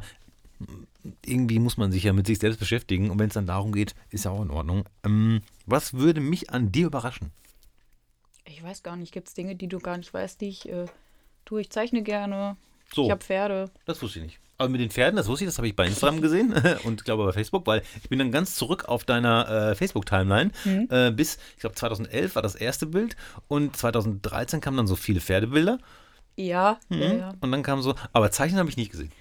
[1.24, 3.10] irgendwie muss man sich ja mit sich selbst beschäftigen.
[3.10, 4.84] Und wenn es dann darum geht, ist ja auch in Ordnung.
[5.04, 7.30] Ähm, was würde mich an dir überraschen?
[8.44, 10.86] Ich weiß gar nicht, gibt es Dinge, die du gar nicht weißt, die ich äh,
[11.48, 11.60] tue?
[11.62, 12.56] Ich zeichne gerne.
[12.94, 13.70] So, Ich habe Pferde.
[13.84, 14.38] das wusste ich nicht.
[14.56, 16.52] Also mit den Pferden, das wusste ich, das habe ich bei Instagram gesehen
[16.84, 20.50] und ich glaube bei Facebook, weil ich bin dann ganz zurück auf deiner äh, Facebook-Timeline.
[20.64, 20.88] Mhm.
[20.90, 23.14] Äh, bis, ich glaube 2011 war das erste Bild
[23.46, 25.78] und 2013 kamen dann so viele Pferdebilder.
[26.36, 27.18] Ja, ja, Mhm.
[27.18, 27.34] ja.
[27.40, 29.12] Und dann kam so, aber Zeichnen habe ich nicht gesehen.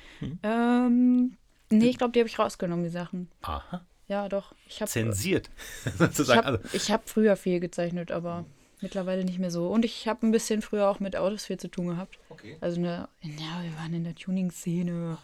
[0.43, 1.37] Ähm,
[1.69, 3.29] nee, ich glaube, die habe ich rausgenommen, die Sachen.
[3.43, 3.85] Aha.
[4.07, 4.53] Ja, doch.
[4.67, 5.49] Ich habe Zensiert.
[5.85, 6.39] ich sozusagen.
[6.39, 8.45] hab, also, ich hab früher viel gezeichnet, aber
[8.81, 9.67] mittlerweile nicht mehr so.
[9.67, 12.19] Und ich habe ein bisschen früher auch mit Autos viel zu tun gehabt.
[12.29, 12.57] okay.
[12.61, 15.17] Also, eine, ja, wir waren in der Tuning-Szene.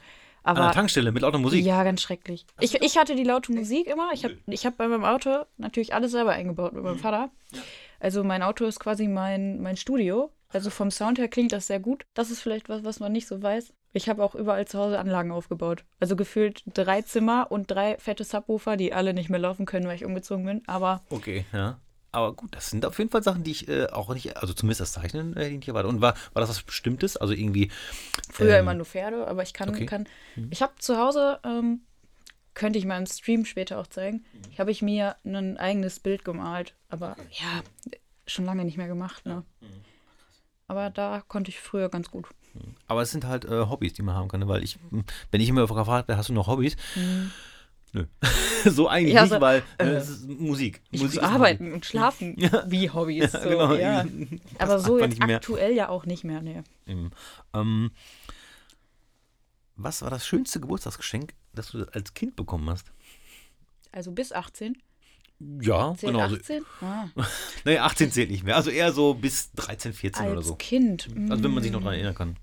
[0.44, 1.64] An der Tankstelle mit lauter Musik.
[1.66, 2.46] Ja, ganz schrecklich.
[2.60, 4.10] Ich, ich hatte die laute Musik immer.
[4.14, 7.32] Ich habe ich hab bei meinem Auto natürlich alles selber eingebaut mit meinem Vater.
[8.02, 10.32] Also mein Auto ist quasi mein, mein Studio.
[10.50, 12.06] Also vom Sound her klingt das sehr gut.
[12.14, 13.74] Das ist vielleicht was, was man nicht so weiß.
[13.94, 15.86] Ich habe auch überall zu Hause Anlagen aufgebaut.
[16.02, 19.96] Also gefühlt drei Zimmer und drei fette Subwoofer, die alle nicht mehr laufen können, weil
[19.96, 20.62] ich umgezogen bin.
[20.68, 21.80] Aber Okay, ja.
[22.14, 24.82] Aber gut, das sind auf jeden Fall Sachen, die ich äh, auch nicht, also zumindest
[24.82, 25.90] das Zeichnen äh, nicht erwartet.
[25.92, 27.18] Und war, war das was Bestimmtes?
[27.18, 27.72] Also irgendwie.
[28.32, 29.28] früher ähm, immer nur Pferde.
[29.28, 29.86] Aber ich kann, okay.
[29.86, 30.08] kann
[30.52, 31.82] ich habe zu Hause, ähm,
[32.54, 34.58] könnte ich mal im Stream später auch zeigen, Mhm.
[34.60, 36.76] habe ich mir ein eigenes Bild gemalt.
[36.88, 37.62] Aber ja,
[38.28, 39.26] schon lange nicht mehr gemacht.
[39.26, 39.44] Ne?
[39.62, 39.68] Mhm.
[40.68, 42.28] Aber da konnte ich früher ganz gut.
[42.88, 44.48] Aber es sind halt äh, Hobbys, die man haben kann, ne?
[44.48, 44.78] weil ich,
[45.32, 46.76] wenn ich immer gefragt werde, hast du noch Hobbys?
[47.94, 48.06] Nö.
[48.66, 50.82] so eigentlich Ja, nicht, so, weil äh, äh, es ist Musik.
[50.92, 51.76] Ich Musik muss arbeiten Musik.
[51.76, 52.36] und schlafen
[52.68, 53.32] wie Hobbys.
[53.34, 53.74] Ja, so, genau.
[53.76, 54.06] ja.
[54.60, 55.38] Aber so jetzt nicht mehr.
[55.38, 56.42] aktuell ja auch nicht mehr.
[56.42, 56.62] Nee.
[57.54, 57.92] Ähm,
[59.76, 62.92] was war das schönste Geburtstagsgeschenk, das du als Kind bekommen hast?
[63.92, 64.78] Also bis 18.
[65.62, 66.30] Ja, Zählt genau.
[66.30, 66.64] so- 18?
[66.82, 67.06] Ah,
[67.66, 68.56] Nee, 18 zählt nicht mehr.
[68.56, 70.56] Also eher so bis 13, 14 oder als so.
[70.56, 71.10] Kind.
[71.30, 71.84] Also wenn man sich noch Mm.
[71.84, 72.38] daran erinnern kann.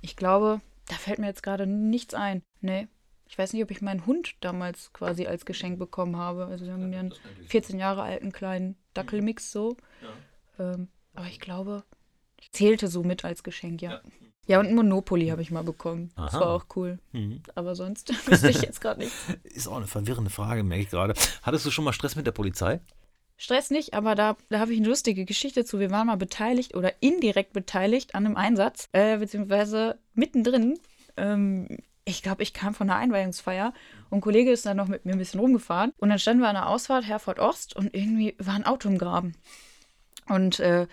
[0.00, 2.42] Ich glaube, da fällt mir jetzt gerade nichts ein.
[2.60, 2.88] Nee.
[3.34, 6.46] Ich weiß nicht, ob ich meinen Hund damals quasi als Geschenk bekommen habe.
[6.46, 7.14] Also wir haben ja einen
[7.48, 9.76] 14 Jahre alten kleinen Dackelmix so.
[10.56, 11.82] Ähm, aber ich glaube,
[12.40, 14.00] ich zählte so mit als Geschenk, ja.
[14.46, 16.12] Ja, und ein Monopoly habe ich mal bekommen.
[16.14, 16.42] Das Aha.
[16.42, 17.00] war auch cool.
[17.10, 17.42] Mhm.
[17.56, 19.12] Aber sonst wüsste ich jetzt gerade nicht.
[19.42, 21.14] Ist auch eine verwirrende Frage, merke ich gerade.
[21.42, 22.78] Hattest du schon mal Stress mit der Polizei?
[23.36, 25.80] Stress nicht, aber da, da habe ich eine lustige Geschichte zu.
[25.80, 30.78] Wir waren mal beteiligt oder indirekt beteiligt an einem Einsatz, äh, beziehungsweise mittendrin.
[31.16, 31.66] Ähm,
[32.04, 33.72] ich glaube, ich kam von einer Einweihungsfeier
[34.10, 35.92] und ein Kollege ist dann noch mit mir ein bisschen rumgefahren.
[35.98, 38.98] Und dann standen wir an der Ausfahrt Herford Ost und irgendwie war ein Auto im
[38.98, 39.34] Graben.
[40.28, 40.86] Und äh,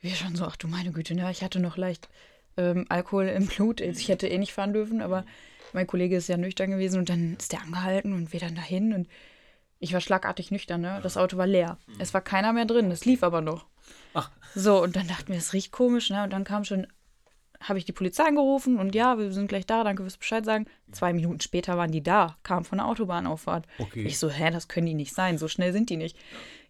[0.00, 1.30] wir schon so, ach du meine Güte, ne?
[1.30, 2.08] ich hatte noch leicht
[2.56, 3.80] ähm, Alkohol im Blut.
[3.80, 5.24] Ich hätte eh nicht fahren dürfen, aber
[5.72, 8.92] mein Kollege ist ja nüchtern gewesen und dann ist der angehalten und wir dann dahin
[8.92, 9.08] und
[9.78, 11.00] ich war schlagartig nüchtern, ne?
[11.02, 11.76] Das Auto war leer.
[11.98, 13.66] Es war keiner mehr drin, es lief aber noch.
[14.14, 14.30] Ach.
[14.54, 16.22] So, und dann dachten wir, es riecht komisch, ne?
[16.22, 16.86] Und dann kam schon,
[17.62, 20.66] habe ich die Polizei angerufen und ja, wir sind gleich da, danke fürs Bescheid sagen.
[20.90, 23.66] Zwei Minuten später waren die da, kamen von der Autobahnauffahrt.
[23.78, 24.04] Okay.
[24.04, 26.16] Ich so, hä, das können die nicht sein, so schnell sind die nicht.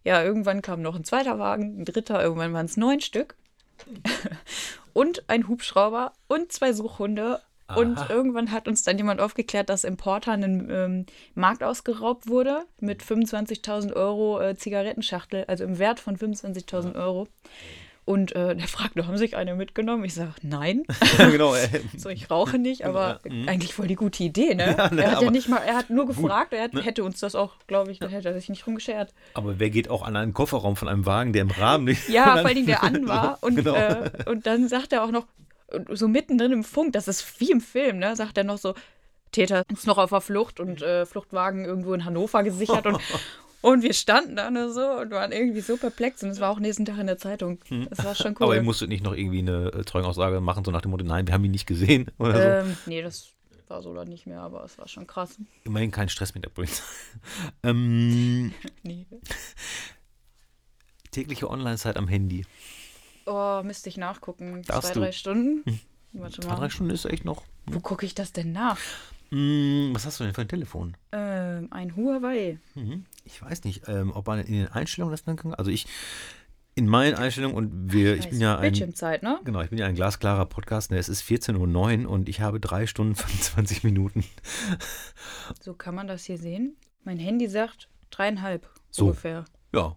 [0.04, 3.36] Ja, irgendwann kam noch ein zweiter Wagen, ein dritter, irgendwann waren es neun Stück.
[4.92, 7.40] und ein Hubschrauber und zwei Suchhunde.
[7.74, 8.12] Und Aha.
[8.12, 13.02] irgendwann hat uns dann jemand aufgeklärt, dass im Porter ein ähm, Markt ausgeraubt wurde mit
[13.02, 17.28] 25.000 Euro äh, Zigarettenschachtel, also im Wert von 25.000 Euro.
[18.04, 20.04] Und äh, der fragte, haben sich eine mitgenommen?
[20.04, 20.82] Ich sage, nein.
[21.18, 21.54] genau.
[21.54, 23.48] Äh, So, ich rauche nicht, aber Ja, mhm.
[23.48, 24.74] eigentlich voll die gute Idee, ne?
[24.78, 26.82] Ja, ne, er hat ja aber nicht mal, er hat nur gefragt, er hat, ne?
[26.82, 29.14] hätte uns das auch, glaube ich, da hätte er sich nicht rumgeschert.
[29.34, 32.08] aber wer geht auch an einen Kofferraum von einem Wagen, der im Rahmen nicht.
[32.08, 33.38] Ja, vor Dingen der an war.
[33.40, 33.74] Und, Genau.
[33.74, 35.26] äh, und dann sagt er auch noch,
[35.92, 38.14] so mittendrin im Funk, das ist wie im Film, ne?
[38.16, 38.74] Sagt er noch so,
[39.30, 42.98] Täter ist noch auf der Flucht und äh, Fluchtwagen irgendwo in Hannover gesichert und,
[43.62, 46.58] und wir standen da nur so und waren irgendwie so perplex und es war auch
[46.60, 47.58] nächsten Tag in der Zeitung.
[47.88, 48.36] Das war schon cool.
[48.38, 48.42] Hm.
[48.44, 51.26] Aber ihr musstet nicht noch irgendwie eine äh, Zeugenaussage machen, so nach dem Motto, nein,
[51.26, 52.32] wir haben ihn nicht gesehen oder
[52.64, 52.68] so.
[52.68, 53.28] ähm, nee, das
[53.68, 55.38] war so dann nicht mehr, aber es war schon krass.
[55.64, 56.82] Immerhin kein Stress mit der Polizei.
[57.62, 58.52] ähm,
[58.82, 59.06] Nee.
[61.10, 62.44] tägliche Online-Zeit am Handy.
[63.26, 64.62] Oh, müsste ich nachgucken.
[64.66, 65.00] Darfst Zwei, du.
[65.00, 65.80] drei Stunden.
[66.12, 66.70] Warte Zwei, drei mal.
[66.70, 67.44] Stunden ist echt noch.
[67.66, 68.78] Wo gucke ich das denn nach?
[69.32, 70.94] Hm, was hast du denn für ein Telefon?
[71.10, 72.58] Ähm, ein Huawei.
[72.74, 73.06] Mhm.
[73.24, 75.54] Ich weiß nicht, ähm, ob man in den Einstellungen das dann kann.
[75.54, 75.86] Also ich
[76.74, 79.38] in meinen Einstellungen und wir, ich bin ja ein Bildschirmzeit, ne?
[79.44, 80.90] genau, ich bin ja ein glasklarer Podcast.
[80.90, 84.24] Ne, es ist 14:09 Uhr und ich habe drei Stunden 25 Minuten.
[85.60, 86.76] So kann man das hier sehen.
[87.04, 89.06] Mein Handy sagt dreieinhalb So.
[89.06, 89.44] ungefähr.
[89.74, 89.96] Ja.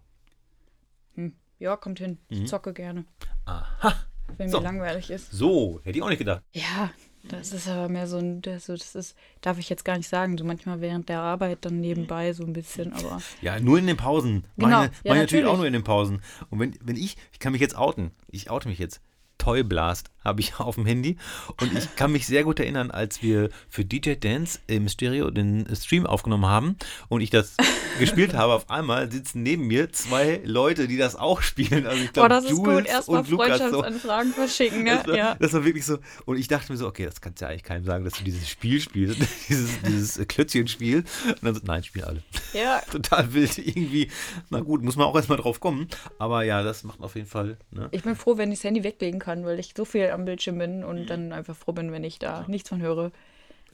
[1.14, 1.34] Hm.
[1.58, 2.18] Ja, kommt hin.
[2.28, 2.46] Ich Mhm.
[2.46, 3.04] zocke gerne,
[3.46, 3.94] Aha.
[4.36, 4.58] wenn So.
[4.58, 5.30] mir langweilig ist.
[5.32, 6.42] So, hätte ich auch nicht gedacht.
[6.52, 6.90] Ja,
[7.28, 10.08] das ist aber mehr so ein, das, so, das ist, darf ich jetzt gar nicht
[10.08, 13.86] sagen, so manchmal während der Arbeit dann nebenbei so ein bisschen, aber Ja, nur in
[13.86, 14.44] den Pausen.
[14.56, 16.22] Genau, Meine, ja, meine natürlich auch nur in den Pausen.
[16.50, 18.10] Und wenn, wenn ich, ich kann mich jetzt outen.
[18.28, 19.00] Ich oute mich jetzt.
[19.46, 21.16] Toy Blast habe ich auf dem Handy.
[21.60, 25.68] Und ich kann mich sehr gut erinnern, als wir für DJ Dance im Stereo den
[25.74, 26.76] Stream aufgenommen haben
[27.08, 27.54] und ich das
[28.00, 28.54] gespielt habe.
[28.54, 31.86] Auf einmal sitzen neben mir zwei Leute, die das auch spielen.
[31.86, 32.86] Also ich oh, glaube, das ist Jules gut.
[32.86, 33.58] Erstmal und Lukas.
[33.58, 33.64] So.
[33.64, 34.96] Freundschaftsanfragen verschicken, ne?
[35.06, 35.36] Das war, Ja.
[35.38, 35.98] das war wirklich so.
[36.24, 38.24] Und ich dachte mir so, okay, das kannst du ja eigentlich keinem sagen, dass du
[38.24, 41.04] dieses Spiel spielst, dieses, dieses Klötzchenspiel.
[41.26, 42.22] Und dann so, nein, spielen alle.
[42.52, 44.10] ja, Total wild irgendwie.
[44.50, 45.86] Na gut, muss man auch erstmal drauf kommen.
[46.18, 47.58] Aber ja, das macht auf jeden Fall.
[47.70, 47.88] Ne?
[47.92, 50.58] ich bin froh, wenn ich das Handy weglegen kann, weil ich so viel am Bildschirm
[50.58, 51.06] bin und Mhm.
[51.06, 53.10] dann einfach froh bin, wenn ich da nichts von höre.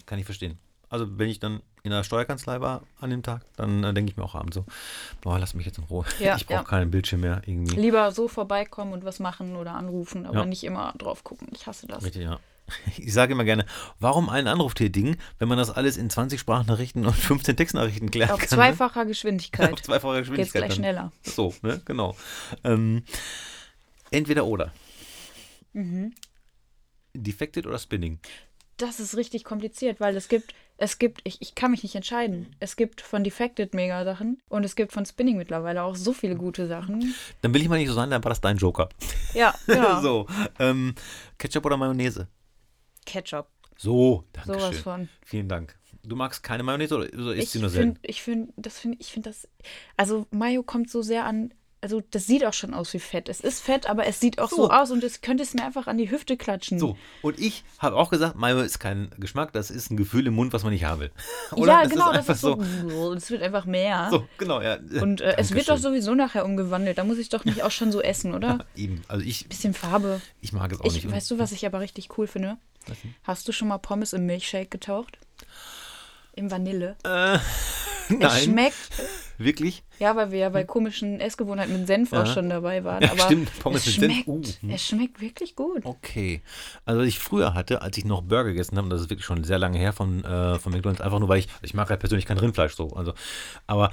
[0.06, 0.58] Kann ich verstehen.
[0.88, 4.16] Also wenn ich dann in der Steuerkanzlei war an dem Tag, dann äh, denke ich
[4.18, 4.64] mir auch abends so,
[5.22, 6.04] boah, lass mich jetzt in Ruhe.
[6.18, 6.62] Ja, ich brauche ja.
[6.64, 7.76] keinen Bildschirm mehr irgendwie.
[7.76, 10.44] Lieber so vorbeikommen und was machen oder anrufen, aber Ja.
[10.44, 11.48] nicht immer drauf gucken.
[11.54, 12.04] Ich hasse das.
[12.04, 12.38] Richtig, ja.
[12.98, 13.64] Ich sage immer gerne,
[14.00, 18.30] warum einen Anruf tätigen, wenn man das alles in 20 Sprachnachrichten und 15 Textnachrichten klären
[18.30, 18.48] Auf kann?
[18.48, 19.08] zweifacher ne?
[19.08, 20.60] Geschwindigkeit Auf zweifacher geht's Geschwindigkeit.
[20.60, 20.76] gleich dann.
[20.76, 21.12] schneller.
[21.22, 22.14] So, ne, genau.
[22.64, 23.02] Ähm,
[24.10, 24.72] entweder oder.
[25.72, 26.12] Mhm.
[27.14, 28.18] Defected oder Spinning?
[28.78, 32.56] Das ist richtig kompliziert, weil es gibt, es gibt, ich, ich kann mich nicht entscheiden.
[32.58, 36.34] Es gibt von Defected mega Sachen und es gibt von Spinning mittlerweile auch so viele
[36.36, 37.14] gute Sachen.
[37.42, 38.88] Dann will ich mal nicht so sein, dann war das dein Joker.
[39.34, 40.00] Ja, ja.
[40.00, 40.26] so,
[40.58, 40.94] ähm,
[41.38, 42.26] Ketchup oder Mayonnaise?
[43.04, 44.82] Ketchup, So, danke sowas schön.
[44.82, 45.08] von.
[45.24, 45.78] Vielen Dank.
[46.04, 47.98] Du magst keine Mayonnaise oder, oder isst sie nur selten?
[48.02, 49.46] ich finde, das finde, ich finde das,
[49.96, 53.28] also Mayo kommt so sehr an also das sieht auch schon aus wie Fett.
[53.28, 54.70] Es ist Fett, aber es sieht auch so, So.
[54.70, 56.78] aus und es könnte es mir einfach an die Hüfte klatschen.
[56.78, 60.34] So, und ich habe auch gesagt, Mayo ist kein Geschmack, das ist ein Gefühl im
[60.34, 61.10] Mund, was man nicht haben will.
[61.56, 64.08] ja, Das genau, ist das ist so, es wird einfach mehr.
[64.10, 64.78] So, genau, ja.
[65.00, 66.98] Und äh, es wird doch sowieso nachher umgewandelt.
[66.98, 68.64] Da muss ich doch nicht auch schon so essen, oder?
[68.76, 70.20] Eben, also ich, Bisschen Farbe.
[70.40, 71.10] ich mag es auch Ich, nicht.
[71.10, 72.58] Weißt du, was ich aber richtig cool finde?
[73.24, 75.18] Hast du schon mal Pommes im Milchshake getaucht?
[76.34, 76.96] Im Vanille.
[77.04, 77.38] Äh,
[78.20, 78.90] Es nein, schmeckt,
[79.38, 79.84] wirklich?
[79.98, 82.26] ja, weil wir ja bei komischen Essgewohnheiten mit Senf auch Ja.
[82.26, 83.02] schon dabei waren.
[83.02, 84.70] Ja, aber stimmt, Pommes es mit Senf, schmeckt, uh, hm.
[84.70, 85.84] es schmeckt wirklich gut.
[85.84, 86.42] Okay.
[86.84, 89.26] Also was ich früher hatte, als ich noch Burger gegessen habe, und das ist wirklich
[89.26, 92.00] schon sehr lange her von, äh, von McDonalds, einfach nur, weil ich, ich mag halt
[92.00, 92.88] persönlich kein Rindfleisch so.
[92.90, 93.14] Also,
[93.66, 93.90] aber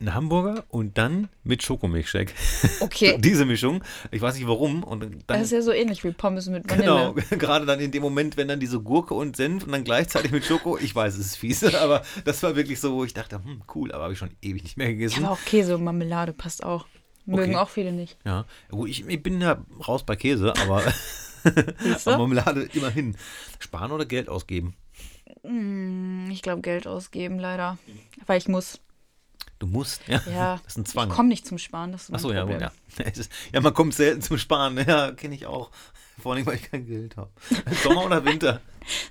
[0.00, 2.32] ein Hamburger und dann mit Schokomilchshake.
[2.80, 3.16] Okay.
[3.20, 3.82] Diese Mischung.
[4.10, 4.82] Ich weiß nicht warum.
[4.84, 6.84] Und dann, Das ist ja so ähnlich wie Pommes mit Vanille.
[6.86, 10.30] Genau, gerade dann in dem Moment, wenn dann diese Gurke und Senf und dann gleichzeitig
[10.32, 13.36] mit Schoko, ich weiß, es ist fies, aber das war wirklich so, wo ich dachte,
[13.42, 15.24] hm, cool, aber habe ich schon ewig nicht mehr gegessen.
[15.24, 16.86] Aber auch Käse und Marmelade passt auch.
[17.24, 17.56] Mögen Okay.
[17.56, 18.16] auch viele nicht.
[18.24, 18.44] Ja,
[18.86, 20.82] ich, ich bin ja raus bei Käse, aber
[22.04, 23.16] aber Marmelade immerhin.
[23.58, 24.74] Sparen oder Geld ausgeben?
[25.42, 27.78] Hm, Ich glaube, Geld ausgeben, leider.
[28.26, 28.80] Weil ich muss.
[29.58, 30.20] Du musst, ja.
[30.30, 31.08] Ja, Das ist ein ich Zwang.
[31.08, 31.92] komme nicht zum Sparen.
[31.92, 32.70] Das ist mein Achso, ja, gut, ja.
[33.52, 35.70] Ja, man kommt selten zum Sparen, ja, kenne ich auch.
[36.18, 37.30] Vor allem, weil ich kein Geld habe.
[37.82, 38.60] Sommer oder Winter?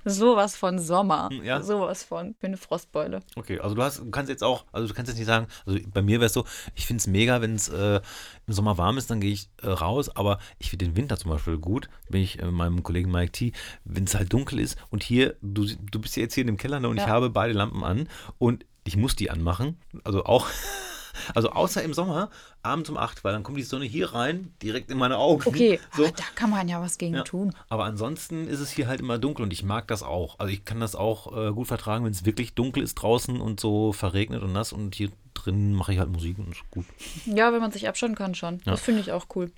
[0.04, 1.28] Sowas von Sommer.
[1.30, 1.62] Hm, ja.
[1.62, 2.34] Sowas von.
[2.40, 3.20] Für eine Frostbeule.
[3.36, 5.78] Okay, also du hast, du kannst jetzt auch, also du kannst jetzt nicht sagen, also
[5.92, 6.44] bei mir wäre es so,
[6.74, 8.00] ich finde es mega, wenn es äh,
[8.46, 11.30] im Sommer warm ist, dann gehe ich äh, raus, aber ich finde den Winter zum
[11.30, 13.52] Beispiel gut, bin ich äh, meinem Kollegen Mike T,
[13.84, 16.56] wenn es halt dunkel ist und hier, du, du bist ja jetzt hier in dem
[16.56, 17.08] Keller ne, und ich Ja.
[17.08, 18.08] habe beide Lampen an
[18.38, 20.46] und ich muss die anmachen, also auch,
[21.34, 22.30] also außer im Sommer,
[22.62, 25.42] abends um 8, weil dann kommt die Sonne hier rein, direkt in meine Augen.
[25.46, 26.04] Okay, so.
[26.06, 27.22] da kann man ja was gegen Ja.
[27.22, 27.54] tun.
[27.68, 30.38] Aber ansonsten ist es hier halt immer dunkel und ich mag das auch.
[30.38, 33.60] Also ich kann das auch äh, gut vertragen, wenn es wirklich dunkel ist draußen und
[33.60, 36.86] so verregnet und nass und hier drin mache ich halt Musik und ist gut.
[37.26, 38.60] Ja, wenn man sich abschotten kann schon.
[38.64, 39.50] Das finde ich auch cool.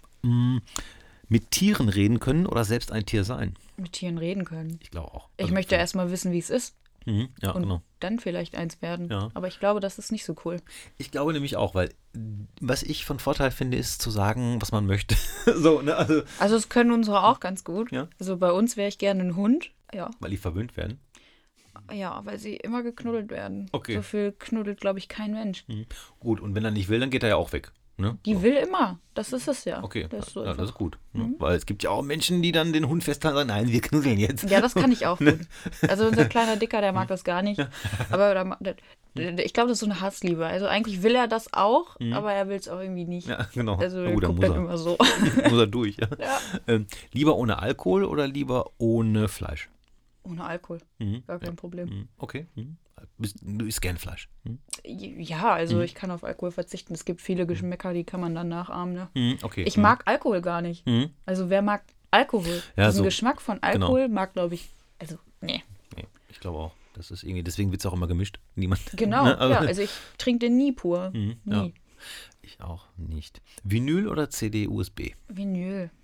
[1.30, 3.54] Mit Tieren reden können oder selbst ein Tier sein?
[3.76, 4.78] Mit Tieren reden können.
[4.82, 5.28] Ich glaube auch.
[5.36, 6.74] Ich Also, möchte erst mal wissen, wie es ist.
[7.06, 7.82] Mhm, ja, Und genau.
[8.00, 9.08] dann vielleicht eins werden.
[9.10, 9.30] Ja.
[9.34, 10.60] Aber ich glaube, das ist nicht so cool.
[10.98, 11.94] Ich glaube nämlich auch, weil
[12.60, 15.16] was ich von Vorteil finde, ist zu sagen, was man möchte.
[15.56, 15.96] so, ne?
[15.96, 17.90] Also, Also das können unsere auch ganz gut.
[17.92, 18.08] Ja.
[18.18, 19.70] Also bei uns wäre ich gerne ein Hund.
[19.94, 20.10] Ja.
[20.20, 21.00] weil die verwöhnt werden.
[21.90, 23.68] Ja, weil sie immer geknuddelt werden.
[23.72, 23.94] Okay.
[23.94, 25.64] So viel knuddelt, glaube ich, kein Mensch.
[25.68, 25.86] Mhm.
[26.20, 27.72] Gut, und wenn er nicht will, dann geht er ja auch weg.
[28.00, 28.16] Ne?
[28.24, 29.00] Die will immer.
[29.14, 29.82] Das ist es ja.
[29.82, 30.98] Okay, Das ist so ja, das ist gut.
[31.12, 31.34] Ne?
[31.38, 33.80] Weil es gibt ja auch Menschen, die dann den Hund festhalten und sagen, nein, wir
[33.80, 34.48] knuddeln jetzt.
[34.48, 35.32] Ja, das kann ich auch Ne?
[35.38, 35.46] gut.
[35.90, 37.60] Also unser kleiner Dicker, der mag das gar nicht.
[38.10, 38.56] Aber
[39.16, 40.46] ich glaube, das ist so eine Hassliebe.
[40.46, 43.26] Also eigentlich will er das auch, aber er will es auch irgendwie nicht.
[43.26, 43.32] Mhm.
[43.32, 43.74] Ja, genau.
[43.76, 44.64] Also Na gut, dann guckt muss dann er.
[44.64, 44.96] immer so.
[45.50, 45.96] muss er durch.
[45.96, 46.06] Ja.
[46.20, 46.38] Ja.
[46.68, 49.68] Ähm, lieber ohne Alkohol oder lieber ohne Fleisch?
[50.22, 50.80] Ohne Alkohol.
[50.98, 51.22] Mhm.
[51.26, 51.88] Gar kein Problem.
[51.88, 52.08] Mhm.
[52.18, 52.46] Okay.
[52.54, 52.76] Mhm.
[53.16, 54.28] Bist, du isst gern Fleisch.
[54.44, 54.58] Mhm.
[54.84, 55.82] Ja, also Mhm.
[55.82, 56.94] ich kann auf Alkohol verzichten.
[56.94, 58.94] Es gibt viele Geschmäcker, die kann man dann nachahmen.
[58.94, 59.08] Ne?
[59.14, 59.38] Mhm.
[59.42, 59.62] Okay.
[59.64, 59.82] Ich Mhm.
[59.84, 60.84] mag Alkohol gar nicht.
[60.86, 61.10] Mhm.
[61.24, 62.62] Also wer mag Alkohol?
[62.76, 64.68] Ja, Diesen so- Geschmack von Alkohol mag, glaube ich,
[64.98, 65.62] also nee.
[65.96, 66.72] Nee, ich glaube auch.
[66.94, 68.40] Das ist irgendwie, deswegen wird es auch immer gemischt.
[68.56, 68.80] Niemand.
[68.96, 69.38] Genau, Ne?
[69.38, 71.10] Also- ja, also ich trinke den nie pur.
[71.14, 71.62] Mhm, ja.
[71.62, 71.74] Nie.
[72.42, 73.40] Ich auch nicht.
[73.62, 75.12] Vinyl oder CD, USB?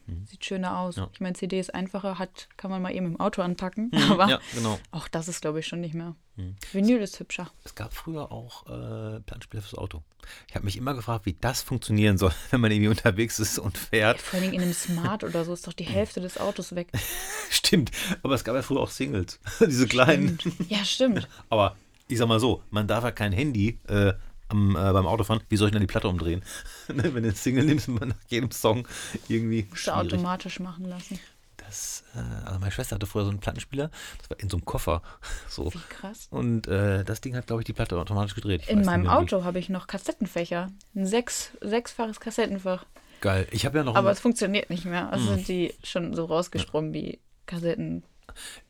[0.06, 0.26] Vinyl.
[0.26, 0.96] Sieht schöner aus.
[0.96, 1.02] Mhm.
[1.02, 1.10] Ja.
[1.12, 3.90] Ich meine, CD ist einfacher, hat, kann man mal eben im Auto anpacken.
[4.10, 4.30] Aber Mhm.
[4.30, 4.78] Ja, genau.
[4.90, 6.14] auch das ist, glaube ich, schon nicht mehr.
[6.36, 6.56] Mhm.
[6.72, 7.50] Vinyl ist hübscher.
[7.64, 10.02] Es gab früher auch äh, Plattenspieler fürs Auto.
[10.48, 13.76] Ich habe mich immer gefragt, wie das funktionieren soll, wenn man irgendwie unterwegs ist und
[13.78, 14.20] fährt.
[14.20, 16.88] Vor allem in einem Smart oder so ist doch die Hälfte des Autos weg.
[17.50, 17.90] Stimmt,
[18.22, 19.38] aber es gab ja früher auch Singles.
[19.60, 20.38] Diese kleinen.
[20.68, 21.28] Ja, stimmt.
[21.50, 21.76] Aber
[22.08, 24.12] ich sag mal so, man darf ja kein Handy äh,
[24.48, 25.42] am, äh, beim Autofahren.
[25.48, 26.42] Wie soll ich denn die Platte umdrehen?
[26.88, 28.86] Ne, Wenn du einen Single nimmst, man nach jedem Song
[29.28, 29.66] irgendwie.
[29.70, 31.18] Musst du automatisch machen lassen.
[31.56, 34.64] Das, äh, also meine Schwester hatte früher so einen Plattenspieler, das war in so einem
[34.66, 35.02] Koffer.
[35.48, 35.72] So.
[35.72, 36.26] Wie krass.
[36.30, 38.62] Und äh, das Ding hat, glaube ich, die Platte automatisch gedreht.
[38.64, 39.08] Ich In meinem wie.
[39.08, 40.70] Auto habe ich noch Kassettenfächer.
[40.94, 42.84] Ein sechs, sechsfaches Kassettenfach.
[43.20, 43.46] Geil.
[43.52, 43.94] Ich habe ja noch.
[43.96, 45.10] Aber es funktioniert nicht mehr.
[45.10, 48.04] Also sind die schon so rausgesprungen, die Kassetten.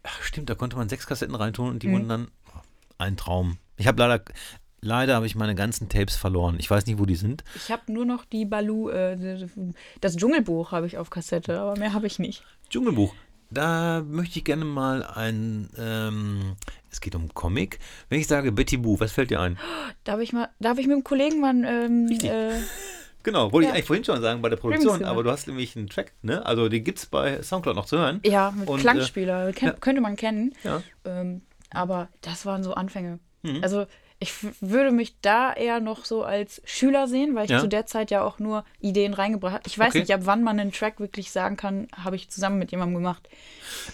[0.03, 1.93] Ach, stimmt, da konnte man sechs Kassetten reintun und die Mhm.
[1.93, 2.59] wurden dann oh,
[2.99, 3.59] ein Traum.
[3.77, 4.25] Ich habe leider,
[4.85, 6.57] leider habe ich meine ganzen Tapes verloren.
[6.59, 7.43] Ich weiß nicht, wo die sind.
[7.57, 9.47] Ich habe nur noch die Balu, äh,
[10.01, 12.45] das Dschungelbuch habe ich auf Kassette, aber mehr habe ich nicht.
[12.71, 13.15] Dschungelbuch.
[13.51, 16.57] Da möchte ich gerne mal ein, ähm,
[16.91, 17.79] es geht um Comic.
[18.09, 19.59] Wenn ich sage Betty Boo, was fällt dir ein?
[20.05, 22.31] Darf ich mal, darf ich mit dem Kollegen mal ähm, Richtig.
[22.31, 22.53] äh,
[23.23, 23.71] Genau, wollte Ja.
[23.71, 26.45] ich eigentlich vorhin schon sagen bei der Produktion, aber du hast nämlich einen Track, ne?
[26.45, 28.21] Also den gibt es bei Soundcloud noch zu hören.
[28.25, 29.73] ja, mit Und, äh, Klangspieler, Ken, ja.
[29.73, 30.53] könnte man kennen.
[30.63, 30.83] Ja.
[31.07, 31.41] Ähm,
[31.71, 33.19] aber das waren so Anfänge.
[33.43, 33.61] Mhm.
[33.63, 33.87] Also
[34.25, 37.61] ich würde mich da eher noch so als Schüler sehen, weil ich Ja.
[37.61, 39.63] zu der Zeit ja auch nur Ideen reingebracht habe.
[39.67, 40.01] Ich weiß Okay.
[40.01, 43.29] nicht, ab wann man einen Track wirklich sagen kann, habe ich zusammen mit jemandem gemacht.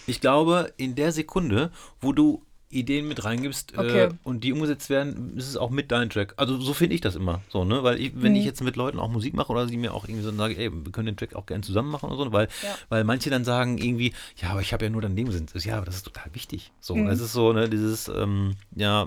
[0.05, 2.41] Ich glaube, in der Sekunde, wo du
[2.73, 4.03] Ideen mit reingibst Okay.
[4.05, 6.35] äh, und die umgesetzt werden, ist es auch mit deinem Track.
[6.37, 7.41] Also so finde ich das immer.
[7.49, 7.83] So, ne?
[7.83, 8.37] Weil ich, wenn Mhm.
[8.37, 10.71] ich jetzt mit Leuten auch Musik mache oder sie mir auch irgendwie so sagen, ey,
[10.71, 12.77] wir können den Track auch gerne zusammen machen oder so, weil, Ja.
[12.87, 15.47] weil manche dann sagen irgendwie, ja, aber ich habe ja nur dann dem Sinn.
[15.53, 16.71] Ja, aber das ist total wichtig.
[16.79, 17.07] So, Mhm.
[17.07, 19.05] es ist so, ne, dieses, ähm, ja,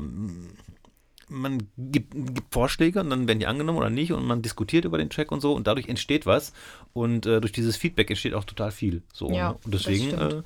[1.28, 4.98] man gibt, gibt Vorschläge und dann werden die angenommen oder nicht und man diskutiert über
[4.98, 6.52] den Track und so und dadurch entsteht was
[6.92, 9.02] und äh, durch dieses Feedback entsteht auch total viel.
[9.12, 9.58] So, Ja, ne?
[9.64, 10.42] Und deswegen äh,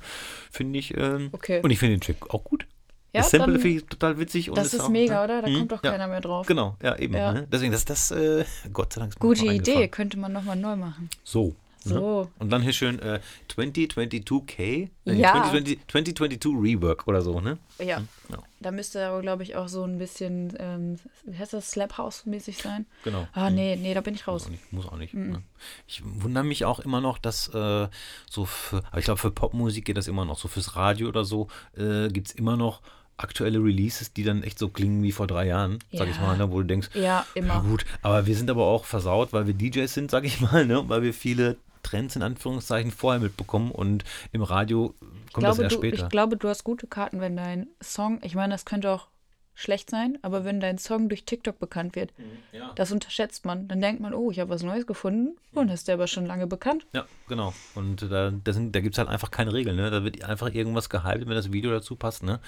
[0.51, 1.61] finde ich, ähm, Okay.
[1.61, 2.65] und ich finde den Track auch gut.
[3.13, 4.49] Ja, das Sample finde ich total witzig.
[4.49, 5.23] Und Das ist auch, mega, ne?
[5.23, 5.41] oder?
[5.41, 5.91] Da Mhm, kommt doch ja.
[5.91, 6.45] keiner mehr drauf.
[6.45, 7.15] Genau, ja, eben.
[7.15, 7.33] Ja.
[7.33, 7.47] Ne?
[7.51, 11.09] Deswegen, das, das äh, Gott sei Dank ist Gute Idee, könnte man nochmal neu machen.
[11.23, 11.55] So.
[11.89, 11.99] Ne?
[11.99, 12.29] So.
[12.39, 14.89] Und dann hier schön äh, 2022K.
[15.05, 15.33] Äh, Ja.
[15.33, 17.57] 2020, 2022 Rework oder so, ne?
[17.79, 18.01] Ja.
[18.29, 18.37] Ja.
[18.59, 22.57] Da müsste aber, glaube ich, auch so ein bisschen, ähm, wie heißt das, Slap House-mäßig
[22.57, 22.85] sein.
[23.03, 23.27] Genau.
[23.33, 23.55] Ah, Mhm.
[23.55, 24.45] nee, nee, da bin ich Muss raus.
[24.45, 24.73] auch nicht.
[24.73, 25.31] Muss auch nicht Mhm.
[25.31, 25.41] ne?
[25.87, 27.87] Ich wundere mich auch immer noch, dass äh,
[28.29, 30.37] so für, aber ich glaube, für Popmusik geht das immer noch.
[30.37, 31.47] So fürs Radio oder so
[31.77, 32.81] äh, gibt es immer noch
[33.17, 36.21] aktuelle Releases, die dann echt so klingen wie vor drei Jahren, sag ich Ja.
[36.21, 36.51] mal, ne?
[36.51, 37.61] wo du denkst, Ja, Ja immer.
[37.61, 40.83] gut, aber wir sind aber auch versaut, weil wir DJs sind, sag ich mal, ne?
[40.87, 44.95] weil wir viele Trends in Anführungszeichen vorher mitbekommen und im Radio
[45.33, 46.03] kommt das glaube, erst du, später.
[46.03, 49.07] ich glaube, du hast gute Karten, wenn dein Song, ich meine, das könnte auch
[49.55, 52.13] schlecht sein, aber wenn dein Song durch TikTok bekannt wird,
[52.53, 52.71] ja.
[52.75, 53.67] das unterschätzt man.
[53.67, 56.47] Dann denkt man, oh, ich habe was Neues gefunden und ist der aber schon lange
[56.47, 56.87] bekannt.
[56.93, 57.53] ja, genau.
[57.75, 59.75] Und da, da, sind- da gibt es halt einfach keine Regeln.
[59.75, 59.91] Ne?
[59.91, 62.23] Da wird einfach irgendwas gehypt, wenn das Video dazu passt.
[62.23, 62.39] Ne?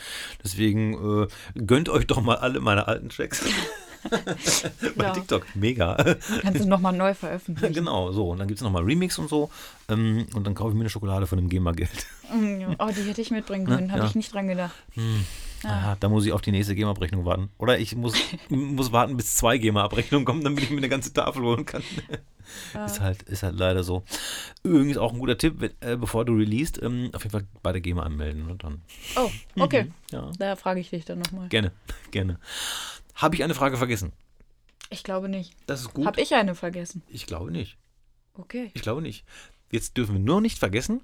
[0.42, 1.28] Deswegen äh,
[1.66, 3.44] gönnt euch doch mal alle meine alten Tracks.
[4.96, 5.12] Bei Ja.
[5.12, 5.96] TikTok, mega.
[6.42, 7.74] Kannst du nochmal neu veröffentlichen.
[7.74, 8.30] genau, so.
[8.32, 9.50] Und dann gibt es nochmal Remix und so.
[9.90, 12.06] Ähm, und dann kaufe ich mir eine Schokolade von dem GEMA-Geld.
[12.34, 14.08] Mm, Oh, die hätte ich mitbringen können, habe Ja.
[14.08, 14.74] ich nicht dran gedacht.
[15.64, 17.50] Ah, da muss ich auf die nächste GEMA-Abrechnung warten.
[17.60, 18.14] Oder ich muss,
[18.50, 21.84] muss warten, bis zwei GEMA-Abrechnungen kommen, damit ich mir eine ganze Tafel holen kann.
[22.86, 24.04] Ist, halt, ist halt leider so.
[24.64, 27.72] Übrigens auch ein guter Tipp, wenn, äh, bevor du releast, ähm, auf jeden Fall bei
[27.72, 28.50] der GEMA anmelden.
[28.50, 28.82] Und dann,
[29.16, 29.30] Oh,
[29.60, 29.92] okay.
[30.12, 31.48] ja, Da frage ich dich dann nochmal.
[31.50, 31.72] gerne,
[32.12, 32.40] gerne.
[33.16, 34.14] Habe ich eine Frage vergessen?
[34.90, 35.54] Ich glaube nicht.
[35.68, 36.06] Das ist gut.
[36.06, 37.02] Habe ich eine vergessen?
[37.08, 37.78] ich glaube nicht.
[38.34, 38.72] Okay.
[38.74, 39.26] Ich glaube nicht.
[39.72, 41.02] Jetzt dürfen wir nur nicht vergessen,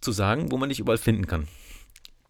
[0.00, 1.48] zu sagen, wo man dich überall finden kann.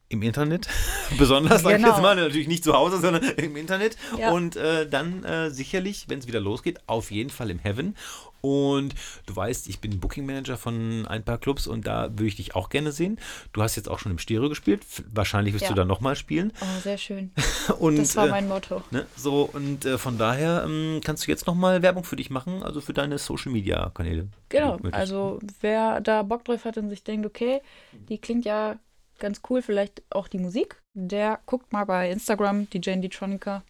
[0.09, 0.69] Im Internet,
[1.19, 1.89] besonders, sag ich Genau.
[1.95, 3.97] jetzt mal, natürlich nicht zu Hause, sondern im Internet.
[4.19, 4.31] Ja.
[4.31, 7.97] Und äh, dann äh, sicherlich, wenn es wieder losgeht, auf jeden Fall im Heaven.
[8.43, 8.95] Und
[9.27, 12.55] du weißt, ich bin Booking Manager von ein paar Clubs und da würde ich dich
[12.55, 13.19] auch gerne sehen.
[13.53, 14.85] Du hast jetzt auch schon im Stereo gespielt.
[15.13, 15.69] Wahrscheinlich wirst Ja.
[15.71, 16.53] du dann nochmal spielen.
[16.61, 17.31] Oh, sehr schön.
[17.79, 18.83] Und, Das war äh, mein Motto.
[18.91, 22.63] Ne, so, und äh, von daher ähm, kannst du jetzt nochmal Werbung für dich machen,
[22.63, 24.29] also für deine Social Media Kanäle.
[24.49, 27.61] Genau, also wer da Bock drauf hat und sich denkt, okay,
[28.09, 28.77] die klingt ja
[29.21, 33.63] ganz cool, vielleicht auch die Musik, der guckt mal bei Instagram, DJ Detronica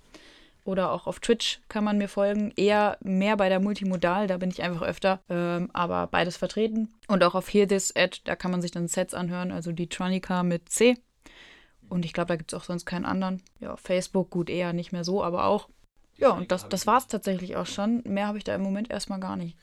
[0.65, 2.53] oder auch auf Twitch kann man mir folgen.
[2.57, 6.93] Eher mehr bei der Multimodal, da bin ich einfach öfter, ähm, aber beides vertreten.
[7.09, 10.43] Und auch auf Hear This Ad, da kann man sich dann Sets anhören, also Detronica
[10.43, 10.97] mit C.
[11.89, 13.43] Und ich glaube, da gibt es auch sonst keinen anderen.
[13.61, 15.69] Ja, Facebook, gut, eher nicht mehr so, aber auch.
[16.17, 18.03] Ja, und das, das war es tatsächlich auch schon.
[18.05, 19.59] Mehr habe ich da im Moment erstmal gar nicht.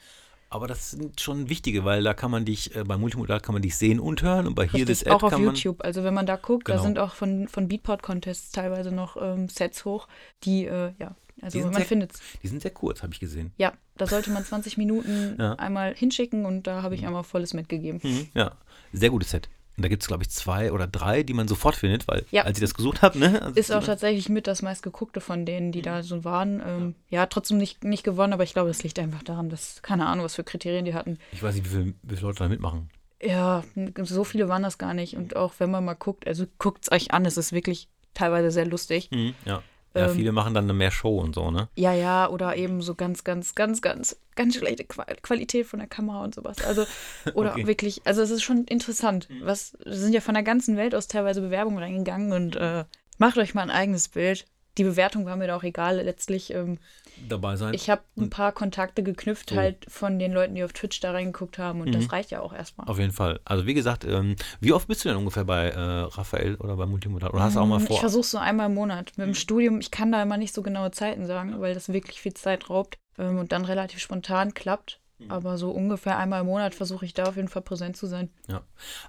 [0.52, 3.62] Aber das sind schon wichtige, weil da kann man dich, äh, bei Multimodal kann man
[3.62, 5.40] dich sehen und hören und bei Here This Richtig, Ad auch auf.
[5.40, 5.84] YouTube.
[5.84, 6.78] Also wenn man da guckt, Genau.
[6.78, 10.08] da sind auch von, von Beatport-Contests teilweise noch ähm, Sets hoch,
[10.44, 12.14] die, äh, ja, also man findet.
[12.42, 13.54] Die sind sehr kurz, habe ich gesehen.
[13.58, 15.54] Ja, da sollte man 20 Minuten Ja.
[15.54, 18.02] einmal hinschicken und da habe ich einmal volles mitgegeben.
[18.34, 18.52] Ja,
[18.92, 19.50] sehr gutes Set.
[19.80, 22.44] Und da gibt es, glaube ich, zwei oder drei, die man sofort findet, weil Ja.
[22.44, 23.42] als ich das gesucht habe, ne?
[23.42, 25.84] also Ist auch tatsächlich mit das meistgeguckte von denen, die Mhm.
[25.84, 26.62] da so waren.
[26.66, 30.06] Ähm, ja, trotzdem nicht, nicht gewonnen, aber ich glaube, das liegt einfach daran, dass, keine
[30.08, 31.18] Ahnung, was für Kriterien die hatten.
[31.32, 32.90] Ich weiß nicht, wie viele, wie viele Leute da mitmachen.
[33.24, 33.64] Ja,
[34.04, 35.16] so viele waren das gar nicht.
[35.16, 38.52] Und auch wenn man mal guckt, also guckt es euch an, es ist wirklich teilweise
[38.52, 39.10] sehr lustig.
[39.12, 39.64] Mhm, ja.
[40.00, 41.70] Ja, Ähm, viele machen dann mehr Show und so, ne?
[41.76, 45.88] Ja, ja, oder eben so ganz, ganz, ganz, ganz, ganz schlechte Qua Qualität von der
[45.88, 46.58] Kamera und sowas.
[46.66, 46.86] Also,
[47.34, 47.68] oder Okay.
[47.68, 49.28] wirklich, also es ist schon interessant.
[49.42, 52.86] Was sind ja von der ganzen Welt aus teilweise Bewerbungen reingegangen und äh,
[53.18, 54.46] macht euch mal ein eigenes Bild.
[54.80, 56.52] Die Bewertung war mir da auch egal letztlich.
[56.54, 56.80] Ähm,
[57.28, 57.74] Dabei sein.
[57.74, 59.58] ich habe ein paar Kontakte geknüpft Oh.
[59.58, 61.92] halt von den Leuten, die auf Twitch da reingeguckt haben und Mhm.
[61.92, 62.88] das reicht ja auch erstmal.
[62.88, 63.42] Auf jeden Fall.
[63.44, 66.86] Also wie gesagt, ähm, wie oft bist du denn ungefähr bei äh, Raphael oder bei
[66.86, 67.32] Multimodal?
[67.32, 67.98] Oder hast du auch mal Mm, Ich vor?
[67.98, 68.00] Mhm.
[68.00, 69.12] versuche so einmal im Monat.
[69.18, 72.22] Mit dem Studium, ich kann da immer nicht so genaue Zeiten sagen, weil das wirklich
[72.22, 74.99] viel Zeit raubt ähm, und dann relativ spontan klappt.
[75.20, 75.32] Mhm.
[75.32, 78.30] Aber so ungefähr einmal im Monat versuche ich da auf jeden Fall präsent zu sein.
[78.48, 78.62] Ja.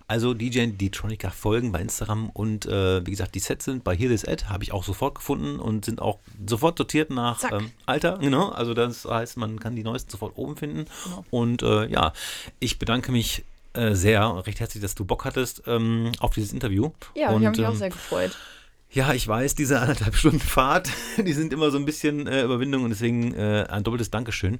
[0.09, 4.11] Also DJ Detronica folgen bei Instagram und äh, wie gesagt, die Sets sind bei Here
[4.11, 8.19] This Ad, habe ich auch sofort gefunden und sind auch sofort sortiert nach ähm, Alter,
[8.19, 8.49] genau.
[8.49, 10.87] Also das heißt, man kann die neuesten sofort oben finden.
[11.05, 11.25] Genau.
[11.31, 12.13] Und äh, ja,
[12.59, 16.91] ich bedanke mich äh, sehr, recht herzlich, dass du Bock hattest ähm, auf dieses Interview.
[17.15, 18.37] Ja, und, ich habe mich auch ähm, sehr gefreut.
[18.93, 22.83] Ja, ich weiß, diese anderthalb Stunden Fahrt, die sind immer so ein bisschen äh, Überwindung
[22.83, 24.59] und deswegen äh, ein doppeltes Dankeschön.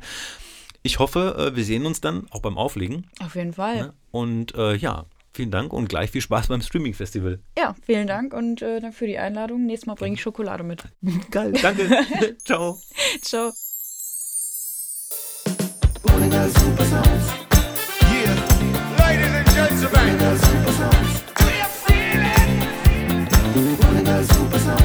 [0.83, 3.07] Ich hoffe, äh, wir sehen uns dann auch beim Auflegen.
[3.23, 3.77] Auf jeden Fall.
[3.77, 3.93] Ne?
[4.11, 7.41] Und äh, ja, vielen Dank und gleich viel Spaß beim Streaming-Festival.
[7.59, 9.67] Ja, vielen Dank und äh, dann für die Einladung.
[9.67, 10.85] Nächstes Mal bringe ich Schokolade mit.
[11.31, 11.89] Geil, danke.
[12.45, 12.79] Ciao.
[13.21, 13.53] Ciao.
[18.13, 18.35] Yeah,
[18.99, 20.19] ladies and gentlemen,
[21.35, 21.65] do you
[23.77, 24.80] feel it?